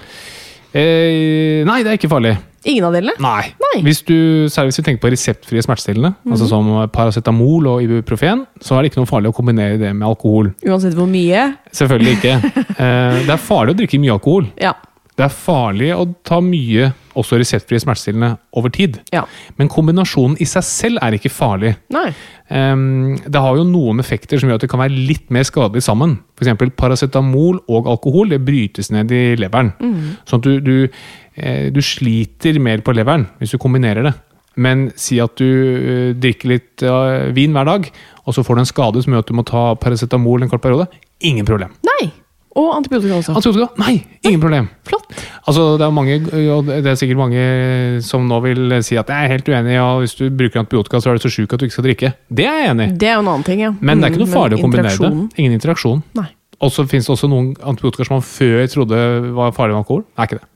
Eh, 0.77 1.65
nei, 1.67 1.81
det 1.83 1.93
er 1.93 1.99
ikke 1.99 2.11
farlig. 2.13 2.37
Ingen 2.69 2.85
av 2.85 2.93
delene? 2.93 3.15
Nei. 3.25 3.55
Nei. 3.63 3.81
Hvis 3.87 4.03
du 4.05 4.15
særlig 4.53 4.75
hvis 4.75 4.81
vi 4.83 4.85
tenker 4.91 5.01
på 5.01 5.11
reseptfrie 5.15 5.63
smertestillende, 5.65 6.13
altså 6.29 6.49
som 6.51 6.69
paracetamol 6.93 7.71
og 7.71 7.85
ibuprofen, 7.87 8.45
så 8.61 8.77
er 8.77 8.85
det 8.85 8.91
ikke 8.91 9.01
noe 9.01 9.09
farlig 9.09 9.33
å 9.33 9.37
kombinere 9.37 9.79
det 9.81 9.95
med 9.97 10.05
alkohol. 10.11 10.53
Uansett 10.69 10.97
hvor 10.99 11.09
mye? 11.11 11.51
Selvfølgelig 11.73 12.19
ikke. 12.19 12.37
Eh, 12.81 13.27
det 13.27 13.35
er 13.35 13.41
farlig 13.45 13.75
å 13.75 13.77
drikke 13.77 13.99
mye 14.01 14.15
alkohol. 14.15 14.47
Ja. 14.57 14.71
Det 15.21 15.27
er 15.27 15.35
farlig 15.37 15.91
å 15.93 16.07
ta 16.25 16.39
mye 16.41 16.87
også 17.21 17.37
reseptfrie 17.37 17.83
smertestillende 17.83 18.31
over 18.57 18.73
tid. 18.73 18.95
Ja. 19.13 19.27
Men 19.59 19.69
kombinasjonen 19.69 20.39
i 20.41 20.47
seg 20.49 20.65
selv 20.65 21.03
er 21.05 21.17
ikke 21.19 21.33
farlig. 21.33 21.75
Ehm, 22.49 23.19
det 23.21 23.43
har 23.45 23.59
jo 23.59 23.67
noen 23.69 24.01
effekter 24.01 24.41
som 24.41 24.49
gjør 24.49 24.57
at 24.57 24.65
det 24.65 24.71
kan 24.73 24.81
være 24.81 24.97
litt 24.97 25.27
mer 25.29 25.45
skadelig 25.45 25.85
sammen. 25.85 26.17
F.eks. 26.41 26.73
paracetamol 26.79 27.61
og 27.69 27.91
alkohol 27.93 28.33
det 28.33 28.41
brytes 28.47 28.89
ned 28.95 29.13
i 29.13 29.37
leveren. 29.37 29.75
Sånn 30.25 30.41
at 30.41 30.49
du, 30.49 30.57
du, 30.65 31.05
eh, 31.37 31.69
du 31.69 31.83
sliter 31.85 32.57
mer 32.63 32.81
på 32.81 32.97
leveren 32.97 33.29
hvis 33.43 33.53
du 33.53 33.61
kombinerer 33.61 34.09
det. 34.09 34.15
Men 34.57 34.89
si 34.97 35.21
at 35.21 35.37
du 35.37 35.51
eh, 35.51 36.17
drikker 36.17 36.55
litt 36.55 36.87
eh, 36.87 37.29
vin 37.37 37.53
hver 37.53 37.69
dag, 37.69 37.93
og 38.25 38.35
så 38.35 38.47
får 38.47 38.57
du 38.57 38.65
en 38.65 38.73
skade 38.73 39.05
som 39.05 39.13
gjør 39.13 39.27
at 39.27 39.29
du 39.29 39.37
må 39.37 39.45
ta 39.45 39.69
paracetamol 39.77 40.49
en 40.49 40.51
kort 40.53 40.65
periode. 40.65 40.89
Ingen 41.21 41.45
problem. 41.45 41.77
Nei! 41.85 42.09
Og 42.59 42.73
antibiotika 42.75 43.15
også. 43.21 43.35
Antibiotika? 43.39 43.69
Nei, 43.79 44.01
ingen 44.27 44.41
problem. 44.43 44.67
Flott. 44.89 45.05
Altså, 45.47 45.77
det 45.79 45.85
er 45.87 45.93
mange, 45.95 46.17
det 46.67 46.87
er 46.91 46.97
sikkert 46.99 47.21
mange 47.21 47.45
som 48.03 48.25
nå 48.27 48.41
vil 48.43 48.75
si 48.83 48.97
at 48.99 49.07
jeg 49.13 49.29
er 49.29 49.33
helt 49.37 49.49
uenig, 49.53 49.77
og 49.79 50.01
hvis 50.03 50.17
du 50.19 50.25
bruker 50.35 50.65
antibiotika, 50.65 50.99
så 51.01 51.13
er 51.13 51.21
du 51.21 51.23
så 51.29 51.31
sjuk 51.31 51.55
at 51.55 51.63
du 51.63 51.69
ikke 51.69 51.77
skal 51.79 51.87
drikke. 51.87 52.11
Det 52.29 52.49
er 52.51 52.59
jeg 52.65 52.73
enig 52.73 52.89
i. 52.89 52.97
Det 53.05 53.09
er 53.13 53.15
jo 53.21 53.23
en 53.23 53.31
annen 53.37 53.47
ting, 53.47 53.63
ja. 53.63 53.71
Men 53.81 54.01
det 54.03 54.09
er 54.09 54.15
ikke 54.17 54.25
noe 54.25 54.31
Mm, 54.33 54.35
farlig 54.35 54.59
å 54.59 54.65
kombinere 54.67 54.99
det. 54.99 55.39
Ingen 55.39 55.55
interaksjon. 55.61 56.03
Nei. 56.19 56.27
Og 56.61 56.73
så 56.75 56.85
finnes 56.91 57.07
det 57.07 57.15
også 57.15 57.31
noen 57.31 57.53
antibiotika 57.63 58.05
som 58.05 58.19
man 58.19 58.27
før 58.27 58.67
trodde 58.75 58.99
var 59.39 59.55
farlig 59.57 59.77
med 59.79 59.85
alkohol. 59.85 60.03
Det 60.11 60.19
er 60.19 60.29
ikke 60.29 60.41
det. 60.41 60.47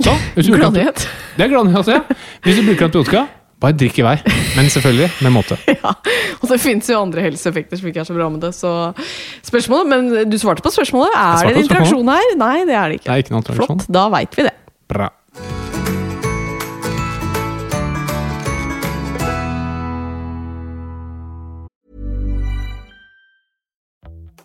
Så, 0.00 0.12
bruker. 0.52 0.70
Det 1.36 1.44
er 1.44 1.48
gladhet, 1.52 1.76
altså, 1.76 1.96
ja. 1.98 2.18
Hvis 2.44 2.60
du 2.60 2.62
bruker 2.68 2.86
antibiotika, 2.90 3.24
bare 3.60 3.76
drikk 3.76 4.00
i 4.00 4.04
vei. 4.06 4.16
Men 4.56 4.70
selvfølgelig 4.72 5.10
med 5.26 5.34
måte. 5.36 5.58
Ja. 5.80 5.94
Og 6.40 6.48
det 6.50 6.58
fins 6.60 6.88
jo 6.90 6.98
andre 7.00 7.22
helseeffekter 7.24 7.78
som 7.78 7.88
ikke 7.90 8.02
er 8.02 8.08
så 8.08 8.16
bra 8.16 8.26
med 8.32 8.42
det. 8.44 8.50
Så 8.56 8.70
spørsmålet, 9.46 9.88
Men 9.92 10.30
du 10.30 10.36
svarte 10.40 10.64
på 10.64 10.72
spørsmålet. 10.72 11.14
Er 11.16 11.48
det 11.48 11.56
en 11.56 11.62
interaksjon 11.64 12.08
her? 12.12 12.34
Nei, 12.40 12.56
det 12.68 12.76
er 12.76 12.88
det 12.88 13.00
ikke. 13.00 13.08
Det 13.08 13.14
er 13.14 13.24
ikke 13.24 13.36
noen 13.36 13.44
interaksjon. 13.44 13.80
Flott, 13.84 13.96
da 13.96 14.08
veit 14.12 14.36
vi 14.40 14.48
det. 14.48 14.54
Bra. 14.90 15.10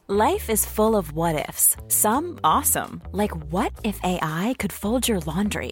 Life 0.08 0.52
is 0.52 0.66
full 0.66 0.96
of 0.96 1.14
what 1.14 1.48
ifs. 1.50 1.76
Some 1.88 2.38
awesome, 2.44 3.02
like 3.12 3.36
what 3.52 3.74
if 3.84 4.00
AI 4.04 4.54
could 4.60 4.72
fold 4.72 5.08
your 5.08 5.20
laundry? 5.22 5.72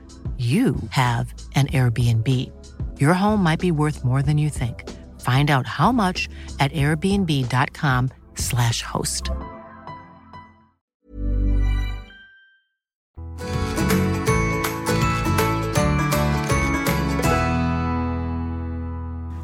you 0.41 0.75
have 0.89 1.33
an 1.55 1.67
Airbnb. 1.67 2.27
Your 2.99 3.13
home 3.13 3.43
might 3.43 3.59
be 3.59 3.71
worth 3.71 4.03
more 4.03 4.23
than 4.23 4.39
you 4.39 4.49
think. 4.49 4.89
Find 5.21 5.51
out 5.51 5.67
how 5.67 5.91
much 5.91 6.27
at 6.59 6.73
airbnb.com/slash 6.73 8.81
host. 8.81 9.29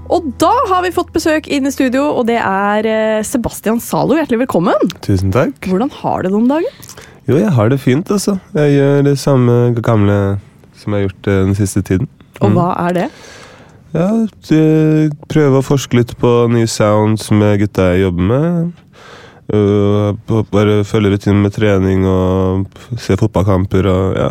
Og 0.07 0.23
da 0.39 0.55
har 0.71 0.79
vi 0.81 0.91
fått 0.95 1.11
besøk 1.13 1.47
inn 1.51 1.67
i 1.67 1.71
studio, 1.75 2.15
og 2.15 2.27
det 2.29 2.37
er 2.39 2.85
eh, 2.87 3.23
Sebastian 3.27 3.79
Zalo. 3.83 4.15
Hjertelig 4.15 4.39
velkommen. 4.47 4.79
Tusen 5.03 5.31
takk. 5.35 5.59
Hvordan 5.67 5.91
har 5.99 6.23
du 6.23 6.31
det 6.31 6.37
om 6.39 6.47
dagen? 6.49 6.71
Jo, 7.27 7.35
jeg 7.35 7.51
har 7.51 7.67
det 7.69 7.83
fint, 7.83 8.07
altså. 8.09 8.39
Jeg 8.55 8.79
gjør 8.79 9.03
det 9.09 9.19
samme 9.19 9.75
gamle 9.83 10.39
som 10.77 10.93
jeg 10.93 11.03
har 11.03 11.09
gjort 11.09 11.29
eh, 11.33 11.43
den 11.49 11.57
siste 11.57 11.83
tiden. 11.85 12.09
Og 12.41 12.53
hva 12.55 12.71
er 12.87 12.97
det? 12.97 13.07
Ja, 13.95 14.09
Prøve 15.31 15.61
å 15.61 15.65
forske 15.65 15.97
litt 15.97 16.11
på 16.19 16.31
nye 16.51 16.67
sounds 16.69 17.29
med 17.33 17.61
gutta 17.63 17.91
jeg 17.93 18.05
jobber 18.07 18.27
med. 18.31 18.83
Øh, 19.47 20.43
bare 20.51 20.81
følge 20.83 21.13
rutinen 21.15 21.39
med 21.45 21.55
trening 21.55 22.03
og 22.05 22.67
se 22.99 23.15
fotballkamper 23.19 23.87
og 23.87 24.19
ja. 24.19 24.27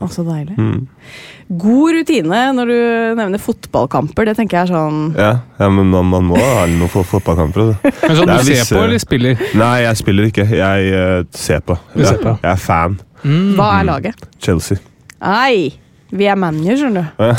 Å, 0.00 0.06
så 0.08 0.22
deilig. 0.24 0.54
Mm. 0.56 0.86
God 1.60 1.96
rutine 1.96 2.38
når 2.54 2.70
du 2.70 2.76
nevner 3.18 3.42
fotballkamper. 3.42 4.30
Det 4.30 4.36
tenker 4.38 4.60
jeg 4.60 4.68
er 4.68 4.70
sånn 4.70 5.00
Ja, 5.18 5.32
ja, 5.58 5.66
men 5.68 5.90
man, 5.90 6.06
man 6.12 6.28
må 6.30 6.38
ha 6.38 6.62
noen 6.70 6.88
få 6.92 7.02
fotballkamper. 7.10 7.64
Altså. 7.66 7.90
Men 8.06 8.16
sånn 8.20 8.30
Det 8.30 8.36
du 8.36 8.38
er 8.38 8.46
ser 8.46 8.54
visse- 8.54 8.78
på 8.78 8.84
eller 8.86 9.02
spiller? 9.02 9.42
Nei, 9.58 9.74
jeg 9.82 9.98
spiller 10.00 10.30
ikke. 10.30 10.46
Jeg 10.54 10.94
uh, 10.94 11.26
ser 11.34 11.66
på. 11.66 11.76
Du 11.96 12.04
ser 12.06 12.22
på. 12.22 12.36
Jeg 12.38 12.52
er 12.54 12.62
fan. 12.62 12.96
Hva 13.58 13.68
er 13.80 13.88
laget? 13.90 14.22
Chelsea. 14.40 14.78
Nei, 15.20 15.74
vi 16.10 16.28
er 16.30 16.38
manager, 16.38 16.78
skjønner 16.80 17.08
du. 17.08 17.24
Ja, 17.24 17.34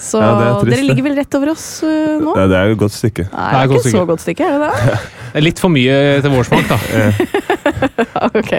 Så 0.00 0.20
Ja, 0.22 0.28
er 0.32 0.54
trist, 0.62 0.70
dere 0.72 0.86
ligger 0.88 1.04
vel 1.04 1.16
rett 1.20 1.34
over 1.36 1.50
oss 1.52 1.64
uh, 1.84 2.16
nå? 2.22 2.32
det 2.48 2.56
er 2.56 2.70
jo 2.70 2.76
et 2.78 2.82
godt 2.84 2.96
stykke. 2.96 3.26
Nei, 3.28 3.48
Det 3.52 3.58
er 3.60 3.74
ikke 3.76 3.92
så 3.96 4.04
godt 4.08 4.24
stykke, 4.24 4.46
er 4.46 4.56
det 4.56 4.70
det? 4.70 5.00
Det 5.30 5.40
er 5.42 5.44
litt 5.44 5.60
for 5.60 5.72
mye 5.74 5.98
til 6.24 6.32
vår 6.32 6.48
smak, 6.48 6.70
da. 6.70 6.78
ok. 8.40 8.54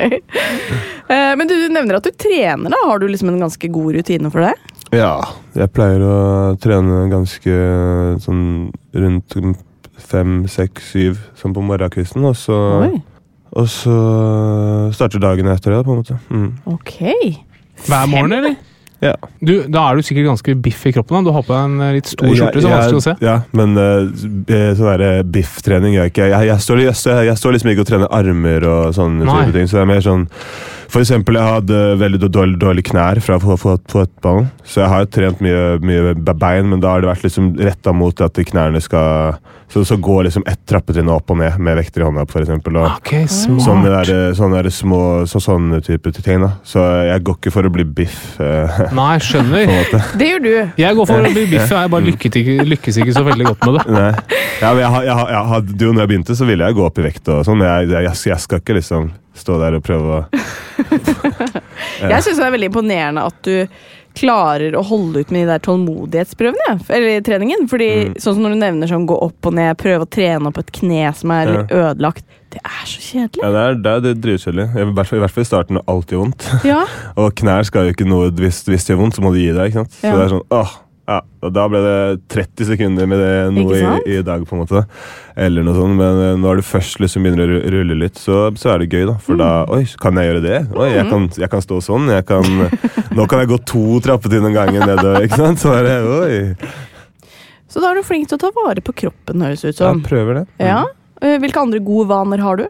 Uh, 1.10 1.34
Men 1.40 1.50
du 1.50 1.56
nevner 1.74 1.98
at 1.98 2.06
du 2.06 2.14
trener, 2.14 2.70
da. 2.72 2.84
Har 2.88 3.02
du 3.02 3.08
liksom 3.10 3.34
en 3.34 3.42
ganske 3.42 3.72
god 3.74 3.98
rutine 3.98 4.32
for 4.34 4.46
det? 4.46 4.54
Ja, 4.92 5.16
jeg 5.56 5.72
pleier 5.72 6.04
å 6.04 6.16
trene 6.60 7.06
ganske 7.12 7.58
sånn 8.24 8.44
rundt 8.94 9.38
fem, 10.12 10.42
seks, 10.52 10.92
syv 10.92 11.22
sånn 11.40 11.56
på 11.56 11.64
morgenkvisten. 11.64 12.26
Og 12.28 12.36
så, 12.40 12.58
Oi, 12.86 12.98
og 13.56 13.70
så 13.72 13.96
starter 14.96 15.24
dagen 15.24 15.50
etter 15.52 15.78
det, 15.78 15.86
på 15.88 15.96
en 15.96 16.02
måte. 16.04 16.20
Mm. 16.30 16.50
ok. 16.76 16.98
Hver 17.88 18.12
morgen, 18.12 18.36
eller? 18.38 18.60
Ja. 19.02 19.16
Du, 19.42 19.64
da 19.66 19.88
er 19.90 19.98
du 19.98 20.06
sikkert 20.06 20.28
ganske 20.30 20.54
biff 20.62 20.84
i 20.86 20.92
kroppen. 20.94 21.16
da. 21.18 21.32
Du 21.32 21.34
har 21.34 21.42
på 21.48 21.56
deg 21.56 21.64
en 21.72 21.82
eh, 21.82 21.94
litt 21.96 22.10
stor 22.12 22.28
skjorte, 22.38 22.62
så 22.62 22.70
er 22.70 22.76
vanskelig 22.76 23.00
å 23.00 23.06
se. 23.08 23.14
Ja, 23.26 23.38
men 23.58 23.74
uh, 23.74 24.76
sånn 24.78 25.32
bifftrening 25.34 25.96
gjør 25.96 26.06
jeg 26.06 26.14
ikke. 26.14 26.28
Jeg, 26.30 26.50
jeg, 26.52 26.62
står, 26.68 26.82
jeg, 26.86 26.98
står, 27.00 27.24
jeg 27.26 27.40
står 27.42 27.56
liksom 27.58 27.72
ikke 27.74 27.82
og 27.86 27.90
trener 27.90 28.14
armer 28.14 28.68
og 28.70 28.94
sånne 29.00 29.26
Nei. 29.26 29.40
type 29.48 29.56
ting. 29.58 29.72
Så 29.72 29.80
det 29.80 29.82
er 29.86 29.90
mer 29.90 30.06
sånn 30.06 30.28
For 30.92 31.02
eksempel, 31.02 31.40
jeg 31.40 31.56
hadde 31.56 31.80
veldig 32.02 32.30
dårlig, 32.30 32.58
dårlig 32.62 32.84
knær 32.92 33.22
fra 33.26 33.40
fot- 33.42 33.62
fot- 33.64 33.90
fotballen. 33.94 34.50
Så 34.68 34.84
jeg 34.84 34.92
har 34.92 35.06
trent 35.18 35.42
mye, 35.42 35.64
mye 35.82 36.14
bein, 36.36 36.68
men 36.70 36.82
da 36.84 36.94
har 36.94 37.02
det 37.02 37.10
vært 37.10 37.24
liksom 37.26 37.54
retta 37.64 37.94
mot 37.96 38.22
at 38.22 38.38
knærne 38.52 38.82
skal 38.84 39.38
Så, 39.72 39.86
så 39.88 39.96
går 39.96 40.26
liksom 40.28 40.44
ett 40.52 40.60
trappetrinn 40.68 41.08
opp 41.14 41.32
og 41.32 41.38
ned 41.40 41.56
med 41.64 41.78
vekter 41.80 42.04
i 42.04 42.08
hånda, 42.08 42.26
for 42.28 42.44
eksempel. 42.44 42.76
Og, 42.82 42.90
Ok, 42.98 43.14
smart. 43.32 43.64
Sånne, 43.64 43.92
der, 43.94 44.34
sånne 44.36 44.60
der 44.60 44.74
små 44.76 45.00
så, 45.32 45.40
sånne 45.40 45.80
type 45.86 46.12
ting. 46.18 46.44
da 46.44 46.50
Så 46.68 46.84
jeg 47.08 47.24
går 47.24 47.38
ikke 47.40 47.54
for 47.56 47.70
å 47.70 47.72
bli 47.72 47.86
biff. 47.88 48.20
eh, 48.44 48.82
Nei, 49.00 49.14
skjønner. 49.24 49.72
Det 50.20 50.28
gjør 50.28 50.44
du. 50.44 50.52
Jeg 50.82 51.00
går 51.00 51.08
for 51.08 51.24
å 51.24 51.32
bli 51.32 51.46
biff, 51.54 51.72
jeg 51.72 51.94
bare 51.96 52.08
lykkes 52.10 52.40
ikke, 52.42 52.58
lykkes 52.68 53.00
ikke 53.06 53.16
så 53.16 53.24
veldig 53.28 53.48
godt 53.54 53.66
med 53.70 53.80
det. 53.80 53.86
Nei. 53.96 54.12
Ja, 54.62 54.74
men 54.74 54.84
jeg, 54.84 54.92
jeg, 55.08 55.26
jeg, 55.32 55.46
hadde 55.54 55.88
jo 55.88 55.94
når 55.96 56.04
jeg 56.04 56.12
begynte, 56.14 56.38
så 56.38 56.50
ville 56.52 56.68
jeg 56.68 56.78
gå 56.78 56.86
opp 56.86 57.00
i 57.00 57.08
vekt, 57.08 57.32
og 57.32 57.46
sånn, 57.48 57.62
men 57.64 57.72
jeg, 57.72 57.94
jeg, 57.96 58.20
jeg 58.34 58.44
skal 58.44 58.62
ikke 58.62 58.78
liksom 58.82 59.10
stå 59.42 59.56
der 59.62 59.80
og 59.80 59.86
prøve 59.88 60.20
å 60.20 60.22
Jeg 62.12 62.24
syns 62.26 62.38
det 62.40 62.46
er 62.46 62.54
veldig 62.54 62.70
imponerende 62.72 63.24
at 63.30 63.38
du 63.48 63.56
klarer 64.18 64.76
å 64.76 64.84
holde 64.86 65.22
ut 65.24 65.32
med 65.32 65.46
de 65.48 65.52
der 65.54 65.60
tålmodighetsprøvene. 65.60 66.68
ja. 66.68 66.76
Eller 66.90 67.22
treningen. 67.22 67.68
Fordi 67.70 67.90
Mm. 68.10 68.14
sånn 68.16 68.34
som 68.36 68.44
når 68.44 68.50
du 68.56 68.60
nevner 68.60 68.88
sånn 68.88 69.08
gå 69.08 69.18
opp 69.22 69.46
og 69.46 69.54
ned, 69.54 69.78
prøve 69.78 70.06
å 70.06 70.10
trene 70.10 70.48
opp 70.48 70.58
et 70.58 70.72
kne 70.72 71.14
som 71.16 71.32
er 71.32 71.48
ja. 71.48 71.64
ødelagt. 71.70 72.24
Det 72.52 72.60
er 72.66 72.84
så 72.86 73.00
kjedelig. 73.00 73.44
Ja, 73.44 73.52
det 73.52 73.62
er, 73.64 73.76
det 73.76 73.92
er 73.92 74.00
det 74.02 74.22
dritkjedelig. 74.22 74.66
I 74.76 74.94
hvert 74.94 75.08
fall- 75.08 75.20
I 75.20 75.22
hvert 75.24 75.32
fall 75.32 75.42
i 75.42 75.48
starten 75.48 75.76
når 75.78 75.84
alt 75.88 76.08
gjør 76.12 76.24
vondt. 76.26 76.66
Ja. 76.66 76.86
Og 77.18 77.34
knær 77.36 77.64
skal 77.66 77.86
jo 77.88 77.94
ikke 77.94 78.08
noe 78.10 78.30
Hvis, 78.32 78.64
hvis 78.68 78.84
det 78.86 78.96
gjør 78.96 79.02
vondt, 79.06 79.16
så 79.16 79.22
må 79.24 79.32
du 79.32 79.40
gi 79.40 79.52
deg. 79.56 79.72
ikke 79.72 79.80
sant? 79.86 79.92
Så 80.02 80.12
det 80.18 80.26
er 80.26 80.34
sånn 80.36 80.48
åh, 80.52 80.74
Ja, 81.12 81.18
og 81.44 81.52
Da 81.56 81.66
ble 81.68 81.80
det 81.84 81.96
30 82.32 82.68
sekunder 82.72 83.08
med 83.12 83.20
det 83.20 83.32
nå 83.56 83.66
i, 83.76 83.82
i 84.16 84.22
dag, 84.24 84.44
på 84.48 84.56
en 84.56 84.62
måte. 84.64 84.84
Eller 85.36 85.66
noe 85.68 85.76
sånt. 85.76 85.98
Men 86.00 86.22
eh, 86.30 86.36
når 86.40 86.62
du 86.62 86.66
først 86.70 87.02
liksom 87.04 87.26
begynner 87.28 87.44
å 87.44 87.50
ru- 87.52 87.72
rulle 87.76 87.98
litt, 88.06 88.20
så, 88.22 88.46
så 88.56 88.72
er 88.76 88.84
det 88.86 88.90
gøy, 88.94 89.06
da. 89.12 89.18
For 89.26 89.40
da 89.40 89.50
Mm. 89.66 89.74
Oi, 89.76 89.82
kan 90.00 90.16
jeg 90.22 90.30
gjøre 90.32 90.44
det? 90.46 90.60
Oi, 90.80 90.88
jeg 90.96 91.10
kan, 91.12 91.28
jeg 91.44 91.50
kan 91.52 91.62
stå 91.66 91.82
sånn. 91.84 92.08
Kan, 92.30 92.48
nå 93.18 93.26
kan 93.30 93.44
jeg 93.44 93.52
gå 93.52 93.60
to 93.68 93.84
trappetrinn 94.06 94.48
om 94.48 94.56
gangen 94.56 94.82
nedover. 94.88 95.26
ikke 95.28 95.42
sant? 95.42 95.60
Så 95.62 95.74
er 95.76 95.84
det, 95.90 95.98
oi. 96.08 96.56
Så 97.72 97.80
da 97.84 97.92
er 97.92 98.00
du 98.02 98.04
flink 98.08 98.28
til 98.28 98.36
å 98.40 98.42
ta 98.42 98.50
vare 98.56 98.82
på 98.84 98.94
kroppen, 99.04 99.44
høres 99.46 99.62
ut 99.68 99.78
som. 99.78 100.00
Ja, 100.02 100.08
prøver 100.08 100.42
det. 100.42 100.46
Ja. 100.60 100.82
Eh, 101.22 101.38
Hvilke 101.40 101.62
andre 101.62 101.80
gode 101.86 102.10
vaner 102.10 102.42
har 102.44 102.58
du? 102.60 102.66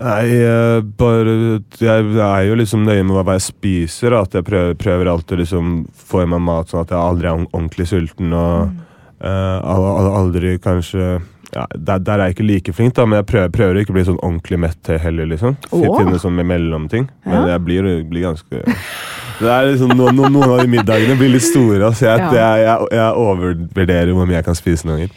Nei, 0.00 0.28
eh, 0.40 0.80
bare 0.96 1.32
Jeg 1.80 2.14
er 2.16 2.44
jo 2.48 2.54
liksom 2.56 2.86
nøye 2.86 3.02
med 3.04 3.18
hva 3.20 3.34
jeg 3.36 3.46
spiser. 3.50 4.16
At 4.16 4.32
jeg 4.38 4.46
prøver, 4.46 4.74
prøver 4.80 5.10
alltid 5.12 5.36
å 5.36 5.40
liksom 5.42 5.74
få 6.10 6.22
i 6.24 6.30
meg 6.30 6.40
mat 6.46 6.70
sånn 6.72 6.86
at 6.86 6.94
jeg 6.94 7.00
aldri 7.00 7.28
er 7.28 7.42
ordentlig 7.50 7.86
sulten. 7.90 8.32
Og 8.32 8.70
mm. 8.70 8.78
al- 9.20 10.14
aldri 10.22 10.56
kanskje 10.62 11.20
ja, 11.50 11.64
der, 11.74 11.98
der 11.98 12.20
er 12.20 12.28
jeg 12.30 12.36
ikke 12.36 12.46
like 12.46 12.72
flink, 12.76 12.94
da, 12.94 13.04
men 13.10 13.18
jeg 13.18 13.26
prøver, 13.26 13.48
prøver 13.50 13.74
å 13.74 13.80
ikke 13.82 13.94
bli 13.96 14.04
sånn 14.06 14.20
ordentlig 14.22 14.58
mett 14.62 14.90
heller. 15.02 15.26
liksom. 15.32 15.56
Finne 15.72 16.20
sånn 16.22 16.36
med 16.38 16.46
mellomting. 16.46 17.08
Men 17.26 17.40
Ja. 17.42 17.56
jeg 17.56 17.64
blir, 17.66 17.88
blir 18.06 18.28
ganske 18.28 18.62
det 19.40 19.48
er 19.48 19.70
liksom, 19.72 19.94
no, 19.96 20.10
no, 20.12 20.28
Noen 20.28 20.50
av 20.52 20.58
de 20.60 20.68
middagene 20.68 21.16
blir 21.18 21.30
litt 21.32 21.42
store. 21.46 21.80
Altså, 21.88 22.06
jeg, 22.06 22.18
Ja. 22.20 22.30
jeg, 22.32 22.64
jeg, 22.66 22.88
jeg 22.92 23.14
overvurderer 23.16 24.12
hvor 24.14 24.26
mye 24.28 24.36
jeg 24.36 24.44
kan 24.44 24.54
spise 24.58 24.86
noen 24.86 24.98
ganger. 25.00 25.10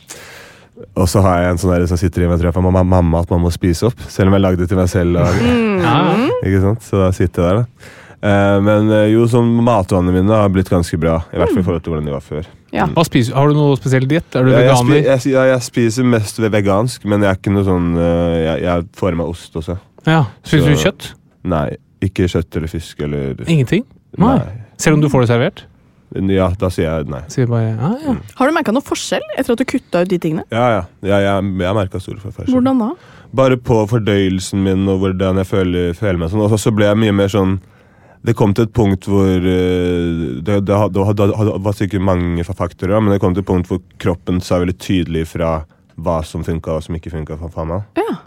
Og 0.97 1.09
så 1.09 1.21
har 1.25 1.41
jeg 1.41 1.53
en 1.53 1.59
sånn 1.61 1.73
der 1.75 1.85
som 1.89 1.99
sitter 2.01 2.25
i 2.25 2.29
meg 2.29 2.41
for 2.53 2.65
mamma, 2.65 2.81
mamma 2.85 3.21
at 3.23 3.33
man 3.33 3.43
må 3.45 3.51
spise 3.53 3.89
opp. 3.89 4.07
Selv 4.09 4.31
om 4.31 4.37
jeg 4.37 4.43
lagde 4.45 4.63
det 4.63 4.71
til 4.71 4.79
meg 4.79 4.89
selv. 4.91 5.19
Og, 5.21 5.43
mm. 5.43 6.31
ikke 6.41 6.63
sant? 6.63 6.87
Så 6.87 7.01
da 7.01 7.11
sitter 7.15 7.43
jeg 7.45 7.49
der, 7.49 7.61
da. 7.61 7.99
Eh, 8.23 8.57
men 8.63 8.87
eh, 8.93 9.09
jo, 9.11 9.25
sånn 9.27 9.49
matvanene 9.65 10.13
mine 10.15 10.35
har 10.37 10.51
blitt 10.53 10.71
ganske 10.71 10.97
bra. 10.99 11.17
I 11.33 11.41
hvert 11.41 11.51
fall 11.51 11.59
i 11.59 11.65
forhold 11.67 11.83
til 11.83 11.93
hvordan 11.93 12.07
de 12.07 12.13
var 12.13 12.23
før. 12.23 12.47
Ja. 12.73 12.87
Hva 12.95 13.03
spiser, 13.05 13.35
har 13.35 13.51
du 13.51 13.57
noe 13.57 13.75
spesiell 13.77 14.07
diett? 14.09 14.29
Er 14.39 14.47
du 14.47 14.53
Jeg, 14.53 14.69
jeg, 14.69 14.77
spi, 14.79 14.99
jeg, 15.01 15.33
ja, 15.33 15.43
jeg 15.51 15.65
spiser 15.65 16.07
mest 16.07 16.39
vegansk, 16.39 17.03
men 17.09 17.25
jeg 17.25 17.33
er 17.33 17.41
ikke 17.41 17.53
noe 17.53 17.67
sånn 17.67 17.91
eh, 17.99 18.37
jeg, 18.45 18.63
jeg 18.63 18.87
får 19.01 19.17
i 19.17 19.19
meg 19.19 19.33
ost 19.35 19.59
også. 19.59 19.75
Ja. 20.07 20.23
Spiser 20.47 20.71
du 20.71 20.85
kjøtt? 20.85 21.11
Nei, 21.51 21.67
ikke 22.03 22.29
kjøtt 22.31 22.59
eller 22.59 22.71
fisk 22.71 23.03
eller 23.03 23.43
Ingenting? 23.43 23.83
Nei. 24.21 24.37
Selv 24.79 24.97
om 24.97 25.03
du 25.03 25.11
får 25.11 25.25
det 25.25 25.31
servert? 25.33 25.65
Ja, 26.13 26.51
da 26.59 26.69
sier 26.73 26.85
jeg 26.85 27.09
nei. 27.09 27.23
Sier 27.33 27.49
bare 27.49 27.71
ja, 27.71 27.89
mm. 28.13 28.21
Har 28.37 28.49
du 28.49 28.53
merka 28.53 28.73
noe 28.75 28.85
forskjell 28.85 29.23
etter 29.33 29.55
at 29.55 29.61
du 29.61 29.65
kutta 29.65 30.03
ut 30.03 30.11
de 30.11 30.19
tingene? 30.21 30.45
Ja, 30.53 30.65
ja. 30.69 30.81
ja 31.09 31.19
jeg, 31.23 31.51
jeg 31.63 31.77
merka 31.79 32.01
stor 32.03 32.19
forskjell. 32.21 32.51
Hvordan 32.53 32.81
da? 32.83 32.89
Bare 33.33 33.57
på 33.57 33.79
fordøyelsen 33.89 34.61
min 34.61 34.85
og 34.91 35.01
hvordan 35.01 35.41
jeg 35.41 35.49
føler, 35.49 35.93
føler 35.97 36.21
meg. 36.21 36.33
sånn. 36.33 36.43
Og 36.45 36.53
så 36.61 36.73
ble 36.75 36.91
jeg 36.91 37.01
mye 37.01 37.15
mer 37.17 37.33
sånn 37.33 37.57
Det 38.23 38.35
kom 38.39 38.53
til 38.55 38.69
et 38.69 38.75
punkt 38.77 39.07
hvor 39.09 39.27
eh, 39.27 40.37
Det, 40.45 40.59
det, 40.69 40.77
det, 40.95 41.07
det 41.17 41.57
var 41.65 41.77
sikkert 41.77 42.05
mange 42.05 42.45
faktorer, 42.45 42.99
men 43.01 43.15
det 43.15 43.21
kom 43.23 43.33
til 43.33 43.43
et 43.43 43.49
punkt 43.49 43.71
hvor 43.71 43.81
kroppen 43.97 44.41
sa 44.41 44.61
veldig 44.61 44.77
tydelig 44.77 45.25
fra 45.33 45.63
hva 45.95 46.21
som 46.25 46.45
funka 46.45 46.77
og 46.77 46.85
som 46.85 46.95
ikke 46.97 47.11
funka 47.13 47.37
for 47.41 47.69
meg. 47.69 47.83
Ja. 47.99 48.21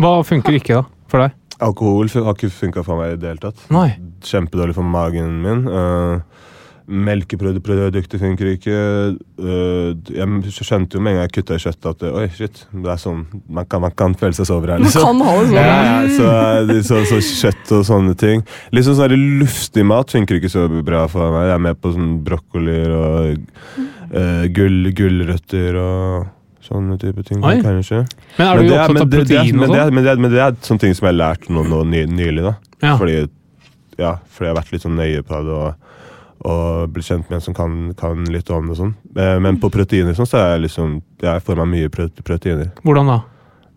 Hva 0.00 0.20
funker 0.24 0.56
ikke, 0.56 0.80
da? 0.80 0.84
For 1.10 1.24
deg? 1.24 1.36
Alkohol 1.60 2.08
har 2.14 2.32
ikke 2.32 2.48
funka 2.52 2.84
for 2.86 3.00
meg 3.00 3.16
i 3.16 3.18
det 3.20 3.34
hele 3.34 3.42
tatt. 3.42 3.66
Nei. 3.72 3.90
Kjempedårlig 4.24 4.76
for 4.78 4.86
magen 4.86 5.40
min. 5.44 5.66
Uh, 5.68 6.22
Melkeprodukter 6.90 8.18
funker 8.20 8.48
ikke. 8.56 8.76
Eh, 9.40 9.90
jeg 10.10 10.52
skjønte 10.56 10.98
jo 10.98 11.02
med 11.04 11.12
en 11.14 11.18
gang 11.20 11.26
jeg 11.28 11.34
kutta 11.36 11.56
i 11.58 11.62
kjøttet 11.62 11.88
at 11.90 12.02
oi, 12.10 12.24
shit, 12.34 12.64
det 12.74 12.90
er 12.90 13.00
sånn 13.00 13.20
man 13.48 13.68
kan, 13.70 13.82
man 13.84 13.94
kan 13.96 14.16
føle 14.18 14.34
seg 14.36 14.48
sover 14.50 14.74
her. 14.74 14.82
Liksom. 14.82 15.06
Man 15.06 15.20
kan 15.20 15.28
ha 15.28 15.36
det 15.38 15.46
sånn. 15.46 15.56
Ja, 15.60 16.40
ja, 16.58 16.80
så, 16.82 16.98
så, 17.06 17.20
så 17.20 17.20
kjøtt 17.46 17.72
og 17.78 17.86
sånne 17.88 18.16
ting. 18.20 18.42
Litt 18.74 18.88
sånn 18.88 18.98
sånn 18.98 19.14
luftig 19.40 19.86
mat 19.86 20.10
funker 20.16 20.40
ikke 20.40 20.50
så 20.52 20.66
bra 20.82 21.06
for 21.12 21.30
meg. 21.34 21.48
Jeg 21.50 21.56
er 21.58 21.64
med 21.68 21.80
på 21.80 21.94
sånn 21.94 22.12
brokkolier 22.26 22.94
og 22.98 23.40
uh, 24.12 24.44
gull, 24.56 24.90
gulrøtter 24.98 25.78
og 25.80 26.28
sånne 26.66 26.98
type 27.02 27.22
ting. 27.26 27.40
Oi. 27.46 27.56
kanskje. 27.64 28.04
Men 28.38 28.46
er 28.46 28.60
du 28.60 28.68
det 28.68 28.78
opptatt 28.78 29.04
av 29.06 29.12
protein 29.14 29.62
og 29.62 29.72
det 29.74 29.84
sånn? 29.84 29.94
Men 29.94 30.04
det 30.04 30.10
er- 30.16 30.20
men 30.26 30.30
det 30.34 30.42
er 30.44 30.58
sånne 30.66 30.80
ting 30.86 30.94
som 30.94 31.06
jeg 31.08 31.14
har 31.14 31.20
lært 31.22 31.48
nå, 31.50 31.64
nå 31.66 31.84
ny, 31.88 32.04
nylig. 32.06 32.42
da. 32.46 32.56
Ja. 32.82 32.96
Fordi, 33.00 33.16
ja, 33.98 34.12
fordi 34.30 34.46
jeg 34.48 34.54
har 34.54 34.60
vært 34.62 34.72
litt 34.72 34.82
sånn 34.86 34.96
nøye 34.98 35.22
på 35.26 35.40
det 35.46 35.54
og, 35.56 35.74
og 36.40 36.92
bli 36.94 37.02
kjent 37.04 37.28
med 37.28 37.36
en 37.36 37.44
som 37.44 37.54
kan, 37.56 37.74
kan 37.98 38.24
litt 38.32 38.48
om 38.50 38.66
det. 38.66 38.72
og 38.72 38.78
sånn. 38.78 38.94
Eh, 39.16 39.38
Men 39.40 39.58
på 39.60 39.70
proteiner 39.72 40.14
sånn, 40.16 40.28
så 40.28 40.38
er 40.40 40.54
jeg 40.54 40.62
liksom, 40.68 41.02
jeg 41.20 41.42
får 41.44 41.60
meg 41.60 41.68
mye 41.74 41.90
proteiner. 42.24 42.70
Hvordan 42.82 43.12
da? 43.12 43.18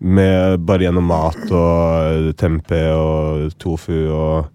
Med 0.04 0.60
bare 0.68 0.84
gjennom 0.88 1.06
mat 1.08 1.52
og 1.52 2.32
tempeh 2.40 2.90
og 2.96 3.54
tofu 3.60 3.96
og 4.12 4.48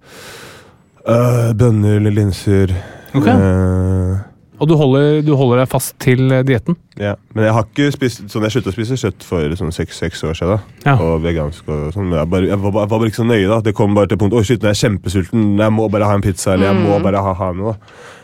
øh, 1.08 1.52
bønner 1.56 1.96
eller 2.00 2.10
linser. 2.12 2.72
Ok. 3.16 3.28
Eh, 3.28 4.16
Og 4.58 4.66
du 4.66 4.74
holder, 4.78 5.20
du 5.22 5.32
holder 5.38 5.62
deg 5.62 5.70
fast 5.70 5.94
til 6.02 6.32
eh, 6.34 6.44
dietten? 6.46 6.76
ja. 6.98 7.14
Men 7.36 7.46
jeg 7.46 7.54
har 7.54 7.66
ikke 7.68 7.92
spist 7.94 8.24
sånn, 8.32 8.42
jeg 8.46 8.56
sluttet 8.56 8.72
å 8.72 8.74
spise 8.74 8.98
kjøtt 8.98 9.26
for 9.26 9.54
sånn 9.60 9.70
seks, 9.74 10.22
år 10.26 10.34
siden. 10.34 10.64
Ja. 10.82 10.96
Og 10.98 11.22
vegansk 11.22 11.68
og 11.70 11.92
sånn. 11.94 12.10
Jeg, 12.16 12.30
bare, 12.32 12.48
jeg, 12.50 12.58
var, 12.64 12.74
var 12.74 12.90
bare 12.90 13.10
ikke 13.12 13.20
så 13.20 13.26
nøye. 13.28 13.46
da 13.46 13.60
Det 13.62 13.74
kom 13.78 13.94
bare 13.94 14.10
til 14.10 14.18
punkt 14.20 14.34
Å 14.34 14.42
shit, 14.42 14.62
nå 14.62 14.70
er 14.70 14.74
jeg 14.74 14.82
kjempesulten. 14.82 15.48
Jeg 15.62 15.74
må 15.76 15.86
bare 15.92 16.10
ha 16.10 16.18
en 16.18 16.24
pizza 16.24 16.54
eller 16.56 16.72
jeg 16.72 16.80
må 16.82 16.98
bare 17.04 17.22
ha, 17.22 17.34
ha 17.38 17.50
noe. 17.54 17.76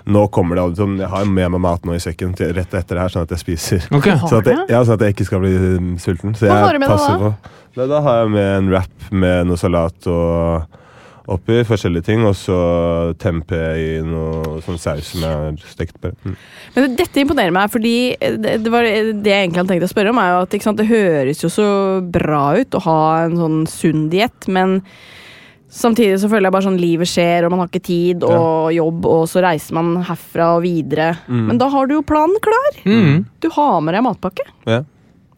Nå 0.04 0.26
kommer 0.34 0.58
det 0.58 0.64
aldri 0.66 0.82
sånn 0.82 0.96
Jeg 1.00 1.08
har 1.14 1.28
med 1.30 1.54
meg 1.54 1.62
mat 1.64 1.86
nå 1.88 1.94
i 1.96 2.02
sekken 2.02 2.34
til, 2.36 2.50
rett 2.56 2.74
etter 2.74 2.98
det 2.98 3.04
her, 3.06 3.12
sånn 3.14 3.28
at 3.28 3.34
jeg 3.36 3.44
spiser. 3.44 3.86
Ok. 3.94 4.10
Har 4.10 4.38
at 4.40 4.50
jeg, 4.50 4.64
ja, 4.74 4.82
sånn 4.84 4.98
at 4.98 5.06
jeg 5.06 5.16
ikke 5.16 5.28
skal 5.30 5.44
bli 5.44 5.54
um, 5.54 5.92
sulten. 6.02 6.34
Så 6.36 6.48
Hva 6.48 6.58
jeg 6.58 6.66
har 6.66 6.76
du 6.76 6.82
med 6.82 6.90
deg 6.90 6.96
passer 6.98 7.20
da? 7.20 7.30
på. 7.30 7.60
Da, 7.74 7.86
da 7.90 8.00
har 8.06 8.24
jeg 8.24 8.34
med 8.34 8.50
en 8.58 8.72
wrap 8.74 9.12
med 9.24 9.48
noe 9.48 9.60
salat 9.60 10.10
og 10.10 10.82
oppi 11.30 11.62
forskjellige 11.64 12.08
ting, 12.10 12.24
og 12.28 12.34
så 12.36 12.58
tempeh 13.20 13.80
i 13.80 13.88
noe 14.04 14.58
sånn 14.64 14.80
saus 14.80 15.14
som 15.14 15.24
jeg 15.24 15.40
har 15.40 15.72
stekt 15.72 15.96
på. 16.02 16.12
Mm. 16.24 16.36
Men 16.76 16.96
dette 16.98 17.22
imponerer 17.22 17.54
meg, 17.54 17.72
fordi 17.72 17.96
det, 18.20 18.58
det, 18.64 18.72
var, 18.72 18.84
det 18.84 19.32
jeg 19.32 19.46
egentlig 19.46 19.62
hadde 19.62 19.72
tenkt 19.72 19.88
å 19.88 19.92
spørre 19.94 20.12
om, 20.12 20.20
er 20.20 20.34
jo 20.34 20.44
at 20.44 20.56
ikke 20.58 20.68
sant, 20.68 20.82
det 20.82 20.90
høres 20.90 21.42
jo 21.44 21.50
så 21.52 21.66
bra 22.04 22.44
ut 22.60 22.76
å 22.76 22.84
ha 22.84 23.02
en 23.24 23.36
sånn 23.40 23.60
sunn 23.70 24.08
diett, 24.12 24.48
men 24.52 24.80
samtidig 25.74 26.20
så 26.22 26.28
føler 26.30 26.50
jeg 26.50 26.54
bare 26.54 26.68
sånn 26.68 26.80
livet 26.82 27.10
skjer, 27.10 27.46
og 27.46 27.54
man 27.54 27.64
har 27.64 27.72
ikke 27.72 27.86
tid, 27.88 28.26
og 28.28 28.68
jobb, 28.76 29.08
og 29.10 29.24
så 29.30 29.42
reiser 29.44 29.80
man 29.80 29.94
herfra 30.06 30.52
og 30.58 30.66
videre. 30.66 31.14
Men 31.26 31.58
da 31.58 31.70
har 31.72 31.88
du 31.88 31.96
jo 31.96 32.04
planen 32.06 32.36
klar. 32.44 32.82
Mm. 32.84 33.24
Du 33.42 33.48
har 33.56 33.80
med 33.82 33.96
deg 33.96 34.04
matpakke. 34.06 34.46
Ja. 34.68 34.84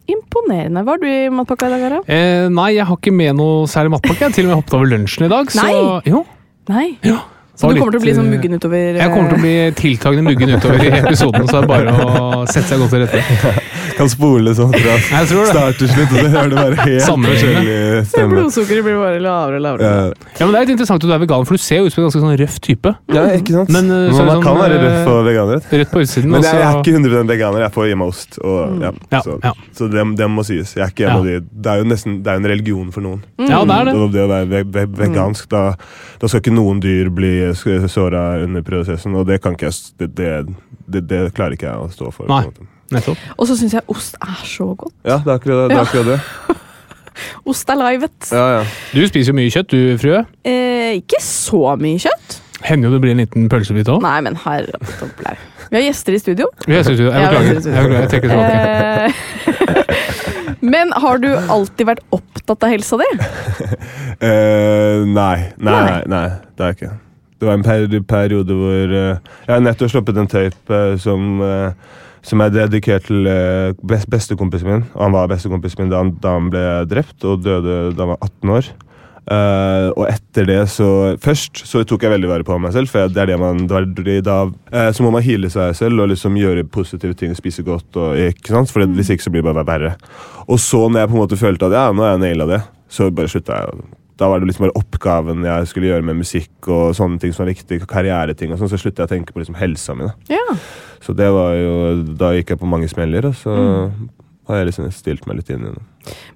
Imponerende. 0.07 0.82
Hva 0.86 0.94
har 0.94 1.00
du 1.02 1.07
i 1.11 1.28
matpakka 1.34 1.66
i 1.66 1.72
dag, 1.74 1.86
Harald? 1.88 2.11
Eh, 2.11 2.48
nei, 2.54 2.68
jeg 2.76 2.86
har 2.86 2.98
ikke 3.00 3.14
med 3.14 3.38
noe 3.40 3.64
særlig 3.70 3.96
matpakke. 3.96 4.20
Jeg 4.22 4.28
har 4.30 4.36
til 4.36 4.46
og 4.46 4.52
med 4.52 4.61
hoppet 4.61 4.76
over 4.78 4.92
lunsjen 4.92 5.26
i 5.26 5.30
dag. 5.32 5.50
Så, 5.50 5.64
Nei. 5.64 6.12
jo, 6.12 6.22
Nei. 6.70 6.86
ja. 7.07 7.22
Så 7.57 7.70
du 7.72 7.78
kommer 7.80 7.94
til 7.94 8.02
å 8.02 8.04
bli 8.04 8.12
sånn 8.12 8.26
eh, 8.28 8.34
muggen 8.36 8.59
utover 8.59 8.98
Jeg 9.00 9.12
kommer 9.14 9.30
til 9.32 9.38
å 9.38 9.42
bli 9.46 9.54
tiltagende 9.78 10.24
muggen 10.26 10.50
utover 10.59 10.82
i 10.84 10.90
episoden, 10.98 11.46
så 11.48 11.62
det 11.62 11.62
er 11.62 11.70
bare 11.70 11.94
å 11.96 12.42
sette 12.44 12.66
seg 12.68 12.82
godt 12.82 12.92
til 12.92 13.07
rette. 13.07 13.22
Kan 13.97 14.11
spole 14.12 14.53
sånn 14.57 14.72
fra 14.74 14.94
Jeg 15.16 15.28
tror 15.30 15.42
det. 15.47 15.53
start 15.55 15.78
til 15.80 15.88
slutt, 15.88 16.11
og 16.12 16.18
så 16.20 16.28
hører 16.34 16.51
du 16.53 16.57
bare 16.57 16.76
helt 16.84 17.03
Samme 17.07 17.30
skjønne. 17.32 17.62
forskjellig 17.62 18.24
eh. 18.26 18.26
Blodsukkeret 18.32 18.84
blir 18.84 18.99
bare 19.01 19.20
lavere 19.24 19.57
og 19.61 19.64
lavere. 19.66 19.82
Ja, 19.86 20.32
Ja, 20.36 20.44
men 20.47 20.53
Det 20.53 20.59
er 20.61 20.64
litt 20.66 20.72
interessant 20.76 21.01
at 21.05 21.09
du 21.09 21.14
er 21.16 21.22
veganer, 21.22 21.47
for 21.49 21.57
du 21.57 21.62
ser 21.64 21.80
jo 21.80 21.86
ut 21.88 21.94
som 21.94 22.03
en 22.03 22.09
ganske 22.11 22.20
sånn 22.26 22.36
røff 22.42 22.57
type. 22.66 22.92
ja, 23.16 23.22
ikke 23.38 23.55
sant? 23.57 23.70
Men, 23.72 23.88
eh, 23.90 24.11
så 24.12 24.20
er 24.20 24.26
man 24.28 24.36
det 24.36 24.44
kan 24.44 24.53
sånn, 24.53 24.61
være 24.66 24.76
eh, 24.76 24.84
røff 24.84 25.09
og 25.14 25.20
veganer. 25.30 25.62
Rødt 25.80 25.90
på 25.94 26.03
utsiden. 26.05 26.30
Men 26.36 26.42
jeg, 26.44 26.55
jeg 26.61 26.66
er 26.68 26.80
ikke 26.82 26.94
100 27.01 27.24
veganer. 27.32 27.64
Jeg 27.66 27.72
får 27.78 27.88
i 27.90 27.94
meg 28.03 28.12
ost. 28.12 28.38
Og, 28.44 28.82
ja, 28.84 28.92
Ja, 29.16 29.20
så 29.24 29.38
ja. 29.42 29.53
så 29.80 29.88
det, 29.92 30.05
det 30.20 30.28
må 30.30 30.44
sies. 30.44 30.74
Jeg 30.76 30.84
er 30.84 30.92
ikke 30.92 31.09
en 31.09 31.12
Ja. 31.14 31.16
av 31.16 31.24
de, 31.24 31.40
det 31.40 31.72
er 31.72 31.78
jo 31.80 31.88
nesten 31.88 32.20
det 32.22 32.32
er 32.32 32.36
en 32.42 32.51
religion 32.53 32.92
for 32.92 33.01
noen. 33.07 33.24
Ja, 33.40 33.64
det 33.64 33.80
er 33.80 33.84
det. 33.90 33.94
Og 33.97 34.12
det 34.12 34.22
å 34.26 34.28
være 34.28 34.47
ve 34.53 34.62
ve 34.76 34.86
vegansk, 35.01 35.49
da, 35.49 35.64
da 36.20 36.28
skal 36.28 36.40
ikke 36.44 36.53
noen 36.55 36.80
dyr 36.84 37.09
bli 37.09 37.32
såra 37.88 38.42
under 38.44 38.62
prosessen. 38.66 39.14
Og 39.16 39.26
det 39.26 39.40
kan 39.42 39.57
ikke 39.57 39.70
jeg 39.72 39.97
det, 39.99 40.14
det, 40.20 40.30
det, 40.86 41.07
det 41.09 41.34
klarer 41.34 41.57
ikke 41.57 41.70
jeg 41.70 41.80
å 41.80 41.88
stå 41.92 42.12
for. 42.12 42.26
på 42.28 42.32
Nei. 42.36 42.72
Nettopp. 42.95 43.18
Og 43.39 43.49
så 43.49 43.57
syns 43.59 43.72
jeg 43.74 43.82
ost 43.91 44.14
er 44.22 44.41
så 44.47 44.68
godt. 44.78 44.95
Ja, 45.05 45.16
det 45.24 45.32
er 45.32 45.39
akkurat 45.41 45.62
det. 45.62 45.68
det, 45.70 45.76
er 45.76 45.87
akkurat 45.89 46.07
det. 46.12 46.20
Ost 47.49 47.70
er 47.72 47.78
livet. 47.80 48.26
Ja, 48.30 48.45
ja. 48.59 48.64
Du 48.93 49.01
spiser 49.09 49.32
jo 49.32 49.37
mye 49.39 49.49
kjøtt, 49.51 49.70
du, 49.72 49.95
frue. 50.03 50.18
Eh, 50.45 50.99
ikke 51.01 51.20
så 51.24 51.62
mye 51.80 51.97
kjøtt. 52.03 52.34
Hender 52.66 52.89
jo 52.91 52.97
det 52.97 53.01
blir 53.05 53.14
en 53.14 53.22
liten 53.22 53.47
pølsebit 53.53 53.89
òg. 53.93 54.03
Nei, 54.05 54.18
men 54.26 54.37
herre. 54.43 54.76
Vi 55.70 55.76
har 55.78 55.84
gjester 55.87 56.16
i 56.16 56.20
studio. 56.20 56.47
Synes 56.66 56.91
jo- 57.01 57.09
jeg 57.09 57.22
Ja, 57.22 57.30
beklager. 57.30 57.55
jeg 57.55 57.62
beklager. 57.64 58.01
jeg 58.01 58.09
trekker 58.12 58.28
tilbake. 58.28 59.07
Eh, 59.57 60.57
men 60.74 60.93
har 60.93 61.18
du 61.24 61.28
alltid 61.37 61.87
vært 61.89 62.05
opptatt 62.16 62.62
av 62.68 62.72
helsa 62.74 63.01
di? 63.01 63.09
Uh, 64.20 65.05
nei, 65.18 65.53
nei, 65.59 65.72
Nei. 65.72 66.03
nei, 66.07 66.24
det 66.57 66.64
er 66.64 66.72
jeg 66.72 66.78
ikke. 66.78 66.93
Det 67.37 67.49
var 67.49 67.59
en 67.59 68.05
periode 68.09 68.55
hvor 68.57 68.93
uh, 68.97 69.18
Jeg 69.45 69.53
har 69.53 69.61
nettopp 69.61 69.93
sluppet 69.93 70.16
en 70.22 70.30
tape 70.32 70.72
uh, 70.72 70.95
som, 71.01 71.41
eh, 71.45 71.72
som 72.27 72.43
er 72.43 72.55
dedikert 72.55 73.07
til 73.07 73.29
uh, 73.29 73.77
best, 73.87 74.09
bestekompisen 74.11 74.70
min. 74.70 74.89
Og 74.97 75.07
han 75.07 75.14
var 75.14 75.31
bestekompisen 75.31 75.85
min 75.85 75.93
da 75.93 76.03
han, 76.03 76.16
da 76.22 76.35
han 76.39 76.51
ble 76.51 76.66
drept 76.91 77.27
og 77.27 77.45
døde 77.45 77.95
da 77.95 78.03
han 78.03 78.14
var 78.14 78.20
18 78.27 78.55
år. 78.57 78.72
Uh, 79.27 79.91
og 79.99 80.05
etter 80.07 80.47
det 80.47 80.61
så 80.70 81.16
Først 81.18 81.64
så 81.66 81.81
tok 81.83 82.05
jeg 82.05 82.12
veldig 82.12 82.29
vare 82.31 82.47
på 82.47 82.55
meg 82.62 82.70
selv, 82.77 82.93
for 82.93 83.11
det 83.11 83.24
er 83.24 83.33
det 83.33 83.39
man 83.43 83.64
da, 83.66 83.81
uh, 83.83 84.91
Så 84.95 85.03
må 85.03 85.11
man 85.11 85.24
heale 85.27 85.51
seg 85.51 85.74
selv 85.74 86.05
og 86.05 86.12
liksom 86.12 86.39
gjøre 86.39 86.62
positive 86.70 87.16
ting, 87.18 87.35
spise 87.35 87.66
godt. 87.66 87.91
Og, 87.99 88.14
ikke 88.31 88.55
sant? 88.55 88.70
For 88.70 88.87
Hvis 88.87 89.11
ikke 89.11 89.27
så 89.27 89.35
blir 89.35 89.43
det 89.43 89.51
bare 89.51 89.66
verre. 89.66 89.95
Og 90.47 90.62
så 90.62 90.85
når 90.87 91.03
jeg 91.03 91.11
på 91.11 91.18
en 91.18 91.24
måte 91.24 91.41
følte 91.41 91.70
at 91.70 91.74
ja, 91.74 91.87
nå 91.91 92.07
har 92.07 92.14
jeg 92.14 92.22
naila 92.22 92.51
det, 92.53 92.61
så 92.87 93.11
bare 93.11 93.31
slutta 93.33 93.59
jeg. 93.64 93.87
Da 94.16 94.31
var 94.31 94.41
det 94.41 94.49
liksom 94.49 94.64
bare 94.64 94.79
oppgaven 94.79 95.45
jeg 95.45 95.66
skulle 95.68 95.91
gjøre 95.91 96.07
med 96.07 96.22
musikk 96.22 96.70
og 96.72 96.95
sånne 96.97 97.18
ting 97.20 97.35
som 97.35 97.45
var 97.45 97.51
viktig, 97.51 97.83
karriereting 97.91 98.55
og 98.55 98.62
sånn, 98.62 98.70
så 98.72 98.79
slutta 98.81 99.05
jeg 99.05 99.11
å 99.11 99.12
tenke 99.12 99.35
på 99.35 99.43
liksom 99.43 99.59
helsa 99.59 99.97
mi. 99.99 100.07
Ja. 100.33 100.45
Så 101.07 101.14
det 101.14 101.28
var 101.30 101.52
jo 101.54 101.74
Da 102.18 102.32
gikk 102.34 102.50
jeg 102.54 102.59
på 102.61 102.66
mange 102.70 102.88
smeller, 102.90 103.28
og 103.30 103.36
så 103.38 103.54
har 104.48 104.61
jeg 104.61 104.68
liksom 104.72 104.90
stilt 104.94 105.24
meg 105.26 105.38
litt 105.40 105.48
inn 105.54 105.64
i 105.66 105.70
det. 105.74 105.82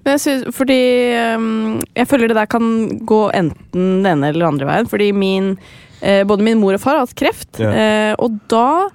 Men 0.03 0.15
jeg 0.17 0.21
synes, 0.23 0.55
fordi 0.55 0.79
øhm, 1.15 1.81
Jeg 1.95 2.07
føler 2.07 2.27
det 2.31 2.35
der 2.39 2.49
kan 2.51 2.65
gå 3.07 3.21
enten 3.35 4.01
den 4.03 4.07
ene 4.13 4.31
eller 4.31 4.47
andre 4.49 4.67
veien. 4.67 4.87
Fordi 4.91 5.11
min 5.15 5.53
eh, 6.01 6.23
Både 6.27 6.43
min 6.43 6.59
mor 6.59 6.73
og 6.75 6.81
far 6.83 6.97
har 6.99 7.05
hatt 7.05 7.15
kreft. 7.15 7.59
Ja. 7.59 7.71
Eh, 7.71 8.15
og 8.19 8.39
da 8.51 8.87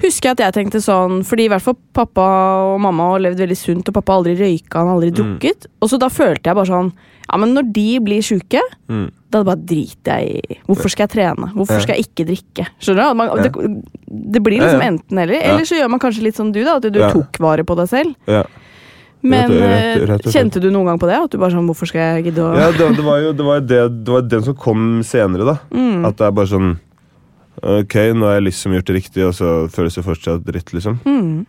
husker 0.00 0.30
jeg 0.30 0.38
at 0.38 0.44
jeg 0.46 0.54
tenkte 0.58 0.80
sånn 0.80 1.20
Fordi 1.26 1.44
i 1.44 1.52
hvert 1.52 1.62
fall 1.66 1.76
pappa 1.94 2.26
og 2.74 2.80
mamma 2.80 3.10
har 3.12 3.20
levd 3.26 3.42
veldig 3.42 3.58
sunt, 3.58 3.88
og 3.90 3.94
pappa 3.98 4.14
har 4.14 4.22
aldri 4.22 4.36
røyka, 4.38 4.78
han 4.78 4.88
har 4.88 4.96
aldri 5.00 5.10
Mm. 5.12 5.18
drukket. 5.18 5.66
Og 5.82 5.90
så 5.90 5.98
da 5.98 6.08
følte 6.08 6.46
jeg 6.50 6.54
bare 6.56 6.70
sånn 6.70 6.92
Ja, 7.30 7.36
men 7.38 7.54
når 7.54 7.72
de 7.72 7.88
blir 8.00 8.22
sjuke, 8.22 8.62
Mm. 8.88 9.10
Da 9.30 9.42
bare 9.46 9.60
driter 9.62 10.20
jeg 10.24 10.40
i 10.42 10.58
Hvorfor 10.66 10.90
skal 10.90 11.06
jeg 11.06 11.12
trene? 11.14 11.50
Hvorfor 11.54 11.80
skal 11.84 11.94
jeg 11.96 12.08
ikke 12.08 12.26
drikke? 12.28 12.64
Skjønner 12.82 13.10
du? 13.12 13.18
Man, 13.20 13.30
det, 13.44 13.52
det 14.36 14.42
blir 14.42 14.58
liksom 14.58 14.80
Ja, 14.80 14.88
ja. 14.88 14.90
enten 14.94 15.18
eller. 15.22 15.42
Eller 15.52 15.68
så 15.68 15.78
gjør 15.78 15.90
man 15.92 16.02
kanskje 16.02 16.24
litt 16.26 16.36
som 16.38 16.50
du, 16.52 16.60
da. 16.66 16.76
At 16.80 16.88
du 16.90 16.98
tok 16.98 17.38
vare 17.42 17.62
på 17.68 17.76
deg 17.78 17.88
selv. 17.92 18.16
Ja. 18.26 18.42
Men 19.22 19.50
Rett- 19.52 19.60
rett- 19.60 20.00
eh, 20.00 20.06
rett 20.14 20.28
kjente 20.32 20.60
du 20.64 20.70
noen 20.72 20.86
gang 20.88 20.98
på 21.02 21.06
det? 21.10 21.18
At 21.20 21.30
du 21.34 21.36
bare 21.38 21.52
sånn 21.52 21.66
Hvorfor 21.68 21.90
skal 21.90 22.00
jeg 22.16 22.30
gidde 22.30 22.40
å 22.40 22.54
Ja, 22.56 22.70
det, 22.72 22.86
det 22.96 23.04
var 23.04 23.18
jo 23.20 23.32
det 23.36 23.44
var 23.44 23.60
det, 23.60 23.80
det 24.06 24.14
var 24.14 24.22
den 24.32 24.42
som 24.46 24.54
kom 24.56 24.86
senere, 25.04 25.44
da. 25.44 25.56
Mm. 25.76 26.06
At 26.08 26.16
det 26.16 26.24
er 26.24 26.32
bare 26.38 26.48
sånn 26.48 26.70
Ok, 27.60 27.94
nå 28.16 28.24
har 28.24 28.38
jeg 28.38 28.46
liksom 28.46 28.72
gjort 28.72 28.88
det 28.88 28.94
riktig, 28.96 29.24
og 29.26 29.34
så 29.36 29.50
føles 29.68 29.98
det 29.98 30.04
fortsatt 30.06 30.44
dritt, 30.46 30.70
liksom. 30.72 30.94
Mm. 31.04 31.44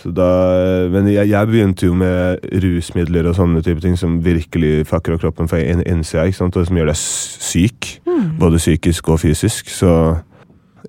Så 0.00 0.10
da, 0.14 0.26
men 0.90 1.06
jeg, 1.12 1.28
jeg 1.30 1.46
begynte 1.50 1.86
jo 1.86 1.94
med 1.94 2.40
rusmidler 2.64 3.28
og 3.28 3.36
sånne 3.36 3.60
type 3.62 3.82
ting 3.84 3.94
som 4.00 4.16
virkelig 4.24 4.86
fucker 4.88 5.14
opp 5.14 5.22
kroppen 5.26 5.50
fra 5.50 5.60
in- 5.60 5.84
innsida, 5.86 6.24
ikke 6.26 6.40
sant? 6.40 6.56
og 6.56 6.66
som 6.66 6.76
gjør 6.80 6.90
deg 6.90 6.98
syk. 6.98 7.42
syk. 7.52 7.90
Både 8.40 8.56
psykisk 8.62 9.08
og 9.12 9.20
fysisk. 9.20 9.68
Så 9.70 9.92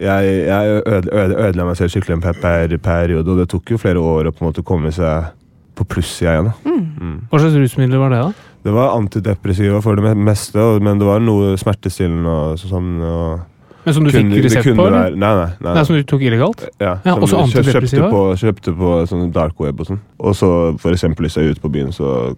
jeg, 0.02 0.34
jeg 0.48 0.82
øde, 0.88 1.12
øde, 1.12 1.38
ødela 1.38 1.66
meg 1.68 1.78
selv 1.78 1.94
skikkelig 1.94 2.16
en 2.18 2.24
per, 2.26 2.40
per 2.42 2.78
periode, 2.82 3.30
og 3.30 3.38
det 3.44 3.50
tok 3.52 3.76
jo 3.76 3.78
flere 3.82 4.00
år 4.02 4.30
å 4.32 4.34
på 4.34 4.42
en 4.44 4.50
måte 4.50 4.66
komme 4.66 4.92
seg 4.96 5.30
på 5.78 5.86
plussida 5.90 6.34
igjen. 6.38 6.50
da. 6.50 6.74
Mm. 7.04 7.16
Hva 7.30 7.40
slags 7.42 7.56
rusmidler 7.60 8.02
var 8.02 8.14
det, 8.14 8.20
da? 8.24 8.50
Det 8.64 8.74
var 8.74 8.94
antidepressiva 8.96 9.82
for 9.84 10.00
det 10.00 10.14
meste, 10.16 10.64
men 10.82 11.02
det 11.02 11.08
var 11.08 11.20
noe 11.20 11.58
smertestillende 11.60 12.34
og 12.54 12.62
sånn. 12.62 12.94
Og 13.04 13.42
Men 13.86 13.94
Som 13.94 14.04
du 14.06 14.12
kunne- 14.12 14.36
fikk 14.36 14.44
resept 14.46 14.76
på? 14.76 14.84
være- 14.90 15.16
Nei, 15.16 15.34
nei. 15.36 15.50
nei, 15.60 15.74
Nei, 15.74 15.84
Som 15.84 15.96
du 15.96 16.04
tok 16.04 16.22
illegalt? 16.22 16.64
ja, 16.80 16.98
Ja, 17.06 17.16
også 17.16 17.42
antidepressiva? 17.44 18.10
Kjøpte 18.10 18.12
på, 18.12 18.22
kjøpte 18.40 18.78
på 18.78 19.08
sånn 19.10 19.32
dark 19.34 19.60
web 19.60 19.80
og 19.80 19.88
sånn. 19.88 20.00
Og 20.20 20.34
så 20.36 20.80
for 20.80 20.92
eksempel 20.92 21.26
hvis 21.28 21.36
jeg 21.36 21.46
er 21.48 21.52
ute 21.52 21.62
på 21.62 21.72
byen, 21.72 21.92
så 21.92 22.36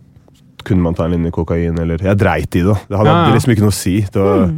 kunne 0.64 0.82
man 0.82 0.96
ta 0.96 1.06
en 1.06 1.12
linje 1.12 1.32
kokain, 1.32 1.78
eller 1.80 1.98
Jeg 2.02 2.18
dreit 2.18 2.56
i 2.56 2.62
det. 2.66 2.78
Det 2.90 2.98
hadde 2.98 3.06
Ja, 3.06 3.28
ja. 3.28 3.34
liksom 3.36 3.54
ikke 3.54 3.62
noe 3.62 3.70
å 3.70 3.74
si. 3.74 4.02
Det 4.02 4.16
var, 4.22 4.50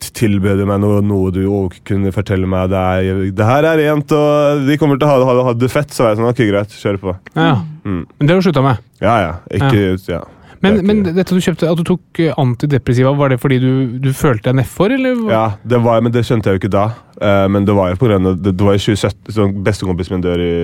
Tilbød 0.00 0.56
du 0.62 0.64
meg 0.64 0.80
noe, 0.80 1.02
noe 1.04 1.30
du 1.30 1.42
kunne 1.84 2.10
fortelle 2.10 2.46
meg 2.48 2.70
det, 2.72 2.78
er, 2.78 3.30
det 3.36 3.44
her 3.44 3.64
er 3.68 3.76
rent, 3.82 4.10
og 4.16 4.66
de 4.66 4.76
kommer 4.80 4.96
til 4.98 5.06
å 5.06 5.10
ha, 5.10 5.24
ha, 5.28 5.42
ha 5.44 5.52
det 5.52 5.68
fett, 5.70 5.90
så 5.92 6.04
var 6.06 6.14
jeg 6.14 6.20
sånn 6.22 6.30
Ok, 6.30 6.40
greit, 6.48 6.72
kjør 6.72 6.98
på. 7.02 7.12
Ja, 7.36 7.42
ja. 7.50 7.56
Mm. 7.84 8.06
Men 8.18 8.26
det 8.26 8.30
har 8.30 8.40
du 8.40 8.46
slutta 8.48 8.62
med? 8.64 8.78
Ja, 9.02 9.16
ja. 9.20 9.32
Ikke 9.52 10.08
ja. 10.08 10.22
Men, 10.62 10.76
Det 10.78 10.84
men 10.86 11.02
dette 11.16 11.34
du 11.34 11.40
kjøpte, 11.42 11.70
at 11.70 11.78
du 11.80 11.84
tok 11.88 12.20
eh, 12.22 12.34
antidepressiva, 12.38 13.10
var 13.18 13.32
det 13.34 13.40
fordi 13.42 13.58
du, 13.62 13.70
du 13.98 14.12
følte 14.14 14.50
deg 14.50 14.60
nedfor, 14.60 14.92
eller? 14.94 15.16
Ja, 15.32 15.46
det 15.66 15.80
var, 15.82 16.00
men 16.04 16.12
det 16.14 16.22
skjønte 16.28 16.50
jeg 16.52 16.58
jo 16.58 16.62
ikke 16.62 16.76
da. 16.76 16.84
Uh, 17.22 17.44
men 17.52 17.66
det 17.68 17.74
var 17.76 17.90
jo 17.92 17.98
på 18.00 18.06
grunn 18.08 18.24
av 18.26 18.38
Det, 18.40 18.50
det 18.56 18.64
var 18.66 18.74
i 18.74 18.80
2017 18.80 19.34
sånn, 19.36 19.50
Bestekompisen 19.62 20.14
min 20.16 20.22
dør 20.24 20.40
i, 20.42 20.54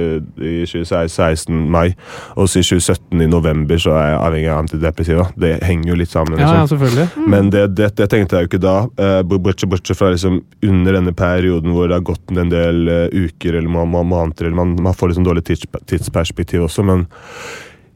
i 0.42 0.54
2016 0.66 1.52
mai, 1.70 1.92
og 2.40 2.48
så 2.50 2.62
i 2.62 2.64
2017 2.66 3.20
i 3.22 3.28
november 3.30 3.78
så 3.78 3.92
er 3.94 4.08
jeg 4.08 4.16
avhengig 4.24 4.48
av 4.54 4.62
antidepressiva. 4.64 5.26
Det 5.38 5.52
henger 5.68 5.92
jo 5.92 5.98
litt 6.00 6.10
sammen. 6.14 6.40
Ja, 6.40 6.48
ja, 6.48 6.62
Liksom. 6.64 6.72
selvfølgelig. 6.80 7.28
Men 7.34 7.52
det, 7.54 7.62
det, 7.78 7.90
det 8.00 8.08
tenkte 8.10 8.38
jeg 8.40 8.48
jo 8.48 8.52
ikke 8.52 8.62
da. 8.64 8.76
Uh, 8.98 9.20
Bortsett 9.38 9.70
bortsett 9.70 10.00
fra 10.00 10.10
liksom 10.14 10.40
under 10.66 10.98
denne 10.98 11.14
perioden 11.14 11.76
hvor 11.76 11.86
det 11.92 11.98
har 12.00 12.06
gått 12.08 12.34
en 12.34 12.50
del 12.50 12.82
uh, 12.88 13.06
uker 13.12 13.60
eller 13.60 13.70
må- 13.70 13.86
må- 13.86 14.02
måneder, 14.08 14.48
eller 14.48 14.58
man, 14.58 14.74
man 14.88 14.96
får 14.98 15.12
liksom 15.12 15.28
dårlig 15.28 15.44
tids, 15.52 15.68
tidsperspektiv 15.86 16.64
også, 16.66 16.82
men 16.88 17.06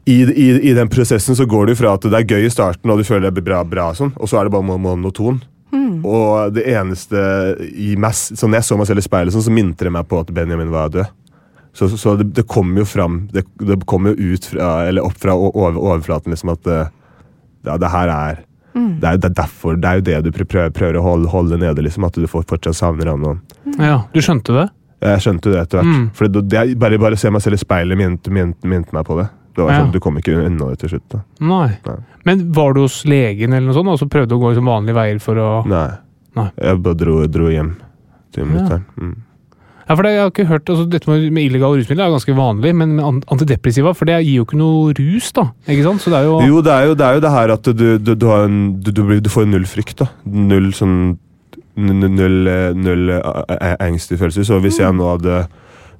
i, 0.05 0.17
i, 0.23 0.47
I 0.69 0.73
den 0.75 0.89
prosessen 0.91 1.35
så 1.35 1.45
går 1.47 1.71
det 1.71 1.77
fra 1.79 1.93
at 1.95 2.05
det 2.05 2.19
er 2.19 2.35
gøy 2.35 2.47
i 2.47 2.51
starten, 2.51 2.91
og 2.91 2.99
du 2.99 3.07
føler 3.07 3.29
det 3.29 3.37
blir 3.37 3.47
bra, 3.51 3.63
bra 3.63 3.89
og 3.93 3.99
sånn, 3.99 4.13
og 4.19 4.29
så 4.29 4.39
er 4.39 4.47
det 4.47 4.53
bare 4.55 4.65
monoton. 4.67 5.39
monoton. 5.71 5.99
Og 6.03 6.53
det 6.55 6.65
eneste 6.73 7.19
i 7.71 7.93
meg, 7.99 8.13
sånn 8.13 8.55
jeg 8.57 8.67
så 8.67 8.77
meg 8.79 8.89
selv 8.89 9.03
i 9.03 9.05
speilet, 9.07 9.35
sånn, 9.35 9.45
så 9.47 9.53
minte 9.53 9.87
det 9.87 9.93
meg 9.95 10.07
på 10.09 10.19
at 10.23 10.33
Benjamin 10.35 10.73
var 10.73 10.91
død. 10.93 11.11
Så, 11.73 11.87
så, 11.89 11.97
så 11.97 12.15
det, 12.19 12.27
det 12.37 12.43
kom 12.45 12.75
jo 12.77 12.83
fram 12.85 13.15
Det, 13.33 13.41
det 13.65 13.79
kom 13.89 14.05
jo 14.05 14.11
ut 14.13 14.45
fra, 14.45 14.83
eller 14.85 15.07
opp 15.07 15.15
fra 15.17 15.33
over, 15.33 15.73
overflaten 15.73 16.29
liksom 16.29 16.51
at 16.53 16.61
det, 16.67 16.75
ja, 17.65 17.79
det 17.81 17.89
her 17.89 18.11
er 18.13 18.43
det 18.73 19.07
er, 19.07 19.17
det 19.17 19.29
er 19.29 19.33
derfor, 19.37 19.75
det 19.77 19.89
er 19.89 19.99
jo 19.99 20.05
det 20.05 20.19
du 20.25 20.31
prøver, 20.33 20.71
prøver 20.73 20.97
å 20.97 21.03
holde, 21.05 21.29
holde 21.29 21.59
nede, 21.61 21.83
liksom, 21.85 22.07
at 22.07 22.15
du 22.17 22.25
fortsatt 22.29 22.73
savner 22.77 23.11
han. 23.11 23.21
Mm. 23.65 23.75
Ja, 23.77 23.99
Du 24.13 24.21
skjønte 24.21 24.55
det? 24.57 24.69
jeg 25.03 25.23
skjønte 25.25 25.51
det 25.51 25.59
etter 25.59 25.81
hvert. 25.81 25.91
Mm. 25.91 26.03
For 26.15 26.31
det, 26.31 26.43
det, 26.49 26.59
er 26.59 26.75
bare, 26.79 26.99
bare 27.01 27.19
se 27.19 27.29
meg 27.33 27.43
selv 27.43 27.57
i 27.57 27.61
speilet 27.61 27.99
minte, 27.99 28.31
minte, 28.33 28.67
minte 28.69 28.95
meg 28.95 29.05
på 29.07 29.17
det. 29.19 29.27
Det 29.55 29.61
var 29.63 29.71
Ja. 29.71 29.79
sånn, 29.85 29.91
Du 29.91 29.99
kom 29.99 30.17
ikke 30.17 30.33
unna 30.45 30.69
det 30.69 30.79
til 30.79 30.89
slutt. 30.89 31.09
da. 31.09 31.19
Nei. 31.39 31.77
Nei. 31.85 31.95
Men 32.25 32.51
var 32.53 32.73
du 32.73 32.81
hos 32.81 33.03
legen 33.05 33.53
eller 33.53 33.67
noe 33.67 33.73
sånt, 33.75 33.87
og 33.87 33.99
så 33.99 34.09
prøvde 34.09 34.29
du 34.29 34.35
å 34.35 34.41
gå 34.41 34.55
som 34.55 34.65
vanlige 34.65 34.95
veier 34.95 35.19
for 35.21 35.35
å 35.35 35.65
Nei. 35.67 35.89
Nei. 36.35 36.49
Jeg 36.61 36.81
bare 36.81 36.95
dro, 36.97 37.27
dro 37.27 37.49
hjem 37.49 37.75
til 38.33 38.45
Ja. 38.45 38.79
Mm. 38.99 39.15
Ja, 39.89 39.95
for 39.95 40.03
det, 40.03 40.11
jeg 40.13 40.21
har 40.21 40.31
ikke 40.31 40.47
hørt, 40.47 40.65
altså, 40.69 40.89
Dette 40.89 41.07
med, 41.07 41.43
illegale 41.43 41.77
rusmidler 41.77 42.05
er 42.07 42.15
ganske 42.17 42.33
vanlig, 42.33 42.73
men 42.73 42.99
antidepressiva 42.99 43.93
For 43.93 44.05
det 44.05 44.23
gir 44.25 44.35
jo 44.39 44.45
ikke 44.45 44.57
noe 44.57 44.93
rus, 44.97 45.31
da. 45.33 45.51
ikke 45.67 45.83
sant? 45.83 45.99
Så 46.01 46.09
det 46.09 46.21
er 46.21 46.23
jo, 46.23 46.39
Jo, 46.47 46.61
det 46.61 46.71
er 46.71 46.85
jo 46.87 46.93
det, 46.95 47.05
er 47.05 47.13
jo 47.15 47.19
det 47.19 47.31
her 47.31 47.51
at 47.51 47.63
du, 47.63 47.97
du, 47.99 48.15
du, 48.15 48.25
har 48.25 48.45
en, 48.45 48.81
du, 48.81 48.91
du, 48.91 49.03
blir- 49.03 49.21
du 49.21 49.29
får 49.29 49.45
null 49.47 49.65
frykt. 49.65 49.97
da. 49.97 50.07
Null 50.25 50.71
sånn 50.71 51.17
Null, 51.75 52.47
eh, 52.47 52.71
null 52.73 53.09
eh, 53.09 53.17
eh, 53.49 53.97
følelser. 53.97 54.45
Så 54.45 54.59
hvis 54.61 54.77
jeg 54.77 54.93
nå 54.93 55.07
hadde 55.17 55.47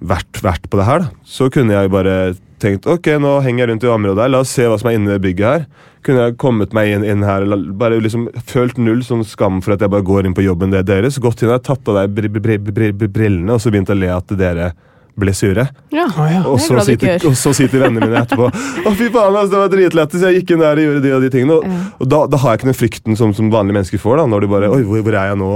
vært, 0.04 0.41
vært 0.43 0.68
på 0.70 0.80
det 0.80 0.88
her, 0.88 1.06
da, 1.06 1.24
så 1.26 1.49
kunne 1.54 1.76
jeg 1.76 1.91
bare 1.93 2.16
tenkt 2.64 2.88
ok, 2.88 3.10
nå 3.20 3.38
henger 3.43 3.64
jeg 3.66 3.72
rundt 3.72 3.86
i 3.88 3.91
området 3.91 4.24
her, 4.24 4.32
la 4.32 4.43
oss 4.43 4.54
se 4.56 4.68
hva 4.70 4.78
som 4.80 4.91
er 4.91 4.97
inne 4.97 5.18
i 5.18 5.24
bygget 5.24 5.49
her. 5.49 5.66
Kunne 6.04 6.28
jeg 6.28 6.38
kommet 6.39 6.74
meg 6.76 6.91
inn, 6.91 7.04
inn 7.08 7.24
her, 7.24 7.45
bare 7.80 7.99
liksom 8.04 8.28
følt 8.49 8.80
null 8.80 9.04
sånn 9.08 9.24
skam 9.28 9.62
for 9.64 9.76
at 9.76 9.84
jeg 9.84 9.91
bare 9.91 10.06
går 10.08 10.28
inn 10.28 10.36
på 10.36 10.43
jobben 10.43 10.72
det- 10.72 10.86
deres. 10.88 11.20
Gått 11.20 11.43
inn 11.43 11.51
her, 11.51 11.60
tatt 11.64 11.88
av 11.88 11.95
deg 12.01 12.16
br 12.16 12.28
br 12.28 12.58
br 12.60 12.91
br 12.91 13.08
brillene, 13.08 13.56
og 13.56 13.62
så 13.64 13.72
begynt 13.72 13.91
å 13.91 13.99
le 13.99 14.12
at 14.12 14.28
dere 14.28 14.74
ble 15.20 15.34
sure. 15.38 15.68
Ja. 15.93 16.07
Å, 16.09 16.24
ja. 16.32 16.41
Og 16.49 16.59
så, 16.59 16.80
sitter, 16.86 17.22
og 17.30 17.36
så 17.38 17.51
sitter 17.53 17.84
vennene 17.84 18.07
mine 18.07 18.22
etterpå 18.24 18.47
Å 18.49 18.93
fy 18.97 19.09
faen, 19.14 19.36
altså, 19.38 19.51
det 19.53 19.59
var 19.61 19.70
dritlættis, 19.74 20.24
jeg 20.26 20.39
gikk 20.41 20.53
inn 20.55 20.64
der 20.64 20.80
og 20.82 20.86
gjorde 20.88 21.01
de 21.03 21.11
og 21.14 21.22
de 21.22 21.30
tingene. 21.34 21.57
Og, 21.59 21.91
og 22.01 22.09
da, 22.09 22.20
da 22.34 22.39
har 22.41 22.53
jeg 22.55 22.61
ikke 22.64 22.70
den 22.72 22.78
frykten 22.80 23.20
som, 23.20 23.34
som 23.38 23.51
vanlige 23.53 23.78
mennesker 23.78 24.01
får. 24.01 24.18
da 24.24 24.26
Når 24.32 24.41
du 24.41 24.47
bare 24.53 24.70
Oi, 24.74 24.82
hvor, 24.88 25.03
hvor 25.05 25.14
er 25.20 25.30
jeg 25.32 25.38
nå? 25.38 25.51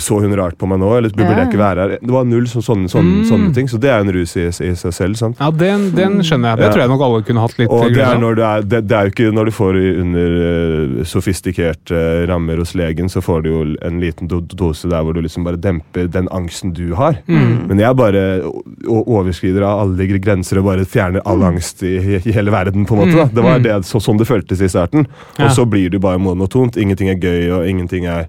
Så 0.00 0.18
hun 0.24 0.32
rart 0.40 0.56
på 0.58 0.66
meg 0.70 0.80
nå? 0.80 0.88
Eller 0.96 1.12
burde 1.14 1.36
jeg 1.36 1.50
ikke 1.50 1.60
være 1.60 1.84
her? 1.84 1.92
Det 2.00 2.14
var 2.14 2.24
null 2.28 2.48
så, 2.50 2.62
sånne, 2.64 2.88
sånne, 2.92 3.18
Mm. 3.18 3.24
sånne 3.28 3.52
ting. 3.54 3.68
Så 3.70 3.78
det 3.80 3.90
er 3.92 4.00
en 4.04 4.12
rus 4.12 4.32
i, 4.36 4.46
i 4.48 4.72
seg 4.76 4.92
selv. 4.96 5.16
sant? 5.20 5.36
ja 5.40 5.50
den, 5.50 5.88
den 5.96 6.18
skjønner 6.24 6.54
jeg. 6.54 6.58
Det 6.58 6.66
Ja. 6.68 6.72
tror 6.72 6.82
jeg 6.84 6.92
nok 6.94 7.04
alle 7.08 7.22
kunne 7.28 7.44
hatt 7.44 7.58
litt 7.58 7.70
Og 7.70 7.92
det 7.94 8.02
er, 8.04 8.18
når 8.20 8.34
du 8.36 8.42
er, 8.48 8.62
det, 8.72 8.80
det 8.88 8.96
er 8.98 9.08
jo 9.08 9.12
ikke 9.14 9.28
når 9.36 9.50
du 9.50 9.54
får 9.58 9.78
under 10.02 10.36
uh, 10.38 11.04
sofistikerte 11.08 12.00
rammer 12.28 12.58
hos 12.62 12.74
legen, 12.78 13.08
så 13.12 13.20
får 13.24 13.42
du 13.44 13.48
jo 13.52 13.60
en 13.84 14.00
liten 14.02 14.28
do 14.30 14.40
dose 14.40 14.88
der 14.90 15.02
hvor 15.04 15.14
du 15.16 15.20
liksom 15.24 15.44
bare 15.46 15.60
demper 15.60 16.08
den 16.10 16.28
angsten 16.34 16.72
du 16.76 16.94
har. 16.98 17.20
Mm. 17.28 17.68
Men 17.70 17.78
jeg 17.82 17.96
bare 17.98 18.24
o- 18.86 19.00
o- 19.02 19.18
overskrider 19.18 19.62
av 19.66 19.80
alle 19.86 20.06
grenser 20.20 20.58
og 20.60 20.64
bare 20.68 20.84
fjerner 20.84 21.22
all 21.26 21.42
angst 21.42 21.82
i, 21.82 21.96
i 22.18 22.32
hele 22.32 22.50
verden. 22.54 22.84
på 22.86 22.94
en 22.94 23.00
måte 23.08 23.16
da. 23.16 23.24
Det 23.32 23.42
var 23.42 23.58
Mm. 23.58 23.62
det, 23.62 23.72
så, 23.84 23.98
sånn 24.00 24.18
det 24.18 24.26
føltes 24.28 24.60
i 24.62 24.68
starten. 24.68 25.06
Og 25.38 25.50
så 25.50 25.64
blir 25.68 25.90
det 25.90 26.00
bare 26.00 26.18
monotont. 26.18 26.76
Ingenting 26.76 27.08
er 27.08 27.16
gøy, 27.18 27.50
og 27.58 27.66
ingenting 27.66 28.06
er 28.06 28.28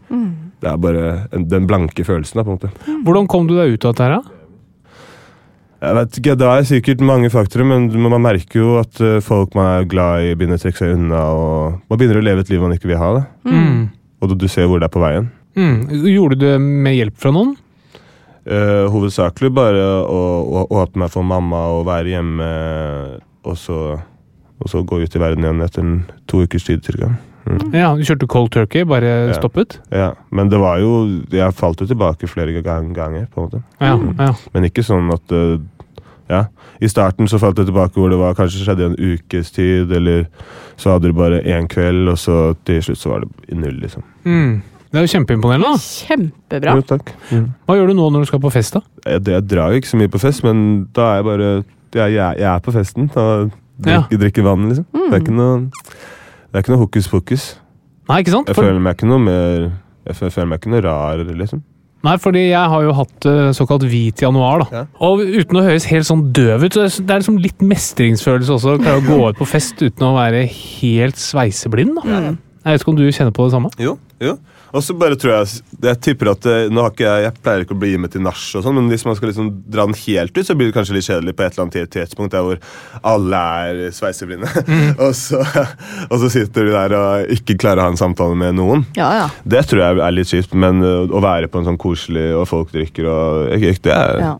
Det 0.62 0.68
er 0.68 0.78
bare 0.78 1.28
en, 1.32 1.48
den 1.48 1.66
blanke 1.68 2.04
følelsen. 2.04 2.36
da, 2.36 2.44
på 2.44 2.52
en 2.52 2.58
måte. 2.58 3.04
Hvordan 3.06 3.28
kom 3.28 3.48
du 3.48 3.56
deg 3.56 3.74
ut 3.78 3.86
av 3.86 3.94
dette 3.94 4.04
her, 4.04 4.16
da? 4.20 4.22
Jeg 5.82 5.96
vet 5.96 6.18
ikke, 6.20 6.34
Det 6.38 6.48
er 6.48 6.66
sikkert 6.68 7.00
mange 7.08 7.30
faktorer, 7.32 7.64
men 7.66 7.88
man 8.10 8.22
merker 8.22 8.60
jo 8.60 8.80
at 8.82 9.00
eh, 9.00 9.20
folk 9.24 9.56
man 9.56 9.66
er 9.80 9.86
glad 9.88 10.26
i, 10.28 10.34
begynner 10.36 10.58
å 10.60 10.64
trekke 10.66 10.76
seg 10.82 10.96
unna. 10.98 11.22
og 11.32 11.80
Man 11.90 11.98
begynner 12.02 12.20
å 12.20 12.24
leve 12.26 12.40
et 12.44 12.50
liv 12.52 12.60
man 12.60 12.74
ikke 12.76 12.90
vil 12.92 12.98
ha. 13.00 13.14
det. 13.16 13.26
Mm. 13.54 13.90
Og 14.22 14.30
du, 14.30 14.36
du 14.36 14.48
ser 14.52 14.68
hvor 14.68 14.80
det 14.82 14.90
er 14.90 14.96
på 14.98 15.00
veien. 15.00 15.30
Mm. 15.56 15.88
Gjorde 16.12 16.36
du 16.38 16.46
det 16.46 16.60
med 16.60 16.98
hjelp 16.98 17.16
fra 17.18 17.32
noen? 17.32 17.56
Eh, 18.46 18.86
hovedsakelig 18.90 19.52
bare 19.54 19.84
å, 20.08 20.20
å 20.64 20.68
åpne 20.82 21.10
for 21.12 21.24
mamma 21.28 21.66
og 21.76 21.86
være 21.90 22.14
hjemme, 22.16 22.48
og 23.46 23.58
så, 23.60 23.80
og 24.60 24.70
så 24.72 24.82
gå 24.88 25.02
ut 25.04 25.16
i 25.16 25.22
verden 25.22 25.44
igjen 25.46 25.62
etter 25.66 25.84
en, 25.84 25.98
to 26.28 26.42
ukers 26.46 26.66
tid 26.66 26.84
cirka. 26.88 27.12
Mm. 27.50 27.74
Ja, 27.74 27.96
Du 27.98 28.04
kjørte 28.06 28.28
cold 28.30 28.52
turkey, 28.54 28.84
bare 28.86 29.10
Ja. 29.30 29.34
stoppet? 29.34 29.80
Ja, 29.92 30.12
Men 30.32 30.50
det 30.50 30.60
var 30.60 30.78
jo 30.80 31.22
Jeg 31.32 31.54
falt 31.56 31.80
jo 31.82 31.88
tilbake 31.88 32.28
flere 32.30 32.62
gang, 32.62 32.94
ganger, 32.94 33.28
på 33.34 33.42
en 33.42 33.48
måte. 33.50 33.64
Ja, 33.82 33.96
Mm. 33.98 34.16
ja. 34.20 34.34
Men 34.54 34.64
ikke 34.66 34.84
sånn 34.84 35.12
at 35.14 35.32
uh, 35.32 35.58
Ja. 36.30 36.46
I 36.82 36.86
starten 36.88 37.28
så 37.28 37.40
falt 37.40 37.58
jeg 37.58 37.66
tilbake 37.68 37.94
hvor 37.98 38.10
det 38.10 38.20
var 38.20 38.36
kanskje 38.36 38.64
skjedde 38.64 38.86
en 38.86 38.96
ukes 39.00 39.52
tid, 39.52 39.92
eller 39.92 40.28
så 40.78 40.92
hadde 40.94 41.08
du 41.10 41.14
bare 41.14 41.42
én 41.42 41.68
kveld, 41.68 42.08
og 42.10 42.18
så 42.18 42.56
til 42.66 42.82
slutt 42.82 42.98
så 43.02 43.10
var 43.10 43.20
det 43.22 43.58
null, 43.58 43.80
liksom. 43.82 44.04
Mm. 44.26 44.62
Det 44.90 44.98
er 44.98 45.06
jo 45.06 45.12
kjempeimponerende. 45.14 45.70
da. 45.70 45.78
Kjempebra. 46.10 46.76
Jo, 46.80 46.86
takk. 46.90 47.12
Mm. 47.30 47.48
Hva 47.68 47.76
gjør 47.78 47.92
du 47.92 47.94
nå 48.00 48.10
når 48.16 48.26
du 48.26 48.30
skal 48.32 48.42
på 48.42 48.52
fest? 48.54 48.74
da? 48.74 48.82
Jeg, 49.06 49.22
jeg 49.36 49.48
drar 49.52 49.72
jo 49.74 49.82
ikke 49.82 49.92
så 49.92 50.00
mye 50.02 50.10
på 50.10 50.22
fest, 50.24 50.44
men 50.48 50.64
da 50.98 51.12
er 51.12 51.20
jeg 51.20 51.28
bare 51.30 51.50
Jeg, 51.94 52.14
jeg, 52.14 52.38
jeg 52.42 52.50
er 52.50 52.60
på 52.66 52.74
festen. 52.74 53.10
Da 53.14 53.26
drikker, 53.80 54.18
drikker 54.26 54.46
vann, 54.46 54.68
liksom. 54.70 54.86
Det 54.94 55.14
er 55.14 55.24
ikke 55.24 55.38
noe 55.38 55.60
Det 55.70 56.58
er 56.58 56.64
ikke 56.64 56.74
noe 56.74 56.82
hokus 56.84 57.10
pokus. 57.10 57.46
Nei, 58.10 58.22
ikke 58.24 58.34
sant? 58.34 58.50
Jeg 58.50 58.58
For, 58.58 58.66
føler 58.66 58.82
meg 58.82 58.98
ikke 58.98 59.10
noe 59.10 59.22
mer 59.22 59.68
Jeg 60.10 60.18
føler, 60.18 60.50
meg 60.50 60.62
ikke 60.64 60.74
noe 60.74 60.82
rar, 60.86 61.22
liksom. 61.28 61.62
Nei, 62.08 62.14
fordi 62.24 62.46
jeg 62.48 62.70
har 62.72 62.84
jo 62.86 62.92
hatt 62.96 63.26
eh, 63.28 63.50
såkalt 63.58 63.84
hvit 63.92 64.22
januar, 64.24 64.62
da. 64.64 64.68
Ja. 64.72 64.84
Og 65.04 65.20
uten 65.20 65.58
å 65.60 65.64
høres 65.66 65.84
helt 65.92 66.08
sånn 66.08 66.30
døv 66.32 66.64
ut, 66.64 66.78
så 66.78 67.04
det 67.04 67.12
er 67.12 67.20
liksom 67.20 67.42
litt 67.44 67.60
mestringsfølelse 67.60 68.54
også. 68.56 68.78
Klare 68.80 69.02
å 69.02 69.04
gå 69.04 69.18
ut 69.34 69.38
på 69.42 69.48
fest 69.50 69.82
uten 69.84 70.06
å 70.08 70.14
være 70.16 70.46
helt 70.48 71.20
sveiseblind, 71.20 72.00
da. 72.00 72.22
Jeg 72.64 72.72
vet 72.78 72.86
ikke 72.86 72.94
om 72.94 73.00
du 73.02 73.04
kjenner 73.12 73.36
på 73.36 73.50
det 73.50 73.52
samme? 73.58 73.72
Jo, 73.84 73.98
jo. 74.24 74.38
Og 74.76 74.84
så 74.86 74.94
bare 74.98 75.18
tror 75.20 75.34
jeg 75.34 75.62
Jeg 75.86 76.02
tipper 76.06 76.32
at 76.34 76.48
eh, 76.50 76.68
Nå 76.72 76.84
har 76.86 76.94
ikke 76.94 77.08
jeg 77.08 77.26
Jeg 77.26 77.44
pleier 77.44 77.66
ikke 77.66 77.78
å 77.78 77.82
bli 77.82 77.94
med 78.02 78.14
til 78.14 78.24
nach 78.26 78.42
og 78.58 78.66
sånn, 78.66 78.76
men 78.78 78.90
hvis 78.92 79.06
man 79.08 79.18
skal 79.18 79.32
liksom 79.32 79.50
dra 79.72 79.86
den 79.88 79.98
helt 79.98 80.36
ut, 80.36 80.46
så 80.46 80.56
blir 80.58 80.70
det 80.70 80.76
kanskje 80.76 80.96
litt 80.96 81.08
kjedelig 81.08 81.36
på 81.38 81.46
et 81.46 81.56
eller 81.56 81.66
annet 81.68 81.92
tidspunkt 81.94 82.34
der 82.34 82.46
hvor 82.46 82.60
alle 83.12 83.40
er 83.62 83.94
sveiseblinde. 83.96 84.50
og, 85.06 85.12
så, 85.18 85.42
og 86.08 86.16
så 86.22 86.30
sitter 86.34 86.68
du 86.68 86.74
der 86.74 86.96
og 86.98 87.34
ikke 87.36 87.58
klarer 87.62 87.84
å 87.84 87.88
ha 87.88 87.94
en 87.94 88.00
samtale 88.00 88.38
med 88.40 88.58
noen. 88.58 88.86
Ja, 88.98 89.10
ja. 89.18 89.28
Det 89.44 89.66
tror 89.70 89.84
jeg 89.84 90.02
er 90.06 90.16
litt 90.16 90.32
kjipt, 90.32 90.56
men 90.58 90.84
uh, 90.86 91.06
å 91.06 91.22
være 91.24 91.50
på 91.52 91.62
en 91.62 91.70
sånn 91.70 91.80
koselig 91.82 92.30
og 92.38 92.48
folk 92.50 92.74
drikker 92.76 93.10
og 93.10 93.52
jeg, 93.56 93.82
Det 93.86 93.96
er 93.96 94.24
Ja. 94.24 94.38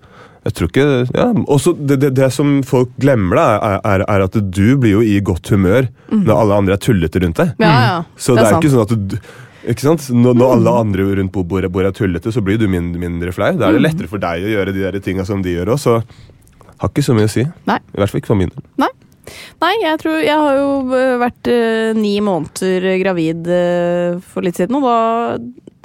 Jeg 0.48 0.56
tror 0.56 0.70
ikke 0.70 0.86
ja. 1.12 1.26
Også 1.52 1.74
det, 1.76 1.98
det, 2.00 2.14
det 2.18 2.30
som 2.32 2.62
folk 2.66 2.94
glemmer, 3.02 3.36
da, 3.36 3.48
er, 3.58 3.82
er, 3.92 4.06
er 4.08 4.24
at 4.24 4.38
du 4.40 4.78
blir 4.80 4.96
jo 4.96 5.04
i 5.04 5.20
godt 5.26 5.52
humør 5.52 5.90
når 6.10 6.32
alle 6.36 6.60
andre 6.64 6.78
er 6.78 6.82
tullete 6.82 7.22
rundt 7.26 7.42
deg. 7.42 7.52
ja, 7.60 7.74
ja. 7.90 7.98
Så 8.16 8.38
det 8.38 8.46
er, 8.46 8.56
sant. 8.56 8.64
ikke 8.64 8.72
sånn 8.74 8.88
at 8.88 8.96
du 9.12 9.18
ikke 9.68 9.84
sant? 9.84 10.08
Når, 10.16 10.38
når 10.40 10.56
alle 10.56 10.76
andre 10.86 11.08
rundt 11.20 11.34
på 11.36 11.44
bordet 11.48 11.72
bordet 11.74 11.92
er 11.94 11.98
tullete, 12.00 12.32
så 12.32 12.44
blir 12.46 12.60
du 12.62 12.68
mindre, 12.72 13.02
mindre 13.02 13.34
flau. 13.36 13.52
Da 13.60 13.70
er 13.70 13.78
det 13.78 13.86
lettere 13.88 14.12
for 14.12 14.22
deg 14.24 14.46
å 14.46 14.54
gjøre 14.56 14.76
de 14.76 14.86
der 14.86 15.00
tinga 15.04 15.26
som 15.28 15.44
de 15.44 15.58
gjør 15.58 15.74
òg, 15.76 15.82
så 15.82 16.00
har 16.80 16.92
ikke 16.92 17.06
så 17.06 17.16
mye 17.18 17.28
å 17.28 17.32
si. 17.32 17.46
Nei. 17.68 17.80
I 17.92 18.00
hvert 18.00 18.14
fall 18.14 18.24
ikke 18.24 18.32
for 18.32 18.40
min 18.40 18.54
del. 18.54 18.66
Nei. 18.80 18.92
Nei, 19.62 19.74
jeg 19.84 20.00
tror 20.02 20.16
Jeg 20.24 20.42
har 20.42 20.56
jo 20.58 20.70
øh, 20.96 21.16
vært 21.22 21.50
øh, 21.54 21.98
ni 21.98 22.16
måneder 22.26 22.88
gravid 23.04 23.50
øh, 23.54 24.22
for 24.26 24.46
litt 24.46 24.58
siden, 24.58 24.80
og 24.80 24.88
da 24.88 25.38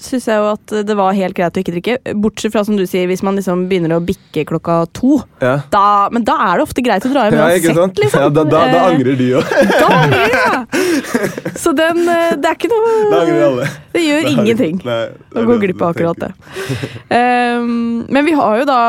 syns 0.02 0.26
jeg 0.26 0.40
jo 0.40 0.46
at 0.50 0.72
det 0.88 0.94
var 0.98 1.14
helt 1.14 1.36
greit 1.36 1.54
å 1.54 1.62
ikke 1.62 1.74
drikke. 1.76 2.14
Bortsett 2.18 2.52
fra, 2.54 2.64
som 2.66 2.76
du 2.78 2.82
sier, 2.88 3.06
hvis 3.10 3.22
man 3.26 3.38
liksom 3.38 3.66
begynner 3.70 3.94
å 3.96 4.00
bikke 4.04 4.44
klokka 4.48 4.80
to. 4.96 5.20
Ja. 5.42 5.56
Da, 5.70 5.84
men 6.14 6.26
da 6.26 6.34
er 6.48 6.58
det 6.58 6.66
ofte 6.66 6.82
greit 6.84 7.06
å 7.06 7.12
dra 7.12 7.26
hjem 7.28 7.38
uansett, 7.38 8.00
liksom. 8.02 8.24
Ja, 8.24 8.30
da, 8.34 8.44
da, 8.48 8.62
da 8.72 8.80
Eh, 8.84 8.88
angrer 8.94 9.18
de 9.20 9.28
òg. 9.38 9.52
Da 9.70 9.90
angrer 10.00 10.24
de, 10.26 10.38
ja! 10.38 10.64
Så 11.60 11.72
den 11.76 12.00
øh, 12.08 12.32
Det 12.40 12.48
er 12.50 12.56
ikke 12.56 12.70
Da 12.72 12.78
noe 12.80 13.20
angrer 13.20 13.44
alle. 13.46 13.68
Det 13.94 14.02
gjør 14.02 14.30
ingenting. 14.32 14.80
Nei, 14.86 15.02
Å 15.34 15.44
gå 15.48 15.58
glipp 15.62 15.82
av 15.84 15.94
akkurat 15.94 16.24
det. 16.24 16.30
Um, 17.14 18.04
men 18.12 18.26
vi 18.26 18.34
har 18.36 18.58
jo 18.60 18.66
da, 18.68 18.80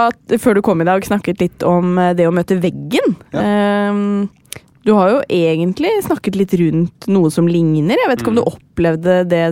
før 0.41 0.58
du 0.58 0.64
kom 0.66 0.82
i 0.82 0.88
dag, 0.88 1.06
snakket 1.06 1.43
litt 1.43 1.66
om 1.68 1.97
eh, 2.01 2.14
det 2.18 2.28
å 2.28 2.34
møte 2.36 2.58
veggen. 2.62 3.16
Um, 3.36 4.28
du 4.86 4.93
har 4.93 5.10
jo 5.10 5.22
egentlig 5.34 5.91
snakket 6.06 6.36
litt 6.38 6.53
rundt 6.62 7.08
noe 7.10 7.32
som 7.34 7.47
ligner. 7.49 7.97
Jeg 7.97 8.12
vet 8.12 8.22
ikke 8.22 8.34
om 8.34 8.38
du 8.38 8.45
opplevde 8.45 9.24
det 9.30 9.45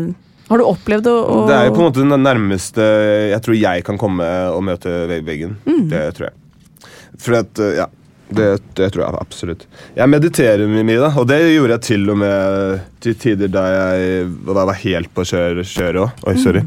Har 0.50 0.60
du 0.60 0.66
opplevd 0.68 1.08
å, 1.10 1.16
å 1.24 1.39
Mm. 1.44 1.48
Det 1.50 1.56
er 1.58 1.66
jo 1.68 1.74
på 1.74 1.82
en 1.82 1.88
måte 1.89 2.04
den 2.04 2.24
nærmeste 2.24 2.88
jeg 3.32 3.41
tror 3.46 3.56
jeg 3.58 3.84
kan 3.88 4.00
komme 4.02 4.28
og 4.54 4.64
møte 4.68 4.96
veggen. 5.10 5.58
Mm. 5.66 5.86
Det 5.91 6.02
tror 6.18 6.30
jeg. 6.30 6.88
For 7.24 7.38
at, 7.39 7.62
uh, 7.62 7.72
ja, 7.78 7.88
det, 8.34 8.48
det 8.78 8.89
tror 8.94 9.04
jeg 9.06 9.20
absolutt. 9.22 9.66
Jeg 9.96 10.10
mediterer 10.10 10.68
mye, 10.68 11.00
da, 11.00 11.12
og 11.20 11.28
det 11.30 11.39
gjorde 11.54 11.78
jeg 11.78 11.86
til 11.89 12.10
og 12.14 12.20
med 12.24 12.80
til 13.04 13.18
tider 13.20 13.52
da 13.54 13.66
jeg 13.72 14.28
var 14.50 14.66
var 14.72 14.80
helt 14.82 15.14
på 15.14 15.26
kjør- 15.30 15.64
kjøret 15.68 16.02
òg. 16.08 16.26
Oi, 16.28 16.36
sorry. 16.41 16.64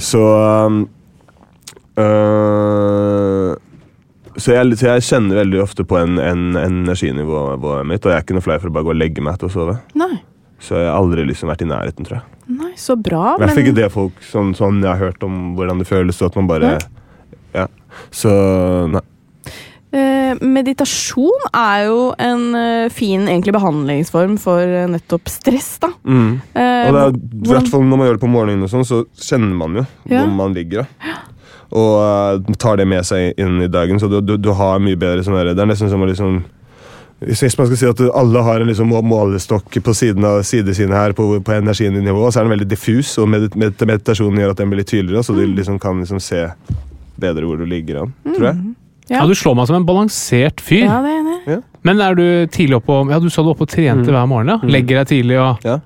Så 0.00 0.20
um, 0.20 0.82
øh, 2.00 3.56
så 4.40 4.54
jeg, 4.54 4.76
så 4.78 4.86
jeg 4.94 5.04
kjenner 5.04 5.40
veldig 5.42 5.60
ofte 5.62 5.84
på 5.84 5.98
en, 6.00 6.18
en, 6.22 6.44
energinivået 6.56 7.86
mitt, 7.88 8.04
og 8.06 8.12
jeg 8.12 8.16
er 8.20 8.24
ikke 8.24 8.36
noe 8.38 8.44
flau 8.44 8.58
for 8.62 8.70
å 8.70 8.74
bare 8.76 8.86
gå 8.88 8.92
og 8.94 9.00
legge 9.00 9.24
meg 9.24 9.40
til 9.40 9.50
å 9.50 9.52
sove. 9.52 9.74
Nei. 9.98 10.14
Så 10.60 10.76
jeg 10.76 10.86
har 10.90 10.98
aldri 11.00 11.24
liksom 11.28 11.48
vært 11.48 11.62
i 11.64 11.68
nærheten, 11.70 12.04
tror 12.06 12.18
jeg. 12.20 12.26
Nei, 12.60 12.72
så 12.76 12.96
bra. 13.00 13.36
I 13.36 13.40
hvert 13.42 13.54
fall 13.54 13.64
ikke 13.64 13.76
det 13.78 13.90
folk 13.94 14.18
sånn, 14.26 14.50
sånn 14.58 14.82
jeg 14.82 14.90
har 14.90 15.00
hørt 15.06 15.22
om 15.24 15.54
hvordan 15.56 15.80
det 15.80 15.86
føles. 15.88 16.18
Så 16.20 16.26
at 16.28 16.36
man 16.36 16.50
bare 16.50 16.74
Ja. 17.54 17.66
Så 18.14 18.30
nei. 18.92 19.00
eh, 19.92 20.34
meditasjon 20.42 21.48
er 21.56 21.86
jo 21.88 22.02
en 22.22 22.44
eh, 22.54 22.88
fin 22.94 23.24
egentlig 23.26 23.54
behandlingsform 23.56 24.36
for 24.38 24.60
eh, 24.62 24.86
nettopp 24.92 25.28
stress, 25.32 25.72
da. 25.82 25.90
Mm. 26.04 26.36
Og 26.54 26.92
det 26.94 27.00
er, 27.02 27.16
i 27.16 27.50
hvert 27.54 27.72
fall 27.72 27.82
når 27.88 27.96
man 27.98 28.06
gjør 28.08 28.20
det 28.20 28.24
på 28.26 28.30
morgenen, 28.36 28.62
og 28.68 28.70
sånn, 28.70 28.86
så 28.86 29.00
kjenner 29.18 29.56
man 29.56 29.80
jo 29.80 29.86
Ja. 30.10 30.22
hvor 30.26 30.36
man 30.44 30.54
ligger. 30.54 30.84
Da. 30.86 31.16
Og 31.70 32.46
tar 32.58 32.76
det 32.80 32.86
med 32.90 33.06
seg 33.06 33.34
inn 33.38 33.60
i 33.62 33.68
dagen. 33.70 33.98
Så 34.02 34.08
du, 34.10 34.20
du, 34.20 34.36
du 34.36 34.50
har 34.58 34.80
mye 34.82 34.98
bedre 34.98 35.22
sånn 35.22 35.38
Det 35.54 35.54
er 35.58 35.68
nesten 35.70 35.90
som 35.90 36.02
å 36.02 36.08
liksom 36.10 36.40
hvis 37.20 37.58
man 37.58 37.66
skal 37.68 37.76
si 37.76 37.86
at 37.86 38.00
alle 38.16 38.42
har 38.42 38.60
en 38.60 38.66
liksom 38.70 38.88
målestokk 39.04 39.76
på 39.84 39.92
siden 39.94 40.24
av 40.24 40.42
sidene 40.42 40.94
her 40.96 41.12
på, 41.12 41.26
på 41.44 41.52
energinivå, 41.52 42.30
så 42.32 42.40
er 42.40 42.48
den 42.48 42.54
veldig 42.58 42.68
diffus, 42.70 43.12
og 43.20 43.28
medit 43.28 43.56
med 43.60 43.76
meditasjonen 43.78 44.40
gjør 44.40 44.50
at 44.54 44.56
den 44.62 44.70
blir 44.72 44.80
litt 44.80 44.88
tydeligere, 44.92 45.22
så 45.22 45.34
du 45.36 45.42
Mm. 45.44 45.56
liksom 45.56 45.78
kan 45.80 46.00
liksom 46.00 46.20
se 46.20 46.46
bedre 47.20 47.44
hvor 47.44 47.58
du 47.60 47.66
ligger 47.66 48.02
an, 48.02 48.14
tror 48.24 48.46
jeg. 48.50 48.56
Ja. 48.56 49.20
Ja, 49.20 49.26
Du 49.26 49.34
slår 49.34 49.56
meg 49.56 49.66
som 49.66 49.74
en 49.76 49.84
balansert 49.84 50.60
fyr. 50.62 50.84
Ja, 50.86 51.00
det 51.02 51.10
er 51.10 51.22
det. 51.26 51.38
Ja. 51.50 51.60
Men 51.82 52.00
er 52.00 52.14
du 52.14 52.46
tidlig 52.46 52.76
oppe 52.76 52.92
og 52.94 53.10
Ja, 53.10 53.18
du 53.18 53.28
sa 53.28 53.42
du 53.42 53.48
var 53.48 53.54
oppe 53.56 53.62
og 53.66 53.68
trente 53.72 54.06
hver 54.14 54.28
morgen, 54.30 54.46
ja? 54.48 54.58
Legger 54.62 55.00
deg 55.02 55.08
tidlig 55.10 55.36
og 55.40 55.64
Ja. 55.66 55.80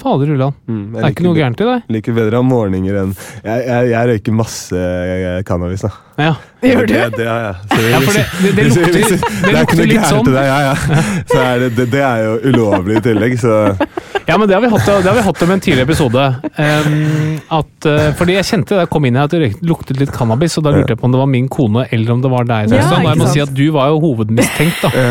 Fader 0.00 0.30
ullan. 0.34 0.54
Mm, 0.66 0.82
Det 0.94 1.02
er 1.04 1.12
ikke 1.14 1.24
noe 1.26 1.36
gærent 1.38 1.60
i 1.60 1.66
deg? 1.68 1.88
Liker 1.96 2.16
bedre 2.16 2.38
å 2.38 2.42
ha 2.42 2.46
morgener 2.48 3.00
enn 3.02 3.10
Jeg, 3.44 3.66
jeg, 3.68 3.90
jeg 3.92 4.10
røyker 4.10 4.36
masse 4.40 4.80
jeg, 4.80 5.44
cannabis, 5.48 5.84
da. 5.84 5.90
Ja. 6.20 6.32
Gjør 6.60 6.84
du? 6.84 6.92
Det, 6.92 7.04
det 7.16 7.24
ja, 7.24 7.36
ja. 7.46 7.52
Så 7.70 7.80
Ja, 7.88 8.00
for 8.04 8.12
det, 8.18 8.24
det, 8.42 8.50
det 8.56 8.64
lukter, 8.68 8.92
hvis- 8.92 9.10
det 9.10 9.20
det 9.20 9.54
er 9.54 9.62
ikke 9.64 9.76
lukter 9.76 9.80
noe 9.80 9.92
gærent 9.94 10.10
sånn 10.10 10.32
deg, 10.34 10.48
ja, 10.50 10.58
ja. 10.66 11.04
Så 11.30 11.38
er 11.44 11.62
det, 11.64 11.70
det, 11.78 11.86
det 11.94 12.02
er 12.04 12.24
jo 12.26 12.32
ulovlig 12.50 12.98
i 13.00 13.04
tillegg, 13.08 13.36
så 13.40 13.54
Ja, 14.28 14.36
men 14.38 14.46
det 14.46 14.54
har 14.54 14.62
vi 14.62 14.68
hatt, 14.70 14.84
det 14.86 15.08
har 15.08 15.16
vi 15.16 15.22
hatt 15.26 15.40
om 15.42 15.50
en 15.50 15.62
tidligere 15.64 15.88
episode. 15.88 16.24
Um, 16.60 17.40
at, 17.56 17.88
uh, 17.88 18.10
fordi 18.18 18.36
jeg 18.36 18.46
kjente 18.50 18.76
da 18.76 18.84
jeg 18.84 18.90
kom 18.92 19.08
inn 19.08 19.16
her 19.18 19.26
at 19.26 19.32
det 19.34 19.48
luktet 19.66 19.98
litt 19.98 20.12
cannabis, 20.14 20.54
og 20.60 20.66
da 20.68 20.74
lurte 20.76 20.92
jeg 20.94 21.00
på 21.00 21.08
om 21.08 21.14
det 21.16 21.18
var 21.22 21.30
min 21.32 21.48
kone 21.50 21.86
eller 21.90 22.12
om 22.14 22.20
det 22.22 22.30
var 22.30 22.46
deg. 22.46 22.70
Ja, 22.76 22.84
sånn, 22.92 23.08
jeg 23.08 23.18
må 23.18 23.30
si 23.32 23.42
at 23.42 23.50
du 23.56 23.64
var 23.74 23.88
jo 23.90 23.98
hovedmistenkt, 24.04 24.84
da. 24.84 25.08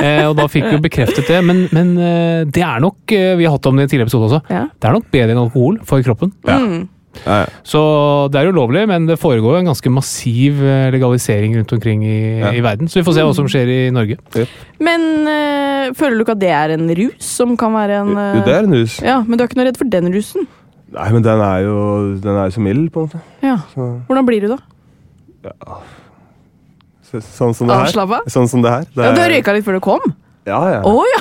Eh, 0.00 0.24
og 0.28 0.34
da 0.38 0.48
fikk 0.50 0.64
vi 0.70 0.74
jo 0.78 0.82
bekreftet 0.82 1.28
det. 1.30 1.38
Men, 1.46 1.64
men 1.74 1.92
eh, 2.02 2.40
det 2.50 2.62
er 2.66 2.80
nok 2.82 3.12
eh, 3.14 3.36
Vi 3.38 3.44
har 3.46 3.54
hatt 3.54 3.66
om 3.70 3.76
det 3.78 3.84
i 3.84 3.86
en 3.86 3.92
tidligere 3.92 4.08
episode 4.10 4.26
også. 4.30 4.40
Ja. 4.50 4.64
Det 4.74 4.88
er 4.90 4.96
nok 4.98 5.06
bedre 5.14 5.34
enn 5.36 5.40
alkohol 5.44 5.78
for 5.86 6.02
kroppen. 6.06 6.32
Mm. 6.48 6.88
ja, 7.22 7.36
ja. 7.44 7.46
Så 7.62 7.80
det 8.34 8.40
er 8.40 8.50
ulovlig, 8.50 8.82
men 8.90 9.06
det 9.06 9.18
foregår 9.22 9.60
en 9.60 9.68
ganske 9.70 9.92
massiv 9.94 10.58
eh, 10.66 10.88
legalisering 10.94 11.54
rundt 11.60 11.72
omkring 11.76 12.02
i, 12.02 12.16
Ja. 12.42 12.50
i 12.58 12.64
verden. 12.64 12.90
Så 12.90 12.98
vi 13.00 13.06
får 13.06 13.18
se 13.20 13.26
hva 13.28 13.36
som 13.38 13.46
skjer 13.50 13.70
i 13.70 13.78
Norge. 13.94 14.18
Men 14.82 15.06
øh, 15.30 15.94
føler 15.94 16.18
du 16.18 16.24
ikke 16.26 16.34
at 16.38 16.42
det 16.42 16.50
er 16.58 16.74
en 16.74 16.90
rus 16.98 17.30
som 17.38 17.54
kan 17.60 17.72
være 17.78 18.02
en 18.02 18.12
øh... 18.18 18.36
Jo, 18.40 18.44
Det 18.48 18.54
er 18.58 18.66
en 18.66 18.74
rus. 18.80 18.98
Ja, 19.02 19.20
Men 19.22 19.38
du 19.38 19.44
er 19.44 19.50
ikke 19.52 19.60
noe 19.62 19.68
redd 19.70 19.78
for 19.80 19.94
den 19.94 20.10
rusen? 20.14 20.48
Nei, 20.94 21.08
men 21.14 21.24
den 21.26 21.40
er 21.42 21.58
jo 21.64 21.78
den 22.22 22.36
er 22.38 22.50
så 22.54 22.60
mild, 22.62 22.88
på 22.94 23.02
en 23.02 23.08
måte. 23.08 23.22
Ja. 23.42 23.56
Så, 23.74 23.86
Hvordan 24.10 24.26
blir 24.28 24.44
du 24.44 24.52
da? 24.52 24.58
så, 25.44 25.78
sånn 27.22 27.54
som 27.54 27.68
det 27.68 27.74
her. 27.76 27.86
Avslappa? 27.88 28.20
Sånn 28.32 28.48
som 28.50 28.62
det 28.64 28.70
her. 28.70 28.84
Det 28.94 29.04
Ja, 29.04 29.12
du 29.14 29.20
har 29.20 29.30
er- 29.30 29.34
røyka 29.38 29.54
litt 29.54 29.64
før 29.64 29.72
du 29.78 29.80
kom? 29.80 30.00
Ja, 30.46 30.58
ja. 30.68 30.80
Å 30.84 31.04
ja! 31.08 31.20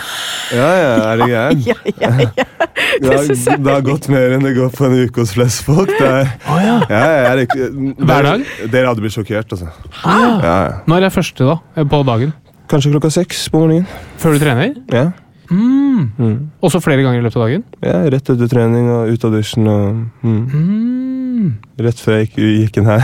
ja, 0.51 0.69
ja, 0.75 0.89
er 1.13 1.17
du 1.17 1.23
gæren? 1.31 1.61
ja, 1.69 1.75
ja, 2.01 2.09
ja. 2.19 2.45
Det 3.03 3.07
har, 3.09 3.23
jeg 3.23 3.37
er 3.47 3.57
det 3.63 3.71
har 3.73 3.81
gått 3.81 4.07
mer 4.11 4.33
enn 4.35 4.43
det 4.43 4.51
går 4.57 4.69
på 4.75 4.85
en 4.85 4.93
uke 5.07 5.23
hos 5.23 5.31
flest 5.33 5.63
folk. 5.65 5.89
Det 5.97 6.05
er, 6.05 6.27
oh, 6.51 6.59
ja. 6.61 6.73
ja, 6.91 6.99
jeg 6.99 7.25
er 7.31 7.41
ikke, 7.45 7.69
Hver 8.05 8.27
dag? 8.27 8.43
Dere 8.73 8.89
hadde 8.91 9.01
blitt 9.01 9.15
sjokkert, 9.15 9.55
altså. 9.55 9.69
Ah. 10.03 10.19
Ja, 10.43 10.55
ja. 10.67 10.73
Når 10.91 11.07
er 11.07 11.13
første, 11.15 11.47
da? 11.47 11.55
eh, 11.79 11.87
På 11.89 12.03
dagen? 12.05 12.33
Kanskje 12.69 12.91
klokka 12.93 13.09
seks 13.15 13.47
på 13.49 13.63
morgenen. 13.63 13.87
Før 14.21 14.35
du 14.35 14.43
trener? 14.43 14.75
Ja. 14.93 15.05
Mm. 15.49 16.11
Mm. 16.17 16.35
Også 16.63 16.79
flere 16.83 17.03
ganger 17.05 17.19
i 17.21 17.23
løpet 17.25 17.39
av 17.39 17.47
dagen? 17.47 17.63
ja, 17.83 17.97
Rett 18.13 18.29
etter 18.35 18.49
trening 18.51 18.87
og 18.91 19.11
ut 19.13 19.25
av 19.27 19.33
dusjen. 19.35 19.67
Og, 19.67 20.03
mm. 20.23 20.43
Mm. 20.53 21.49
Rett 21.87 21.99
før 22.03 22.19
jeg 22.19 22.29
gikk, 22.29 22.39
gikk 22.67 22.79
inn 22.81 22.89
her. 22.91 23.03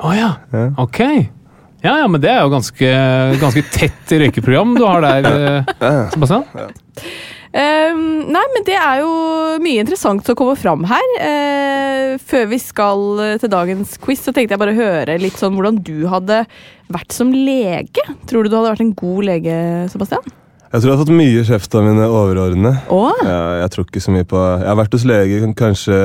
Å 0.00 0.14
ja. 0.16 0.30
Ja. 0.54 0.64
Ok. 0.82 1.00
Ja, 1.86 1.94
ja, 2.02 2.06
men 2.10 2.18
det 2.22 2.32
er 2.32 2.42
jo 2.42 2.50
ganske, 2.50 2.90
ganske 3.38 3.62
tett 3.70 4.18
røykeprogram 4.18 4.74
du 4.74 4.82
har 4.88 5.04
der, 5.04 5.64
eh. 5.78 5.98
Sebastian. 6.10 6.42
Ehm, 7.56 8.26
nei, 8.28 8.42
men 8.52 8.64
det 8.66 8.74
er 8.76 9.00
jo 9.00 9.10
mye 9.64 9.84
interessant 9.84 10.26
som 10.26 10.36
kommer 10.36 10.58
fram 10.60 10.82
her. 10.90 11.12
Uh, 11.20 12.16
før 12.26 12.48
vi 12.50 12.58
skal 12.60 13.04
eh, 13.22 13.36
til 13.40 13.52
dagens 13.52 13.96
quiz, 14.02 14.24
så 14.24 14.34
tenkte 14.34 14.56
jeg 14.56 14.60
bare 14.60 14.76
høre 14.76 15.16
litt 15.20 15.38
sånn 15.40 15.54
hvordan 15.56 15.78
du 15.84 16.08
hadde 16.10 16.42
vært 16.92 17.14
som 17.16 17.30
lege. 17.32 18.04
Tror 18.28 18.44
du 18.44 18.50
du 18.50 18.58
hadde 18.58 18.74
vært 18.74 18.84
en 18.84 18.92
god 18.98 19.28
lege, 19.30 19.56
Sebastian? 19.92 20.26
Jeg 20.66 20.82
tror 20.82 20.90
jeg 20.90 20.96
har 20.96 21.04
fått 21.04 21.16
mye 21.16 21.44
kjeft 21.46 21.78
av 21.78 21.86
mine 21.86 22.06
overordnede. 22.10 22.74
Å? 22.92 23.02
Ja, 23.24 23.42
jeg 23.62 23.72
tror 23.72 23.86
ikke 23.86 24.02
så 24.02 24.12
mye 24.12 24.26
på 24.28 24.40
Jeg 24.42 24.66
har 24.66 24.80
vært 24.82 24.96
hos 24.96 25.06
lege 25.08 25.52
kanskje 25.56 26.00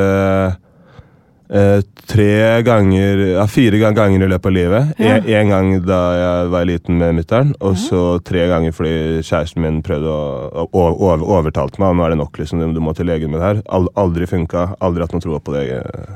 tre 1.51 2.61
ganger 2.63 3.17
Ja, 3.35 3.43
fire 3.51 3.79
ganger 3.93 4.23
i 4.23 4.27
løpet 4.31 4.45
av 4.47 4.53
livet. 4.55 4.91
Ja. 5.01 5.17
En, 5.17 5.25
en 5.27 5.49
gang 5.51 5.71
da 5.85 5.99
jeg 6.15 6.51
var 6.53 6.67
liten 6.69 6.97
med 7.01 7.17
mutter'n, 7.19 7.51
og 7.59 7.75
så 7.79 8.03
tre 8.23 8.45
ganger 8.51 8.71
fordi 8.75 9.19
kjæresten 9.27 9.63
min 9.65 9.81
prøvde 9.85 10.07
å, 10.11 10.63
å, 10.71 10.85
å 10.95 11.11
overtalte 11.39 11.81
meg. 11.83 11.97
Nå 11.99 12.05
er 12.07 12.15
det 12.15 12.21
nok, 12.21 12.39
liksom. 12.39 12.63
Du, 12.75 12.79
må 12.83 12.93
til 12.97 13.09
legen 13.11 13.33
med 13.33 13.41
det 13.41 13.49
her. 13.49 13.61
Al- 13.67 13.91
Aldri 13.99 14.29
funka. 14.31 14.69
Aldri 14.79 15.03
hatt 15.05 15.17
noe 15.17 15.23
tro 15.25 15.39
på 15.43 15.57
det. 15.57 15.65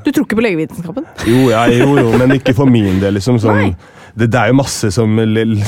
Du 0.06 0.10
tror 0.12 0.24
ikke 0.24 0.40
på 0.40 0.46
legevitenskapen? 0.46 1.04
Jo, 1.28 1.44
ja, 1.52 1.66
jo, 1.72 1.92
jo, 2.00 2.08
men 2.16 2.36
ikke 2.38 2.56
for 2.56 2.70
min 2.70 2.96
del, 3.02 3.18
liksom. 3.20 3.36
Sånn, 3.42 3.60
Nei. 3.60 3.95
Det, 4.16 4.30
det 4.32 4.40
er 4.40 4.48
jo 4.48 4.56
masse 4.56 4.88
som 4.94 5.18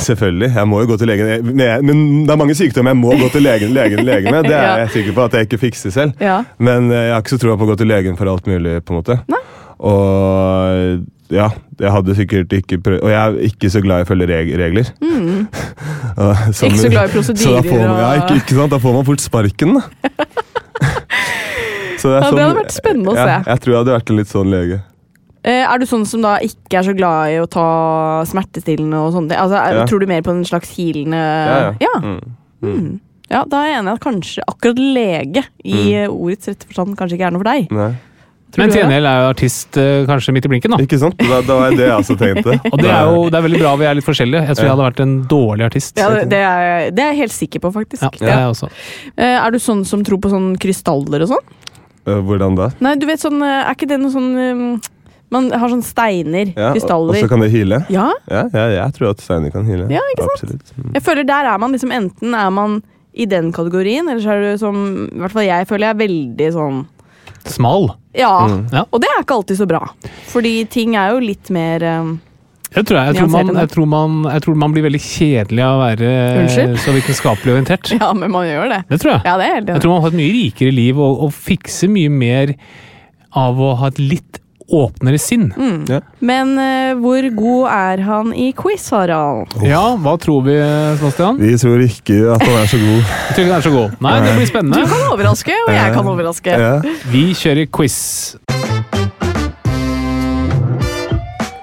Selvfølgelig, 0.09 0.49
jeg 0.57 0.69
må 0.69 0.81
jo 0.81 0.89
gå 0.89 0.97
til 1.01 1.11
legen. 1.11 1.51
Men, 1.53 2.01
det 2.25 2.33
er 2.33 2.41
mange 2.41 2.57
sykdommer 2.57 2.95
jeg 2.95 3.01
må 3.03 3.13
gå 3.21 3.29
til 3.35 3.45
legen, 3.45 3.75
legen, 3.77 4.01
legen 4.09 4.33
med. 4.33 4.49
Det 4.49 4.57
er 4.57 4.79
jeg 4.85 4.95
sikker 4.97 5.17
på 5.19 5.27
at 5.29 5.37
jeg 5.37 5.49
ikke 5.49 5.61
fikser 5.67 5.93
selv. 5.93 6.17
Ja. 6.23 6.41
Men 6.59 6.91
eh, 6.91 7.09
jeg 7.11 7.15
har 7.17 7.25
ikke 7.25 7.37
så 7.37 7.43
troa 7.45 7.59
på 7.61 7.69
å 7.69 7.71
gå 7.75 7.79
til 7.83 7.91
legen 7.93 8.17
for 8.17 8.33
alt 8.33 8.49
mulig. 8.49 8.79
på 8.85 8.95
en 8.95 9.01
måte. 9.03 9.21
Nei. 9.29 9.43
Og 9.79 11.05
ja, 11.29 11.51
jeg 11.79 11.93
hadde 11.93 12.15
sikkert 12.17 12.53
ikke 12.57 12.81
prøvd 12.83 13.05
Og 13.05 13.11
jeg 13.13 13.19
er 13.21 13.37
ikke 13.47 13.69
så 13.71 13.83
glad 13.85 14.01
i 14.01 14.07
å 14.07 14.09
følge 14.09 14.29
reg 14.31 14.53
regler. 14.59 14.91
Mm. 15.05 15.45
som-. 16.57 16.71
Ikke 16.71 16.81
så 16.81 16.93
glad 16.93 17.11
i 17.11 17.13
prosedyrer 17.13 17.69
får 17.69 17.83
man, 17.85 17.99
ja, 18.01 18.13
ikke, 18.23 18.39
ikke 18.43 18.57
sant? 18.57 18.73
Da 18.73 18.81
får 18.83 18.97
man 18.97 19.09
fort 19.09 19.25
sparken, 19.25 19.77
da. 19.79 19.85
Så 21.99 22.13
Ja, 22.15 22.29
det 22.31 22.45
hadde 22.45 22.61
vært 22.61 22.77
spennende 22.77 23.11
å 23.11 23.17
se. 23.19 23.27
Jeg, 23.27 23.45
jeg 23.49 23.63
tror 23.65 23.73
jeg 23.73 23.83
hadde 23.83 23.95
vært 23.97 24.13
en 24.13 24.21
litt 24.21 24.31
sånn 24.31 24.53
lege. 24.53 24.77
Eh, 25.49 25.65
Er 25.65 25.81
du 25.81 25.87
sånn 25.89 26.07
som 26.09 26.25
da 26.25 26.37
ikke 26.45 26.81
er 26.81 26.89
så 26.91 26.95
glad 26.97 27.33
i 27.33 27.39
å 27.41 27.49
ta 27.49 27.69
smertestillende 28.29 29.01
og 29.01 29.15
sånne 29.17 29.33
ting? 29.33 29.41
Altså, 29.41 29.61
er, 29.61 29.81
Ja. 29.81 29.87
Tror 29.89 30.01
du 30.03 30.09
mer 30.11 30.25
på 30.27 30.35
en 30.35 30.45
slags 30.45 30.75
healende 30.77 31.23
Ja, 31.23 31.61
ja. 31.61 31.73
Ja. 31.81 31.95
Mm. 32.03 32.35
Mm. 32.61 33.01
ja, 33.31 33.45
da 33.47 33.63
er 33.63 33.69
jeg 33.71 33.79
enig 33.79 33.93
i 33.93 33.95
at 33.95 34.03
kanskje 34.03 34.43
akkurat 34.51 34.79
lege 34.83 35.45
i 35.65 35.95
mm. 35.95 36.11
ordets 36.11 36.49
rette 36.51 36.67
forstand 36.67 36.99
kanskje 36.99 37.17
ikke 37.17 37.29
er 37.29 37.35
noe 37.35 37.43
for 37.45 37.51
deg. 37.53 37.73
Nei. 37.73 37.93
Tror 38.49 38.65
Men 38.65 38.71
TNL 38.71 38.73
til 38.73 38.81
gjengjeld 38.81 39.09
er 39.11 39.19
jo 39.21 39.29
artist 39.29 39.77
eh, 39.77 40.07
kanskje 40.09 40.33
midt 40.33 40.47
i 40.49 40.51
blinken, 40.51 40.73
da. 40.73 40.79
Ikke 40.81 40.99
sant? 40.99 41.19
Da, 41.21 41.41
det 41.45 41.53
var 41.53 41.69
det 41.69 41.79
det 41.79 41.89
jeg 41.91 42.01
også 42.01 42.17
tenkte. 42.17 42.55
Og 42.73 42.81
det 42.81 42.89
er 42.89 43.11
jo 43.13 43.27
det 43.29 43.37
er 43.37 43.45
veldig 43.45 43.61
bra 43.61 43.73
vi 43.77 43.89
er 43.91 43.99
litt 43.99 44.07
forskjellige. 44.07 44.41
Jeg 44.49 44.57
tror 44.57 44.65
jeg 44.65 44.73
hadde 44.73 44.87
vært 44.87 45.03
en 45.05 45.15
dårlig 45.29 45.67
artist. 45.69 46.01
Ja, 46.01 46.09
det, 46.15 46.23
det, 46.33 46.41
er, 46.41 46.89
det 46.97 47.05
er 47.05 47.13
jeg 47.13 47.21
helt 47.27 47.37
sikker 47.37 47.65
på, 47.67 47.73
faktisk. 47.77 48.07
Ja, 48.07 48.11
det 48.17 48.31
er 48.33 48.41
jeg 48.47 48.55
også. 48.55 48.71
Eh, 49.21 49.37
Er 49.37 49.53
du 49.53 49.61
sånn 49.61 49.85
som 49.89 50.05
tror 50.05 50.21
på 50.25 50.33
sånn 50.33 50.55
krystaller 50.65 51.27
og 51.27 51.35
sånn? 51.37 51.53
Eh, 52.09 52.23
Hvordan 52.25 52.57
da? 52.57 52.71
Nei, 52.85 52.95
du 52.97 53.05
vet 53.09 53.21
sånn 53.21 53.43
eh, 53.45 53.67
Er 53.67 53.77
ikke 53.77 53.89
det 53.91 53.99
noe 54.01 54.13
sånn 54.15 54.31
eh, 54.41 54.89
Man 55.35 55.51
har 55.53 55.69
sånn 55.69 55.85
steiner, 55.85 56.53
Ja, 56.57 56.71
og, 56.73 57.11
og 57.11 57.17
så 57.19 57.29
kan 57.29 57.43
det 57.45 57.51
hile? 57.53 57.83
Ja, 57.93 58.07
Ja, 58.31 58.47
ja, 58.49 58.69
jeg 58.79 58.95
tror 58.97 59.11
at 59.13 59.25
steiner 59.25 59.53
kan 59.53 59.67
hile. 59.69 59.89
Ja, 59.93 60.01
ikke 60.15 60.25
sant? 60.25 60.39
Absolutt. 60.39 60.71
Mm. 60.79 60.93
jeg 60.97 61.05
føler 61.05 61.29
der 61.29 61.51
er 61.53 61.59
man 61.61 61.75
liksom 61.77 61.93
enten 61.93 62.37
er 62.39 62.55
man 62.55 62.79
i 63.19 63.27
den 63.29 63.51
kategorien, 63.53 64.09
eller 64.09 64.23
så 64.23 64.37
er 64.37 64.45
du 64.45 64.61
som 64.61 64.79
I 65.09 65.21
hvert 65.25 65.35
fall 65.35 65.49
jeg 65.49 65.69
føler 65.69 65.89
jeg 65.89 65.97
er 65.97 66.01
veldig 66.07 66.49
sånn 66.55 66.87
Smal. 67.49 67.91
Ja. 68.17 68.33
Mm. 68.49 68.65
Ja. 68.73 68.83
Og 68.91 69.01
det 69.01 69.09
er 69.13 69.23
ikke 69.23 69.37
alltid 69.39 69.61
så 69.61 69.67
bra. 69.69 69.83
Fordi 70.29 70.53
ting 70.69 70.97
er 70.99 71.15
jo 71.15 71.21
litt 71.23 71.49
mer 71.55 71.85
eh, 71.87 72.11
Jeg 72.75 72.89
tror, 72.89 72.99
jeg, 72.99 73.15
jeg, 73.15 73.21
tror 73.21 73.31
man, 73.33 73.53
jeg, 73.57 73.71
tror 73.73 73.89
man, 73.89 74.17
jeg 74.35 74.45
tror 74.45 74.59
man 74.65 74.75
blir 74.75 74.85
veldig 74.89 75.01
kjedelig 75.01 75.65
av 75.65 75.77
å 75.77 75.85
være 75.85 76.11
eh, 76.11 76.41
Unnskyld? 76.43 76.75
så 76.85 76.97
vitenskapelig 76.97 77.55
orientert. 77.55 77.93
Ja, 78.01 78.11
men 78.17 78.35
man 78.35 78.49
gjør 78.49 78.75
det. 78.75 78.83
Det 78.91 79.01
tror 79.05 79.15
jeg. 79.15 79.23
Ja, 79.25 79.39
det 79.41 79.47
er 79.49 79.57
helt 79.61 79.73
Jeg 79.73 79.85
tror 79.85 79.95
man 79.95 80.05
har 80.05 80.13
et 80.13 80.21
mye 80.21 80.35
rikere 80.35 80.75
liv 80.75 81.01
og, 81.01 81.25
og 81.29 81.33
fikser 81.37 81.93
mye 81.95 82.13
mer 82.13 82.55
av 83.39 83.61
å 83.61 83.73
ha 83.81 83.93
et 83.93 84.03
litt 84.03 84.43
åpnere 84.69 85.19
sinn. 85.21 85.49
Mm. 85.57 85.85
Ja. 85.89 86.01
Men 86.21 86.55
eh, 86.61 86.93
hvor 87.01 87.29
god 87.37 87.69
er 87.73 88.03
han 88.05 88.35
i 88.37 88.51
quiz, 88.57 88.89
Harald? 88.93 89.55
Ja, 89.65 89.83
hva 89.97 90.17
tror 90.21 90.45
vi, 90.47 90.57
Sebastian? 91.01 91.41
Vi 91.41 91.55
tror 91.61 91.85
ikke 91.87 92.19
at 92.35 92.45
han 92.45 92.59
er 92.61 92.69
så 92.71 92.83
god. 92.83 93.01
Jeg 93.29 93.39
tror 93.39 93.45
ikke 93.45 93.53
han 93.53 93.59
er 93.61 93.69
så 93.69 93.75
god. 93.75 93.97
Nei, 94.05 94.17
det 94.27 94.35
blir 94.37 94.51
spennende. 94.53 94.83
Du 94.83 94.93
kan 94.93 95.09
overraske, 95.15 95.57
og 95.67 95.73
jeg 95.75 95.95
kan 95.95 96.13
overraske. 96.13 96.61
Ja. 96.61 96.75
Vi 97.13 97.25
kjører 97.39 97.71
quiz. 97.73 97.99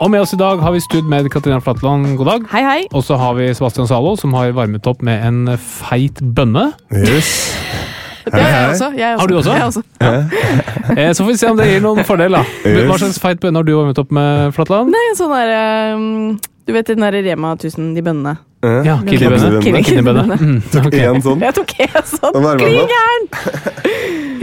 Og 0.03 0.11
med 0.11 0.21
oss 0.21 0.33
i 0.35 0.37
dag 0.37 0.59
har 0.61 0.73
vi 0.75 0.81
stud 0.83 1.07
med 1.09 1.29
Katrina 1.33 1.61
Flatland. 1.63 2.17
God 2.19 2.27
dag. 2.29 2.47
Hei, 2.51 2.63
hei. 2.67 2.81
Og 2.93 3.05
så 3.07 3.17
har 3.17 3.37
vi 3.39 3.47
Sebastian 3.55 3.87
Zalo, 3.89 4.15
som 4.19 4.35
har 4.37 4.51
varmet 4.53 4.85
opp 4.91 5.01
med 5.05 5.23
en 5.23 5.55
feit 5.57 6.19
bønne. 6.35 6.71
Yes. 6.91 7.55
Det 8.25 8.41
har 8.41 8.49
jeg 8.49 8.71
også. 8.73 8.89
Jeg 8.97 9.15
også. 9.15 9.21
Har 9.21 9.27
du 9.27 9.35
også? 9.37 9.53
Jeg 9.53 9.65
også. 9.69 9.83
Ja. 10.01 11.13
så 11.13 11.23
får 11.23 11.29
vi 11.31 11.37
se 11.37 11.51
om 11.51 11.59
det 11.61 11.69
gir 11.69 11.85
noen 11.85 12.07
fordel. 12.07 12.37
da. 12.37 12.43
Hva 12.89 12.97
slags 13.01 13.21
feit 13.21 13.39
bønne 13.43 13.61
har 13.61 13.67
du 13.67 13.71
varmet 13.77 14.01
opp 14.01 14.11
med, 14.15 14.51
Flatland? 14.57 14.91
Nei, 14.93 15.05
en 15.11 15.19
sånn 15.19 15.33
der 15.35 15.53
um, 15.95 16.35
Du 16.65 16.73
vet 16.73 16.89
den 16.89 17.05
der 17.05 17.19
Rema 17.25 17.53
1000, 17.55 17.93
de 17.95 18.03
bønnene. 18.05 18.37
Ja, 18.85 18.95
Kidney-bønne. 19.05 20.37
Mm, 20.41 20.55
ok. 20.87 20.95
En 20.97 21.21
sånn. 21.21 21.43
Jeg 21.45 21.53
tok 21.59 21.73
en 21.85 22.07
sånn 22.09 22.47
klin 22.57 22.89
gæren! 22.89 23.27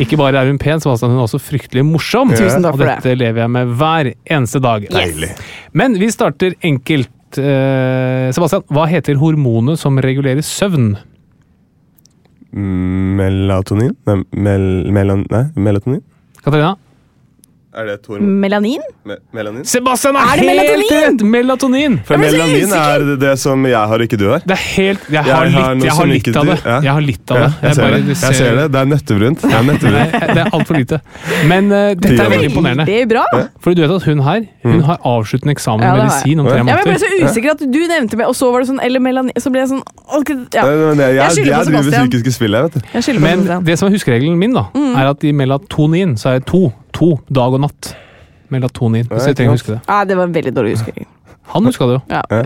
Ikke 0.03 0.17
bare 0.21 0.41
er 0.41 0.49
hun 0.49 0.61
pen, 0.63 0.81
Sebastian, 0.83 1.13
hun 1.13 1.21
er 1.21 1.27
også 1.27 1.41
fryktelig 1.43 1.83
morsom. 1.87 2.31
Tusen 2.33 2.65
takk 2.65 2.77
for 2.79 2.85
det. 2.85 2.95
Og 2.95 3.03
dette 3.03 3.17
lever 3.19 3.43
jeg 3.45 3.53
med 3.57 3.75
hver 3.81 4.13
eneste 4.37 4.63
dag. 4.63 4.87
Deilig. 4.93 5.33
Men 5.77 5.99
vi 6.01 6.09
starter 6.15 6.55
enkelt. 6.65 7.11
Eh, 7.33 8.29
Sebastian, 8.37 8.65
hva 8.73 8.87
heter 8.91 9.19
hormonet 9.21 9.81
som 9.81 9.99
regulerer 10.05 10.45
søvn? 10.47 10.95
Melatonin? 12.53 13.97
Nei, 14.05 14.25
mel, 14.31 14.65
melan, 14.93 15.25
nei, 15.31 15.45
melatonin? 15.57 16.03
Katarina? 16.43 16.77
Er 17.73 17.87
det 17.89 18.03
Tor? 18.05 18.19
Melanin? 18.21 18.83
Me, 19.09 19.15
melanin? 19.33 19.63
Sebastian 19.65 20.13
er, 20.21 20.27
Er 20.35 20.41
det 20.43 20.45
helt 20.45 20.59
melatonin? 20.61 21.05
rett! 21.07 21.23
Melatonin! 21.33 21.95
For 22.05 22.15
Jeg 22.21 22.33
melanin 22.35 22.73
er 22.77 23.05
det, 23.07 23.15
det 23.23 23.31
som 23.41 23.63
jeg 23.65 23.89
har, 23.93 24.03
ikke 24.05 24.19
du 24.21 24.27
har. 24.29 24.43
Det 24.45 24.53
er 24.59 24.65
helt 24.75 25.07
Jeg 25.09 25.23
har 25.25 25.47
Jeg 25.47 25.55
har 25.57 25.73
litt, 25.75 25.85
jeg 25.87 25.95
har 25.97 26.07
litt 26.11 26.37
av 26.37 26.45
det. 26.51 26.57
ja. 26.67 26.75
Jeg 26.85 26.93
har 26.93 27.01
litt 27.07 27.31
av 27.33 27.39
Ja, 27.41 27.47
det. 27.47 27.55
jeg 27.63 27.75
ser 27.75 27.83
bare- 27.83 28.01
det. 28.03 28.17
Jeg 28.21 28.35
ser 28.37 28.57
det. 28.59 28.67
Det 28.75 28.81
er 28.83 28.91
nøttebrunt. 28.93 29.41
Det 29.41 29.55
er 29.57 29.65
nøttebrunt. 29.71 30.13
det 30.13 30.43
er 30.45 30.51
altfor 30.53 30.77
lite. 30.83 31.01
Men 31.49 31.73
uh, 31.73 31.79
dette 31.95 32.21
er 32.27 32.29
veldig 32.35 32.51
imponerende. 32.51 32.87
Det 32.93 32.99
er 33.01 33.07
bra. 33.15 33.25
For 33.65 33.73
du 33.73 33.81
vet 33.87 33.97
at 33.97 34.03
hun 34.11 34.21
her 34.29 34.45
Hun 34.69 34.81
har 34.91 34.99
avsluttende 35.09 35.57
eksamen 35.57 35.81
i 35.81 35.89
Ja, 35.89 35.95
medisin 36.03 36.41
om 36.45 36.47
jeg. 36.47 36.53
tre 36.53 36.69
Ja, 36.69 36.77
jeg 36.77 36.85
ble 36.85 36.99
så 37.01 37.31
usikker 37.33 37.51
at 37.57 37.65
du 37.73 37.81
nevnte 37.89 38.17
meg, 38.21 38.27
og 38.29 38.37
så 38.37 38.53
var 38.53 38.61
det 38.61 38.69
sånn 38.69 38.85
Eller 38.85 39.01
melanin 39.01 39.33
Så 39.41 39.49
ble 39.51 39.65
jeg 39.65 39.73
sånn 39.73 39.83
ja. 40.53 40.61
Jeg, 40.61 41.01
Jeg 41.01 41.17
jeg, 41.17 41.31
skylder 41.33 41.57
på 41.57 41.73
jeg 41.73 41.73
driver 41.73 41.97
psykiske 42.05 42.33
spill, 42.37 42.53
jeg, 42.53 42.63
vet 42.69 42.75
du. 42.77 42.81
Jeg 43.01 43.21
Men 43.25 43.65
det 43.65 43.79
som 43.81 43.89
er 43.89 43.97
huskeregelen 43.97 44.37
min, 44.37 44.53
da, 44.53 44.69
Mm. 44.77 44.95
er 45.01 45.09
at 45.17 45.25
i 45.25 45.33
melatonin 45.33 46.17
så 46.21 46.35
er 46.37 46.39
det 46.41 46.47
to. 46.53 46.73
To 46.99 47.15
dag 47.33 47.55
og 47.57 47.63
natt. 47.65 47.93
Melatonin. 48.53 49.07
Hvis 49.09 49.31
jeg 49.31 49.37
trenger 49.39 49.55
å 49.55 49.57
huske 49.59 49.75
det. 49.77 49.81
Nei, 49.89 50.01
det 50.11 50.17
var 50.19 50.29
en 50.29 50.35
veldig 50.37 50.53
dårlig 50.57 50.75
huskering. 50.77 51.07
Han 51.55 51.65
huska 51.69 51.87
det 51.89 51.95
jo. 51.99 52.03
Ja. 52.13 52.21
Ja. 52.31 52.43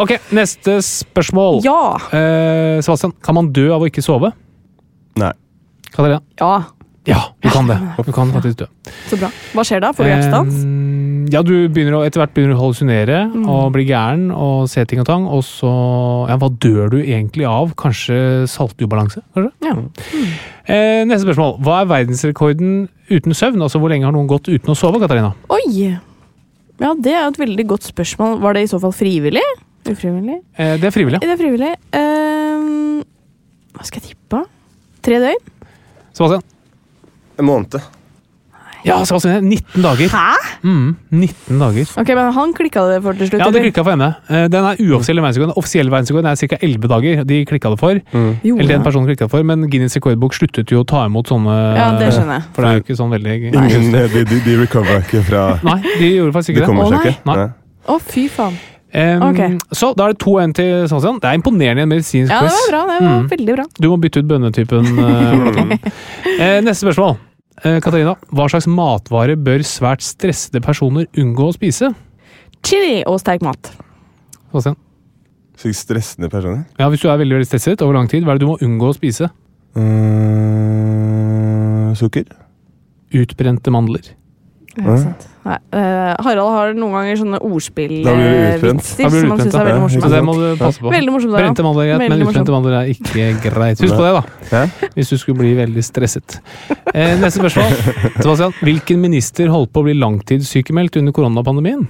Ok, 0.00 0.12
neste 0.34 0.78
spørsmål. 0.82 1.60
ja. 1.66 1.80
Eh, 2.14 2.80
Sebastian, 2.82 3.12
kan 3.22 3.34
man 3.36 3.52
dø 3.54 3.68
av 3.74 3.82
å 3.84 3.88
ikke 3.90 4.02
sove? 4.02 4.32
Nei. 5.20 5.32
Katarina? 5.94 6.20
Ja, 6.40 6.64
Ja, 7.06 7.18
du 7.44 7.50
kan 7.52 7.66
det. 7.68 7.76
Du 8.06 8.12
kan 8.16 8.30
faktisk 8.32 8.56
dø. 8.62 8.66
så 9.10 9.18
bra. 9.20 9.28
Hva 9.52 9.62
skjer 9.68 9.80
da? 9.84 9.90
Får 9.92 10.04
du 10.06 10.10
hjertestans? 10.10 10.60
Ja, 11.32 11.40
du 11.44 11.68
begynner 11.72 11.98
å, 11.98 12.00
etter 12.06 12.20
hvert 12.22 12.32
begynner 12.36 12.54
å 12.56 12.60
hallusinere 12.62 13.18
Mm. 13.32 13.44
og 13.48 13.72
bli 13.72 13.84
gæren 13.88 14.30
og 14.32 14.68
se 14.68 14.84
ting 14.88 15.00
og 15.00 15.06
tang, 15.06 15.26
og 15.26 15.42
så 15.44 16.28
Ja, 16.28 16.36
hva 16.40 16.48
dør 16.48 16.90
du 16.90 16.98
egentlig 17.02 17.44
av? 17.48 17.74
Kanskje 17.76 18.46
saltubalanse? 18.48 19.22
Kanskje? 19.34 19.52
Ja. 19.64 19.74
Eh, 20.66 21.04
neste 21.04 21.24
spørsmål. 21.26 21.58
Hva 21.64 21.80
er 21.82 21.90
verdensrekorden 21.92 22.88
uten 23.10 23.32
søvn? 23.36 23.60
Altså, 23.62 23.78
Hvor 23.80 23.90
lenge 23.92 24.04
har 24.04 24.12
noen 24.12 24.26
gått 24.28 24.48
uten 24.48 24.72
å 24.72 24.76
sove, 24.76 25.00
Katarina? 25.00 25.34
Oi! 25.50 25.98
Ja, 26.80 26.94
det 26.94 27.12
er 27.12 27.28
et 27.28 27.36
veldig 27.38 27.66
godt 27.68 27.84
spørsmål. 27.92 28.40
Var 28.40 28.52
det 28.54 28.62
i 28.64 28.66
så 28.72 28.80
fall 28.80 28.92
frivillig? 28.92 29.44
Ufrivillig? 29.84 30.40
Eh, 30.56 30.76
det 30.80 30.84
er 30.88 30.90
frivillig. 30.90 31.20
Det 31.20 31.28
er 31.30 31.36
frivillig. 31.36 31.74
Ehm, 31.92 33.04
hva 33.76 33.84
skal 33.84 34.00
jeg 34.00 34.14
tippe? 34.16 34.44
Tre 35.04 35.20
døgn? 35.20 35.42
Sebastian? 36.14 36.42
En 37.38 37.44
måned. 37.48 37.80
Ja, 38.84 38.98
Sebastian, 39.08 39.46
19 39.48 39.80
dager. 39.80 40.10
Hæ? 40.12 40.34
Mm, 40.62 40.90
19 41.08 41.58
dager. 41.58 41.88
Ok, 42.02 42.10
men 42.18 42.26
han 42.36 42.50
klikka 42.52 42.82
det 42.90 42.98
for 43.02 43.16
til 43.16 43.30
slutt? 43.30 43.40
Ja, 43.40 43.46
det 43.48 43.56
eller? 43.56 43.64
klikka 43.70 43.84
for 43.86 43.94
henne. 43.94 44.10
Eh, 44.28 44.44
Den 44.52 44.66
er 44.68 44.76
uoffisiell 44.84 45.22
verdensrekord. 45.22 45.54
Den 45.54 45.56
offisielle 45.62 45.90
verdensrekorden 45.94 46.28
er 46.28 46.36
ca. 46.36 46.58
11 46.60 46.90
dager. 46.92 47.22
De 47.24 47.38
klikka 47.48 47.70
det 47.72 47.78
for. 47.80 48.00
Mm. 48.12 48.28
Jo, 48.44 48.58
Eller 48.58 48.74
den 48.74 48.84
personen 48.84 49.08
klikka 49.08 49.24
det 49.24 49.30
for, 49.32 49.42
men 49.42 49.64
Guinness 49.72 49.96
rekordbok 49.96 50.36
sluttet 50.36 50.68
jo 50.68 50.82
å 50.84 50.86
ta 50.86 51.06
imot 51.08 51.32
sånne 51.32 51.56
ja, 51.78 51.88
det 51.96 52.12
skjønner 52.12 52.42
jeg. 52.42 52.46
For 52.52 52.60
det 52.60 52.70
er 52.70 52.76
jo 52.76 52.84
ikke 52.84 52.98
sånn 53.00 53.16
veldig 53.16 53.38
Ingen, 53.54 53.88
eh, 54.02 54.08
de, 54.12 54.24
de, 54.28 54.40
de 54.44 54.58
ikke 54.68 55.24
fra 55.30 55.46
Nei, 55.64 55.78
de 55.96 56.12
gjorde 56.18 56.36
faktisk 56.36 56.52
ikke 56.52 56.60
det. 56.60 56.68
kommer 56.68 56.84
Å, 56.84 56.92
seg 56.92 57.00
nei. 57.00 57.08
ikke. 57.08 57.24
Nei. 57.32 57.36
Nei. 57.40 57.48
Å, 57.88 57.98
fy 58.12 58.28
faen. 58.28 58.60
Em, 58.94 59.22
okay. 59.26 59.56
Så 59.74 59.88
da 59.98 60.04
er 60.06 60.12
det 60.14 60.20
2-1 60.22 60.52
til 60.54 60.88
Sebastian. 60.88 61.16
Det 61.18 61.26
er 61.26 61.34
imponerende 61.40 61.82
i 61.82 61.82
en 61.82 61.90
medisinsk 61.90 62.30
Ja, 62.30 62.40
det 62.46 62.52
var 62.54 62.68
bra. 62.70 62.82
Det 62.86 63.02
var 63.02 63.22
Mm. 63.24 63.28
veldig 63.32 63.54
bra. 63.56 63.64
Du 63.80 63.88
må 63.90 63.96
bytte 64.00 64.18
ut 64.22 64.28
bønnetypen. 64.30 64.84
eh, 64.98 65.78
eh, 66.38 66.60
neste 66.62 66.86
spørsmål. 66.86 67.16
Uh, 67.64 67.78
Katarina, 67.80 68.14
hva 68.34 68.46
slags 68.50 68.66
matvare 68.70 69.36
bør 69.38 69.62
svært 69.66 70.02
stressede 70.02 70.60
personer 70.62 71.06
unngå 71.16 71.48
å 71.50 71.54
spise? 71.54 71.94
Chili 72.66 73.02
og 73.06 73.18
sterk 73.22 73.42
mat. 73.46 73.70
Sebastian? 74.50 74.76
Slik 75.58 75.74
stressende 75.78 76.28
personer. 76.30 76.64
Ja, 76.78 76.88
Hvis 76.90 77.00
du 77.02 77.08
er 77.08 77.16
veldig 77.18 77.34
veldig 77.38 77.46
stresset 77.50 77.82
over 77.82 77.94
lang 77.94 78.08
tid, 78.10 78.22
hva 78.24 78.30
er 78.34 78.38
det 78.38 78.46
du 78.46 78.50
må 78.50 78.58
unngå 78.62 78.90
å 78.90 78.94
spise? 78.96 79.30
Mm, 80.64 81.94
sukker? 81.98 82.24
Utbrente 83.14 83.70
mandler. 83.74 84.02
Sant. 84.74 85.26
Nei, 85.44 85.56
eh, 85.76 86.14
Harald 86.24 86.50
har 86.50 86.72
noen 86.74 86.94
ganger 86.96 87.18
sånne 87.20 87.38
Da 87.38 87.48
blir 87.76 87.90
du 87.92 88.08
utbrent. 88.08 88.80
ordspillvitser 88.80 89.10
blir 89.12 89.20
som 89.20 89.30
han 89.30 89.38
utbrent, 89.38 89.42
syns 89.44 89.54
er 89.54 89.58
ja. 89.58 89.64
veldig 89.64 89.74
Ja, 89.74 89.82
morsomt. 89.84 90.04
Ja, 90.04 90.08
det 90.14 90.22
må 90.24 90.34
du 90.34 90.44
passe 90.58 90.80
på. 90.80 90.92
Veldig 90.94 91.12
morsomt. 91.14 91.34
Harald. 91.34 91.44
Brente 91.44 91.66
mandler 91.66 91.82
er 91.84 91.90
greit, 91.90 92.00
men 92.00 92.14
Veldig 92.14 92.26
utbrente 92.26 92.54
mandler 92.54 92.76
er 92.78 92.86
ikke 92.94 93.26
greit. 93.44 93.82
Husk 93.84 93.94
på 93.94 94.06
det, 94.06 94.12
da. 94.16 94.22
Ja. 94.50 94.62
Hvis 94.96 95.12
du 95.12 95.18
skulle 95.20 95.38
bli 95.42 95.52
veldig 95.58 95.84
stresset. 95.84 96.38
Eh, 96.94 97.12
neste 97.20 97.38
spørsmål. 97.38 97.76
Sebastian, 98.22 98.56
hvilken 98.64 99.04
minister 99.04 99.52
holdt 99.52 99.70
på 99.74 99.84
å 99.84 99.86
bli 99.86 99.94
langtidssykemeldt 99.98 100.98
under 101.02 101.14
koronapandemien? 101.14 101.84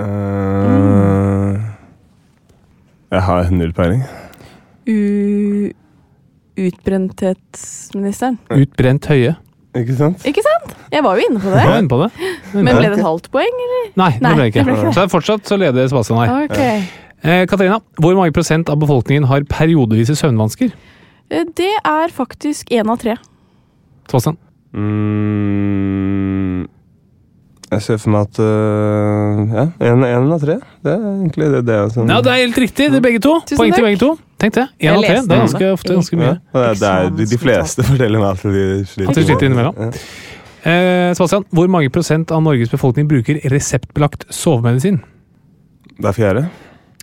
Eh, 0.00 1.60
jeg 3.14 3.22
har 3.28 3.52
null 3.54 3.76
peiling. 3.76 4.02
U... 4.88 5.70
Utbrenthetsministeren. 6.60 8.40
Utbrent 8.52 9.06
Høie. 9.12 9.36
Ikke 9.78 9.94
sant? 9.94 10.24
Ikke 10.26 10.42
sant? 10.42 10.72
Jeg 10.90 11.04
var 11.06 11.14
jo 11.20 11.26
inne 11.28 11.38
på 11.38 11.46
Jeg 11.46 11.62
var 11.62 11.70
det. 11.70 11.78
inne 11.84 11.90
på 11.92 11.98
det. 12.02 12.08
Men 12.56 12.70
ble 12.74 12.88
det 12.88 12.96
et 12.98 13.04
halvt 13.06 13.28
poeng, 13.30 13.60
eller? 13.66 13.84
Nei, 14.00 14.10
det 14.18 14.32
ble 14.34 14.46
ikke. 14.50 14.64
det 14.64 14.66
ble 14.66 14.74
ikke. 14.80 14.94
Så 14.96 15.04
fortsatt 15.12 15.46
så 15.46 15.58
leder 15.60 15.86
Sebastian 15.92 16.18
her. 16.18 16.48
Okay. 16.48 16.82
Eh, 17.22 17.44
Katarina, 17.46 17.78
hvor 18.00 18.16
mange 18.18 18.32
prosent 18.34 18.68
av 18.72 18.80
befolkningen 18.82 19.28
har 19.30 19.44
periodevise 19.46 20.16
søvnvansker? 20.18 20.72
Eh, 21.30 21.44
Det 21.54 21.70
er 21.84 22.08
faktisk 22.16 22.72
én 22.74 22.90
av 22.90 22.98
tre. 22.98 23.14
Sebastian? 24.10 24.36
Mm, 24.74 26.66
jeg 27.70 27.82
ser 27.86 27.98
for 28.02 28.10
meg 28.14 28.26
at 28.28 28.38
uh, 28.42 29.54
Ja, 29.54 29.94
én 29.94 30.32
av 30.34 30.40
tre. 30.42 30.56
Det 30.82 30.92
er 30.96 31.04
egentlig 31.06 31.50
det, 31.54 31.62
det 31.68 31.74
er 31.76 31.92
sånn 31.94 32.10
Ja, 32.10 32.18
det 32.24 32.32
er 32.34 32.42
helt 32.44 32.58
riktig, 32.58 32.90
det 32.90 32.98
er 32.98 33.04
begge 33.04 33.22
to. 33.22 33.36
Tusen 33.46 33.60
Poeng 33.60 33.74
til 33.76 33.86
begge 33.86 34.00
to. 34.02 34.10
Tenk 34.40 34.54
det. 34.56 34.66
Én 34.80 34.94
av 34.96 35.02
tre. 35.04 35.16
Det 35.20 35.36
er 35.36 35.42
ganske, 35.44 35.70
ofte 35.76 35.94
ganske 35.98 36.16
mye. 36.16 36.30
Ja, 36.32 36.60
det 36.60 36.62
er, 36.64 36.74
det 36.80 36.90
er, 36.90 37.10
de, 37.18 37.26
de 37.34 37.38
fleste 37.42 37.84
forteller 37.84 38.22
meg 38.22 38.30
at 38.30 38.44
de 38.46 38.62
sliter. 38.88 39.10
At 39.12 39.18
de 39.20 39.24
sliter 39.26 39.48
innimellom. 39.50 39.74
Eh, 40.60 41.10
Sebastian, 41.16 41.44
hvor 41.56 41.68
mange 41.72 41.90
prosent 41.92 42.32
av 42.36 42.42
Norges 42.44 42.72
befolkning 42.72 43.08
bruker 43.10 43.40
reseptbelagt 43.52 44.26
sovemedisin? 44.32 44.98
Det 46.00 46.08
er 46.08 46.16
fjerde. 46.16 46.46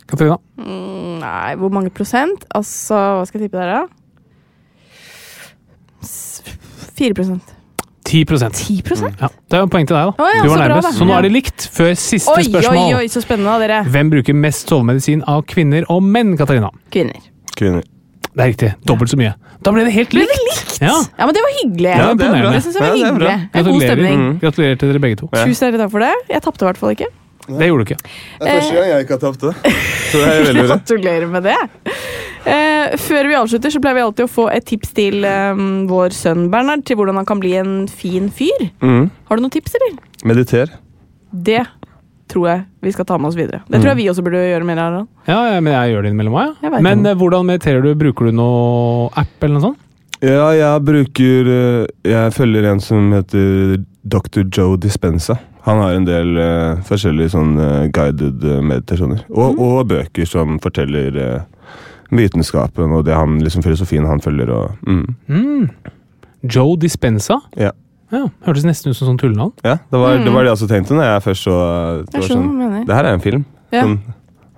Katarina? 0.10 0.38
Mm, 0.58 1.18
nei, 1.22 1.54
hvor 1.62 1.74
mange 1.74 1.90
prosent? 1.94 2.46
Altså, 2.58 2.98
hva 3.20 3.26
skal 3.30 3.42
jeg 3.44 3.50
tippe 3.52 3.62
der, 3.62 3.74
da? 3.74 3.86
S- 6.06 6.42
4 6.98 7.14
prosent. 7.18 7.54
10 8.08 8.24
prosent. 8.30 8.56
10 8.56 8.82
prosent? 8.88 9.20
Ja, 9.22 9.28
det 9.52 9.58
er 9.60 9.64
jo 9.66 9.70
poeng 9.74 9.88
til 9.90 9.98
deg, 9.98 10.10
da. 10.10 10.24
Oh, 10.24 10.30
ja, 10.32 10.44
du 10.44 10.50
var 10.50 10.56
så 10.56 10.60
bra, 10.62 10.68
nærmest. 10.72 10.88
da. 10.88 10.94
Så 11.02 11.08
nå 11.10 11.14
er 11.18 11.28
det 11.28 11.32
likt, 11.36 11.68
før 11.76 11.92
siste 12.00 12.32
Oi, 12.32 12.40
oi, 12.40 12.48
spørsmål. 12.48 12.94
oi, 13.02 13.08
så 13.12 13.22
spennende, 13.26 13.52
da, 13.52 13.68
dere. 13.68 13.80
Hvem 13.92 14.12
bruker 14.16 14.38
mest 14.48 14.72
sovemedisin 14.72 15.26
av 15.28 15.44
kvinner 15.50 15.84
og 15.92 16.02
menn, 16.08 16.38
Katarina? 16.40 16.70
Kvinner. 16.94 17.20
Kvinner. 17.60 17.84
Det 18.38 18.44
er 18.46 18.52
riktig. 18.54 18.72
Dobbelt 18.88 19.10
så 19.12 19.18
mye. 19.18 19.34
Da 19.66 19.72
ble 19.74 19.84
det 19.88 19.94
helt 19.96 20.14
likt. 20.14 20.30
det 20.30 20.42
likt? 20.48 20.76
Ja. 20.82 20.94
Ja, 21.18 21.26
men 21.26 21.34
det 21.34 21.42
var 21.42 21.54
hyggelig. 21.64 21.90
Ja, 21.90 21.98
det 21.98 22.08
det, 22.08 22.18
bra. 22.18 22.26
imponerende. 22.28 22.54
Det 22.54 22.64
synes 22.64 22.76
jeg 22.76 22.84
var 22.84 22.92
det 22.94 23.02
er 23.02 23.16
bra. 23.18 23.32
hyggelig. 23.32 23.50
Det 23.52 23.60
er 23.60 23.64
Gratulerer. 23.64 24.18
Mm. 24.18 24.40
Gratulerer 24.44 24.76
til 24.78 24.92
dere 24.94 25.00
begge 25.08 25.16
to. 25.24 25.30
Ja. 25.34 25.46
Tusen 25.50 25.66
hjertelig 25.66 25.82
takk 25.84 25.92
for 25.96 26.06
det. 26.06 26.12
Jeg 26.30 26.42
tapte 26.46 26.64
i 26.64 26.68
hvert 26.70 26.78
fall 26.78 26.94
ikke. 26.94 27.08
Det 27.48 27.68
gjorde 27.70 27.84
du 27.84 27.92
ikke. 27.92 28.00
Det 28.42 28.48
er 28.48 28.58
første 28.60 28.76
gang 28.78 28.90
jeg 28.92 29.06
ikke 29.06 29.16
har 29.16 29.22
tapt 29.24 29.46
det. 29.48 29.54
Så 30.12 30.20
det 30.22 30.28
er 30.34 30.44
veldig 30.50 30.66
bra. 30.66 30.76
Gratulerer 30.78 31.30
med 31.32 31.48
det. 31.48 31.56
Eh, 32.48 32.94
før 33.04 33.28
vi 33.28 33.36
avslutter, 33.36 33.72
så 33.74 33.80
pleier 33.84 33.98
vi 33.98 34.04
alltid 34.06 34.24
å 34.28 34.32
få 34.32 34.46
et 34.54 34.64
tips 34.70 34.94
til 34.96 35.26
eh, 35.28 35.64
vår 35.90 36.14
sønn 36.16 36.46
Bernhard 36.54 36.86
til 36.88 36.96
hvordan 37.00 37.18
han 37.20 37.28
kan 37.28 37.42
bli 37.44 37.56
en 37.60 37.74
fin 37.92 38.30
fyr. 38.32 38.70
Mm. 38.84 39.10
Har 39.28 39.40
du 39.40 39.44
noen 39.44 39.52
tips, 39.56 39.76
eller? 39.80 39.98
Mediter. 40.28 40.72
Det 41.32 41.66
tror 42.32 42.48
jeg 42.52 42.64
vi 42.84 42.92
skal 42.96 43.08
ta 43.08 43.18
med 43.20 43.30
oss 43.32 43.38
videre. 43.40 43.62
Det 43.68 43.80
tror 43.82 43.94
jeg 43.94 44.00
vi 44.02 44.08
også 44.12 44.24
burde 44.24 44.40
gjøre 44.44 44.68
mer 44.68 44.80
av. 44.84 44.96
Ja, 45.28 45.42
ja, 45.54 45.60
men 45.64 45.72
jeg 45.76 45.94
gjør 45.94 46.04
det 46.08 46.12
innimellom 46.14 46.40
òg, 46.40 46.56
ja. 46.64 46.72
Men 46.84 47.04
det. 47.04 47.14
eh, 47.16 47.20
hvordan 47.20 47.48
mediterer 47.52 47.84
du? 47.84 47.92
Bruker 48.00 48.28
du 48.32 48.36
noe 48.40 49.10
app 49.20 49.44
eller 49.44 49.58
noe 49.58 49.66
sånt? 49.70 49.84
Ja, 50.24 50.48
jeg 50.58 50.82
bruker 50.82 51.50
Jeg 52.10 52.32
følger 52.34 52.66
en 52.72 52.80
som 52.82 53.12
heter 53.14 53.76
Dr. 54.02 54.48
Joe 54.50 54.80
Dispenza. 54.82 55.36
Han 55.68 55.82
har 55.84 55.98
en 55.98 56.08
del 56.08 56.38
uh, 56.40 56.80
forskjellige 56.88 57.34
sånn 57.34 57.58
øh, 57.60 57.88
guided 57.92 58.44
øh, 58.48 58.62
meditasjoner. 58.64 59.26
Og, 59.34 59.58
og 59.60 59.82
bøker 59.90 60.30
som 60.30 60.62
forteller 60.64 61.18
uh, 61.20 61.74
vitenskapen 62.16 62.94
og 62.96 63.04
det 63.08 63.18
han, 63.18 63.36
liksom 63.44 63.66
filosofien 63.66 64.08
han 64.08 64.24
følger. 64.24 64.54
Og, 64.56 64.78
mm. 64.88 65.16
Mm. 65.28 65.66
Joe 66.48 66.78
Dispensa? 66.80 67.42
Ja. 67.60 67.74
ja. 68.16 68.24
Hørtes 68.48 68.68
nesten 68.68 68.94
ut 68.94 69.00
som 69.00 69.12
sånn 69.12 69.20
tullenavn. 69.20 69.58
Ja, 69.68 69.76
det 69.92 70.00
var, 70.00 70.22
det 70.24 70.32
var 70.32 70.48
det 70.48 70.54
jeg 70.54 70.60
også 70.60 70.70
tenkte 70.72 70.96
når 70.96 71.10
jeg 71.10 71.26
først 71.28 71.50
så 71.50 71.58
det 72.08 72.22
var 72.22 72.32
sånn. 72.32 72.54
Det 72.88 72.96
her 72.96 73.10
er 73.10 73.18
en 73.18 73.26
film. 73.28 73.44
Ja. 73.76 73.84
Sånn, 73.84 74.00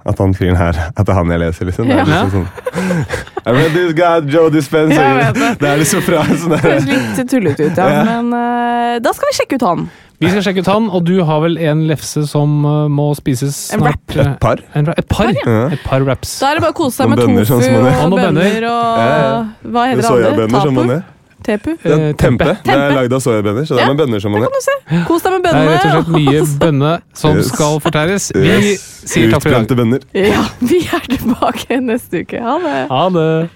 at 0.09 0.19
han 0.21 0.33
fyren 0.37 0.55
her 0.55 0.77
At 0.93 1.01
det 1.01 1.11
er 1.11 1.17
han 1.17 1.31
jeg 1.33 1.41
leser, 1.41 1.67
liksom. 1.69 1.89
Det 1.89 1.95
er 1.95 2.05
Ja. 2.05 2.19
liksom 2.23 2.29
sånn 2.35 3.47
I 3.49 3.53
read 3.55 3.73
this 3.73 3.93
guy, 3.97 4.21
Joe 4.29 4.51
Dispenza. 4.53 5.07
Det. 5.33 5.49
det 5.59 5.69
er 5.69 5.81
liksom 5.81 6.03
fra 6.05 6.21
sånn 6.29 6.53
Høres 6.53 6.85
litt 6.85 7.23
tullete 7.31 7.65
ut, 7.65 7.77
ja. 7.81 7.89
Ja. 7.89 8.03
Men 8.05 8.29
uh, 8.33 8.99
da 9.03 9.13
skal 9.15 9.31
vi 9.31 9.37
sjekke 9.39 9.57
ut 9.59 9.65
han. 9.65 9.89
Vi 10.19 10.27
skal 10.29 10.41
sjekke 10.43 10.59
ut 10.59 10.67
han, 10.67 10.89
og 10.91 11.05
du 11.07 11.13
har 11.23 11.39
vel 11.45 11.57
en 11.57 11.85
lefse 11.87 12.25
som 12.27 12.57
eh, 12.67 12.87
må 12.91 13.15
spises 13.15 13.55
En 13.73 13.79
snart? 13.85 14.15
Et 14.19 14.39
par. 14.43 14.59
En. 14.75 14.89
Et 14.91 15.07
par? 15.07 15.29
Ja. 15.45 15.69
Et 15.71 15.83
par 15.85 16.03
wraps. 16.03 16.33
Da 16.41 16.49
er 16.51 16.59
det 16.59 16.63
bare 16.65 16.73
å 16.73 16.79
kose 16.81 16.97
seg 16.97 17.09
med 17.13 17.21
bønner, 17.21 17.45
sånn 17.47 17.61
tofu 17.63 17.71
sånn. 17.71 17.87
Og 17.87 18.03
og 18.03 18.17
bønner. 18.17 18.43
bønner 18.43 18.67
og 18.67 18.99
Ja, 18.99 19.07
ja. 19.15 19.45
Hva 19.63 19.85
heter 19.87 20.01
det 20.01 20.09
andre? 20.09 20.33
Soyabønner 20.35 20.61
som 20.67 20.75
man 20.75 20.87
Tapu? 20.89 20.97
er. 20.99 21.15
Tepu? 21.41 21.71
Ja, 21.87 21.95
Eh, 21.95 22.13
tempe. 22.19 22.43
tempe. 22.43 22.57
Det 22.65 22.73
er 22.75 22.91
lagd 22.97 23.13
av 23.15 23.21
soyabønner, 23.23 23.63
så 23.65 23.75
det 23.75 23.79
Ja. 23.79 23.85
er 23.85 23.93
med 23.93 23.97
bønner 24.03 24.19
som 24.21 24.31
man 24.33 24.41
Kan 24.41 24.51
du 24.51 24.59
se? 24.65 25.05
Kos 25.07 25.21
deg 25.23 25.31
med 25.31 25.43
Det 25.43 25.53
er 25.55 25.69
rett 25.69 25.85
og 25.85 25.91
slett 25.93 26.11
mye 26.17 26.41
bønne 26.59 27.01
som 27.13 27.37
Yes. 27.37 27.47
skal 27.53 27.79
fortæres. 27.79 28.31
Vi 28.35 28.47
Yes. 28.73 28.83
sier 29.07 29.31
takk 29.31 29.41
for 29.41 29.49
i 29.49 29.53
dag. 29.53 29.67
Bønner. 29.77 29.99
Ja, 30.13 30.43
vi 30.59 30.79
er 30.83 30.99
tilbake 31.15 31.79
neste 31.79 32.25
uke. 32.27 32.41
Ha 32.43 32.59
det. 32.59 32.89
Ha 32.91 33.09
det. 33.09 33.49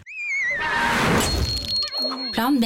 Plan 2.33 2.59
B. 2.61 2.65